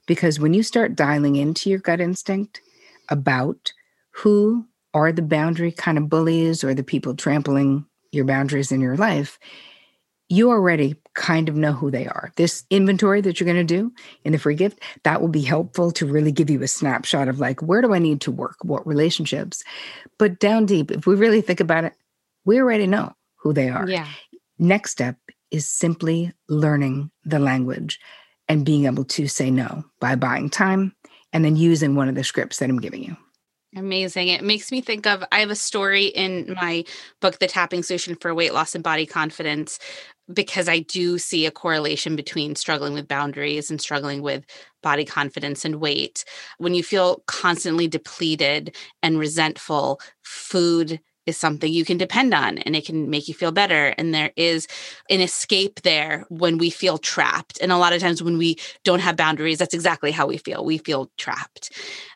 because 0.06 0.40
when 0.40 0.52
you 0.52 0.64
start 0.64 0.96
dialing 0.96 1.36
into 1.36 1.70
your 1.70 1.78
gut 1.78 2.00
instinct 2.00 2.60
about 3.08 3.72
who 4.10 4.66
are 4.94 5.12
the 5.12 5.22
boundary 5.22 5.70
kind 5.70 5.96
of 5.96 6.08
bullies 6.08 6.64
or 6.64 6.74
the 6.74 6.82
people 6.82 7.14
trampling 7.14 7.86
your 8.10 8.24
boundaries 8.24 8.72
in 8.72 8.80
your 8.80 8.96
life, 8.96 9.38
you 10.28 10.50
already 10.50 10.96
kind 11.14 11.48
of 11.48 11.56
know 11.56 11.72
who 11.72 11.90
they 11.90 12.06
are. 12.06 12.32
This 12.36 12.64
inventory 12.70 13.20
that 13.20 13.38
you're 13.38 13.46
going 13.46 13.66
to 13.66 13.74
do 13.74 13.92
in 14.24 14.32
the 14.32 14.38
free 14.38 14.54
gift, 14.54 14.80
that 15.04 15.20
will 15.20 15.28
be 15.28 15.42
helpful 15.42 15.90
to 15.92 16.06
really 16.06 16.32
give 16.32 16.50
you 16.50 16.62
a 16.62 16.68
snapshot 16.68 17.28
of 17.28 17.38
like, 17.38 17.60
where 17.62 17.82
do 17.82 17.92
I 17.94 17.98
need 17.98 18.20
to 18.22 18.30
work? 18.30 18.56
What 18.62 18.86
relationships? 18.86 19.62
But 20.18 20.38
down 20.38 20.66
deep, 20.66 20.90
if 20.90 21.06
we 21.06 21.14
really 21.14 21.40
think 21.40 21.60
about 21.60 21.84
it, 21.84 21.94
we 22.44 22.60
already 22.60 22.86
know 22.86 23.14
who 23.36 23.52
they 23.52 23.68
are. 23.68 23.88
Yeah. 23.88 24.08
Next 24.58 24.92
step 24.92 25.16
is 25.50 25.68
simply 25.68 26.32
learning 26.48 27.10
the 27.24 27.38
language 27.38 28.00
and 28.48 28.64
being 28.64 28.86
able 28.86 29.04
to 29.04 29.28
say 29.28 29.50
no 29.50 29.84
by 30.00 30.14
buying 30.14 30.50
time 30.50 30.94
and 31.32 31.44
then 31.44 31.56
using 31.56 31.94
one 31.94 32.08
of 32.08 32.14
the 32.14 32.24
scripts 32.24 32.58
that 32.58 32.70
I'm 32.70 32.80
giving 32.80 33.04
you. 33.04 33.16
Amazing. 33.74 34.28
It 34.28 34.44
makes 34.44 34.70
me 34.70 34.82
think 34.82 35.06
of 35.06 35.24
I 35.32 35.40
have 35.40 35.50
a 35.50 35.56
story 35.56 36.06
in 36.06 36.54
my 36.60 36.84
book, 37.20 37.38
The 37.38 37.46
Tapping 37.46 37.82
Solution 37.82 38.16
for 38.16 38.34
Weight 38.34 38.52
Loss 38.52 38.74
and 38.74 38.84
Body 38.84 39.06
Confidence, 39.06 39.78
because 40.32 40.68
I 40.68 40.80
do 40.80 41.18
see 41.18 41.46
a 41.46 41.50
correlation 41.50 42.16
between 42.16 42.54
struggling 42.54 42.94
with 42.94 43.08
boundaries 43.08 43.70
and 43.70 43.80
struggling 43.80 44.22
with 44.22 44.44
body 44.82 45.04
confidence 45.04 45.64
and 45.64 45.76
weight. 45.76 46.24
When 46.58 46.74
you 46.74 46.82
feel 46.82 47.22
constantly 47.26 47.88
depleted 47.88 48.76
and 49.02 49.18
resentful, 49.18 50.00
food 50.22 51.00
is 51.26 51.36
something 51.36 51.72
you 51.72 51.84
can 51.84 51.98
depend 51.98 52.34
on 52.34 52.58
and 52.58 52.74
it 52.74 52.84
can 52.84 53.08
make 53.10 53.28
you 53.28 53.34
feel 53.34 53.52
better. 53.52 53.94
And 53.98 54.14
there 54.14 54.32
is 54.36 54.66
an 55.08 55.20
escape 55.20 55.82
there 55.82 56.24
when 56.28 56.58
we 56.58 56.70
feel 56.70 56.98
trapped. 56.98 57.60
And 57.60 57.70
a 57.70 57.78
lot 57.78 57.92
of 57.92 58.00
times 58.00 58.22
when 58.22 58.38
we 58.38 58.58
don't 58.84 59.00
have 59.00 59.16
boundaries, 59.16 59.58
that's 59.58 59.74
exactly 59.74 60.10
how 60.10 60.26
we 60.26 60.36
feel. 60.36 60.64
We 60.64 60.78
feel 60.78 61.10
trapped. 61.18 61.70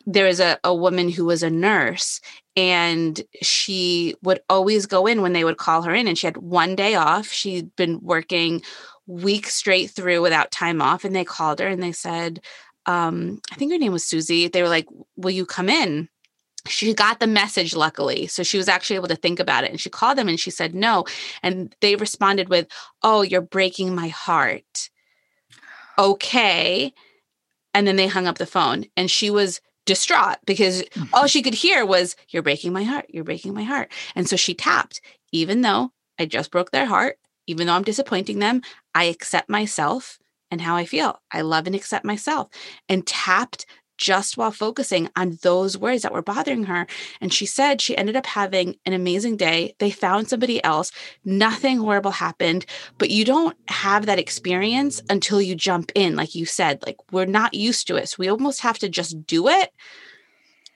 There 0.05 0.27
is 0.27 0.39
a, 0.39 0.59
a 0.63 0.75
woman 0.75 1.09
who 1.09 1.25
was 1.25 1.43
a 1.43 1.49
nurse 1.49 2.19
and 2.55 3.21
she 3.41 4.15
would 4.23 4.39
always 4.49 4.85
go 4.85 5.07
in 5.07 5.21
when 5.21 5.33
they 5.33 5.43
would 5.43 5.57
call 5.57 5.83
her 5.83 5.93
in 5.93 6.07
and 6.07 6.17
she 6.17 6.27
had 6.27 6.37
one 6.37 6.75
day 6.75 6.95
off. 6.95 7.27
She'd 7.27 7.75
been 7.75 7.99
working 8.01 8.61
weeks 9.05 9.53
straight 9.53 9.91
through 9.91 10.21
without 10.21 10.51
time 10.51 10.81
off. 10.81 11.05
And 11.05 11.15
they 11.15 11.23
called 11.23 11.59
her 11.59 11.67
and 11.67 11.81
they 11.81 11.93
said, 11.93 12.41
um, 12.87 13.41
I 13.51 13.55
think 13.55 13.71
her 13.71 13.77
name 13.77 13.91
was 13.91 14.05
Susie. 14.05 14.47
They 14.47 14.61
were 14.61 14.69
like, 14.69 14.87
Will 15.17 15.31
you 15.31 15.45
come 15.45 15.69
in? 15.69 16.09
She 16.67 16.93
got 16.93 17.19
the 17.19 17.27
message 17.27 17.75
luckily 17.75 18.27
so 18.27 18.43
she 18.43 18.57
was 18.57 18.67
actually 18.67 18.95
able 18.95 19.07
to 19.07 19.15
think 19.15 19.39
about 19.39 19.63
it 19.63 19.71
and 19.71 19.79
she 19.79 19.89
called 19.89 20.17
them 20.17 20.27
and 20.27 20.39
she 20.39 20.51
said 20.51 20.75
no 20.75 21.05
and 21.43 21.75
they 21.81 21.95
responded 21.95 22.49
with 22.49 22.67
oh 23.03 23.21
you're 23.21 23.41
breaking 23.41 23.95
my 23.95 24.07
heart. 24.07 24.89
Okay 25.99 26.93
and 27.73 27.87
then 27.87 27.95
they 27.95 28.07
hung 28.07 28.27
up 28.27 28.37
the 28.37 28.45
phone 28.45 28.85
and 28.95 29.09
she 29.09 29.29
was 29.29 29.61
distraught 29.85 30.37
because 30.45 30.81
all 30.81 31.21
mm-hmm. 31.21 31.25
she 31.27 31.41
could 31.41 31.53
hear 31.53 31.85
was 31.85 32.15
you're 32.29 32.43
breaking 32.43 32.73
my 32.73 32.83
heart 32.83 33.05
you're 33.09 33.23
breaking 33.23 33.53
my 33.53 33.63
heart 33.63 33.91
and 34.15 34.27
so 34.27 34.35
she 34.35 34.53
tapped. 34.53 35.01
Even 35.31 35.61
though 35.61 35.91
i 36.19 36.25
just 36.25 36.51
broke 36.51 36.71
their 36.71 36.85
heart 36.85 37.17
even 37.47 37.67
though 37.67 37.73
i'm 37.73 37.83
disappointing 37.83 38.39
them 38.39 38.61
i 38.95 39.05
accept 39.05 39.49
myself 39.49 40.19
and 40.49 40.61
how 40.61 40.75
i 40.75 40.85
feel. 40.85 41.21
I 41.31 41.41
love 41.41 41.67
and 41.67 41.75
accept 41.75 42.05
myself 42.05 42.49
and 42.87 43.05
tapped 43.05 43.65
just 43.97 44.37
while 44.37 44.51
focusing 44.51 45.09
on 45.15 45.37
those 45.41 45.77
words 45.77 46.03
that 46.03 46.13
were 46.13 46.21
bothering 46.21 46.63
her. 46.65 46.87
And 47.19 47.33
she 47.33 47.45
said 47.45 47.81
she 47.81 47.97
ended 47.97 48.15
up 48.15 48.25
having 48.25 48.75
an 48.85 48.93
amazing 48.93 49.37
day. 49.37 49.75
They 49.79 49.91
found 49.91 50.29
somebody 50.29 50.63
else. 50.63 50.91
Nothing 51.25 51.79
horrible 51.79 52.11
happened, 52.11 52.65
but 52.97 53.09
you 53.09 53.25
don't 53.25 53.57
have 53.67 54.05
that 54.05 54.19
experience 54.19 55.01
until 55.09 55.41
you 55.41 55.55
jump 55.55 55.91
in. 55.95 56.15
Like 56.15 56.35
you 56.35 56.45
said, 56.45 56.83
like 56.85 56.97
we're 57.11 57.25
not 57.25 57.53
used 57.53 57.87
to 57.87 57.95
it. 57.95 58.09
So 58.09 58.15
we 58.19 58.29
almost 58.29 58.61
have 58.61 58.79
to 58.79 58.89
just 58.89 59.25
do 59.25 59.47
it. 59.47 59.71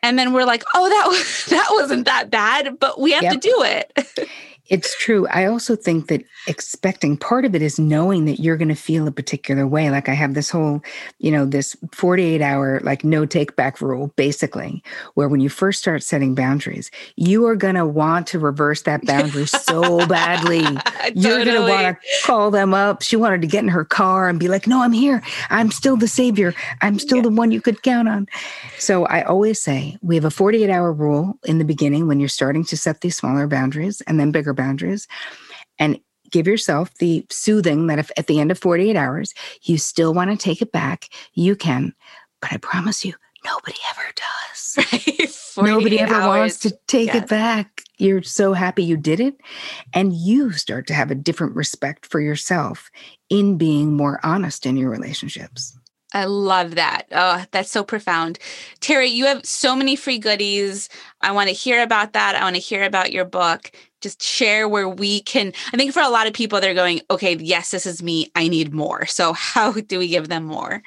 And 0.04 0.18
then 0.18 0.34
we're 0.34 0.46
like, 0.46 0.64
oh, 0.74 0.90
that 0.90 1.08
was, 1.08 1.46
that 1.50 1.68
wasn't 1.72 2.06
that 2.06 2.30
bad, 2.32 2.80
but 2.80 3.00
we 3.00 3.12
have 3.12 3.24
yep. 3.24 3.34
to 3.34 3.40
do 3.40 3.64
it. 3.64 4.30
It's 4.68 4.98
true. 4.98 5.28
I 5.28 5.46
also 5.46 5.76
think 5.76 6.08
that 6.08 6.24
expecting 6.48 7.18
part 7.18 7.46
of 7.46 7.56
it 7.56 7.62
is 7.62 7.78
knowing 7.78 8.26
that 8.26 8.40
you're 8.40 8.58
going 8.58 8.70
to 8.70 8.76
feel 8.76 9.08
a 9.08 9.12
particular 9.12 9.68
way. 9.68 9.90
Like 9.90 10.08
I 10.08 10.14
have 10.14 10.34
this 10.34 10.50
whole, 10.50 10.82
you 11.20 11.32
know, 11.32 11.46
this 11.46 11.76
48 11.92 12.42
hour, 12.42 12.80
like 12.82 13.04
no 13.04 13.26
take 13.26 13.56
back 13.56 13.82
rule, 13.82 14.14
basically, 14.16 14.82
where 15.16 15.28
when 15.28 15.42
you 15.42 15.50
first 15.50 15.82
start 15.82 16.04
setting 16.04 16.36
boundaries, 16.36 16.90
you 17.18 17.46
are 17.48 17.56
going 17.56 17.76
to 17.76 17.86
want 17.86 18.28
to 18.28 18.40
reverse 18.40 18.84
that 18.84 19.06
boundary 19.06 19.46
so 19.46 20.06
badly. 20.08 20.60
You're 21.16 21.44
going 21.44 21.62
to 21.62 21.70
want 21.70 21.98
to 22.00 22.08
call 22.24 22.50
them 22.50 22.74
up. 22.74 23.02
She 23.02 23.16
wanted 23.16 23.42
to 23.42 23.48
get 23.48 23.64
in 23.64 23.70
her 23.70 23.84
car 23.84 24.30
and 24.30 24.40
be 24.40 24.48
like, 24.48 24.68
no, 24.68 24.82
I'm 24.82 24.94
here. 24.94 25.22
I'm 25.50 25.72
still 25.72 25.98
the 25.98 26.08
savior. 26.08 26.54
I'm 26.82 26.98
still 26.98 27.18
yeah. 27.18 27.24
the 27.24 27.30
one 27.30 27.52
you 27.52 27.62
could 27.62 27.84
count 27.84 28.08
on. 28.08 28.28
So 28.78 29.06
I 29.06 29.24
always 29.24 29.62
say 29.62 29.98
we 30.02 30.16
have 30.16 30.26
a 30.26 30.32
48 30.32 30.70
hour 30.70 30.94
rule 30.94 31.38
in 31.46 31.58
the 31.58 31.66
beginning 31.66 32.08
when 32.08 32.20
you're 32.20 32.30
starting 32.30 32.64
to 32.66 32.78
set 32.78 33.02
these 33.02 33.18
smaller 33.18 33.48
boundaries 33.48 34.02
and 34.02 34.20
then 34.20 34.32
bigger 34.32 34.51
boundaries 34.54 35.08
and 35.80 36.00
give 36.32 36.48
yourself 36.48 36.94
the 36.96 37.26
soothing 37.30 37.88
that 37.88 38.00
if 38.00 38.10
at 38.18 38.28
the 38.28 38.40
end 38.40 38.52
of 38.52 38.60
48 38.60 38.96
hours 38.96 39.34
you 39.64 39.78
still 39.78 40.14
want 40.14 40.32
to 40.32 40.38
take 40.38 40.62
it 40.62 40.72
back, 40.72 41.10
you 41.34 41.56
can. 41.56 41.94
But 42.42 42.54
I 42.54 42.58
promise 42.58 43.06
you, 43.06 43.14
nobody 43.46 43.78
ever 43.90 44.02
does. 44.16 45.22
Nobody 45.58 46.00
ever 46.00 46.16
hours. 46.16 46.26
wants 46.26 46.60
to 46.60 46.78
take 46.88 47.08
yes. 47.08 47.24
it 47.24 47.30
back. 47.30 47.84
You're 47.98 48.24
so 48.24 48.54
happy 48.54 48.84
you 48.84 48.96
did 48.96 49.20
it. 49.20 49.36
And 49.94 50.14
you 50.14 50.52
start 50.54 50.88
to 50.88 50.94
have 50.94 51.12
a 51.12 51.16
different 51.16 51.56
respect 51.56 52.06
for 52.06 52.22
yourself 52.22 52.90
in 53.30 53.58
being 53.58 53.96
more 53.96 54.20
honest 54.24 54.66
in 54.66 54.78
your 54.78 54.90
relationships. 54.90 55.78
I 56.14 56.26
love 56.26 56.76
that. 56.76 57.04
Oh, 57.12 57.46
that's 57.52 57.72
so 57.72 57.84
profound. 57.84 58.38
Terri, 58.82 59.12
you 59.12 59.26
have 59.26 59.46
so 59.46 59.76
many 59.76 59.96
free 59.96 60.20
goodies. 60.20 60.90
I 61.22 61.32
want 61.32 61.48
to 61.48 61.56
hear 61.56 61.84
about 61.84 62.14
that. 62.14 62.36
I 62.36 62.44
want 62.44 62.56
to 62.56 62.62
hear 62.62 62.84
about 62.84 63.14
your 63.14 63.26
book 63.26 63.72
just 64.02 64.22
share 64.22 64.68
where 64.68 64.90
we 64.90 65.22
can 65.22 65.54
i 65.74 65.78
think 65.78 65.94
for 65.94 66.02
a 66.02 66.10
lot 66.10 66.28
of 66.28 66.34
people 66.34 66.60
they're 66.60 66.74
going 66.74 67.02
okay 67.10 67.36
yes 67.36 67.72
this 67.72 67.86
is 67.86 68.04
me 68.04 68.32
i 68.36 68.48
need 68.48 68.74
more. 68.74 69.06
So 69.06 69.34
how 69.52 69.72
do 69.72 70.00
we 70.00 70.08
give 70.08 70.28
them 70.28 70.44
more? 70.44 70.84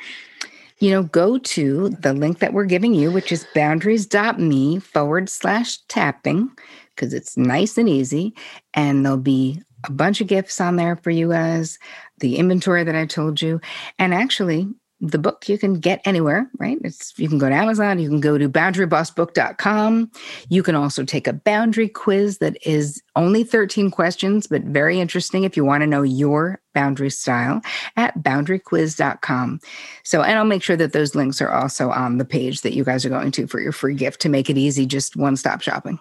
You 0.79 0.91
know 0.91 1.03
go 1.05 1.39
to 1.39 1.89
the 1.91 2.12
link 2.12 2.41
that 2.41 2.53
we're 2.53 2.65
giving 2.65 2.95
you 2.95 3.11
which 3.11 3.33
is 3.33 3.47
boundaries.me 3.55 4.81
forward 4.81 5.29
slash 5.29 5.79
tapping 5.89 6.51
because 6.95 7.15
it's 7.15 7.37
nice 7.37 7.79
and 7.79 7.89
easy 7.89 8.35
and 8.75 9.05
there'll 9.05 9.19
be 9.19 9.62
a 9.87 9.93
bunch 9.93 10.21
of 10.21 10.27
gifts 10.27 10.61
on 10.61 10.77
there 10.77 10.97
for 10.97 11.11
you 11.11 11.31
guys 11.31 11.79
the 12.19 12.37
inventory 12.37 12.85
that 12.85 12.97
i 12.97 13.07
told 13.07 13.41
you 13.41 13.61
and 13.99 14.12
actually 14.12 14.69
the 15.11 15.19
book 15.19 15.49
you 15.49 15.59
can 15.59 15.75
get 15.75 16.01
anywhere, 16.05 16.51
right? 16.59 16.79
It's 16.83 17.13
you 17.19 17.29
can 17.29 17.39
go 17.39 17.49
to 17.49 17.55
Amazon, 17.55 17.99
you 17.99 18.09
can 18.09 18.21
go 18.21 18.39
to 18.39 18.49
boundarybossbook.com. 18.49 20.11
You 20.49 20.63
can 20.63 20.75
also 20.75 21.05
take 21.05 21.27
a 21.27 21.33
boundary 21.33 21.89
quiz 21.89 22.39
that 22.39 22.57
is 22.67 23.03
only 23.15 23.45
13 23.45 23.91
questions, 23.91 24.47
but 24.47 24.63
very 24.63 24.99
interesting 25.01 25.45
if 25.45 25.57
you 25.57 25.65
want 25.65 25.83
to 25.83 25.87
know 25.87 26.03
your 26.03 26.61
boundary 26.73 27.11
style 27.11 27.61
at 27.97 28.17
boundaryquiz.com. 28.23 29.61
So, 30.03 30.23
and 30.23 30.39
I'll 30.39 30.45
make 30.45 30.63
sure 30.63 30.77
that 30.77 30.93
those 30.93 31.15
links 31.15 31.41
are 31.41 31.51
also 31.51 31.91
on 31.91 32.19
the 32.19 32.25
page 32.25 32.63
that 32.63 32.75
you 32.75 32.85
guys 32.85 33.05
are 33.05 33.11
going 33.11 33.31
to 33.33 33.47
for 33.47 33.61
your 33.61 33.73
free 33.73 33.95
gift 33.95 34.21
to 34.23 34.29
make 34.29 34.49
it 34.49 34.59
easy, 34.59 34.87
just 34.87 35.17
one 35.17 35.37
stop 35.37 35.61
shopping. 35.61 35.99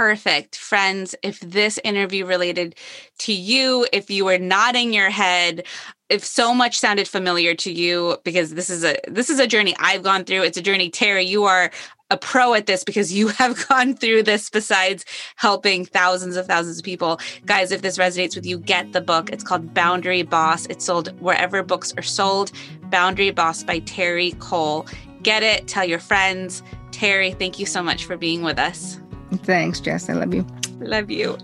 Perfect. 0.00 0.56
Friends, 0.56 1.14
if 1.22 1.40
this 1.40 1.78
interview 1.84 2.24
related 2.24 2.74
to 3.18 3.34
you, 3.34 3.86
if 3.92 4.08
you 4.08 4.24
were 4.24 4.38
nodding 4.38 4.94
your 4.94 5.10
head, 5.10 5.66
if 6.08 6.24
so 6.24 6.54
much 6.54 6.78
sounded 6.78 7.06
familiar 7.06 7.54
to 7.56 7.70
you 7.70 8.16
because 8.24 8.54
this 8.54 8.70
is 8.70 8.82
a 8.82 8.96
this 9.08 9.28
is 9.28 9.38
a 9.38 9.46
journey 9.46 9.76
I've 9.78 10.02
gone 10.02 10.24
through. 10.24 10.44
It's 10.44 10.56
a 10.56 10.62
journey 10.62 10.90
Terri, 10.90 11.26
you 11.26 11.44
are 11.44 11.70
a 12.08 12.16
pro 12.16 12.54
at 12.54 12.64
this 12.64 12.82
because 12.82 13.12
you 13.12 13.28
have 13.40 13.68
gone 13.68 13.94
through 13.94 14.22
this 14.22 14.48
besides 14.48 15.04
helping 15.36 15.84
thousands 15.84 16.36
of 16.36 16.46
thousands 16.46 16.78
of 16.78 16.84
people. 16.86 17.20
Guys, 17.44 17.70
if 17.70 17.82
this 17.82 17.98
resonates 17.98 18.34
with 18.34 18.46
you, 18.46 18.58
get 18.58 18.94
the 18.94 19.02
book. 19.02 19.28
It's 19.28 19.44
called 19.44 19.74
Boundary 19.74 20.22
Boss. 20.22 20.64
It's 20.70 20.86
sold 20.86 21.08
wherever 21.20 21.62
books 21.62 21.92
are 21.98 22.02
sold. 22.02 22.52
Boundary 22.84 23.32
Boss 23.32 23.62
by 23.62 23.80
Terri 23.80 24.38
Cole. 24.38 24.86
Get 25.22 25.42
it, 25.42 25.68
tell 25.68 25.84
your 25.84 26.00
friends. 26.00 26.62
Terri, 26.90 27.38
thank 27.38 27.58
you 27.58 27.66
so 27.66 27.82
much 27.82 28.06
for 28.06 28.16
being 28.16 28.40
with 28.40 28.58
us. 28.58 28.98
Thanks, 29.38 29.80
Jess. 29.80 30.08
I 30.08 30.14
love 30.14 30.34
you. 30.34 30.46
Love 30.80 31.10
you. 31.10 31.38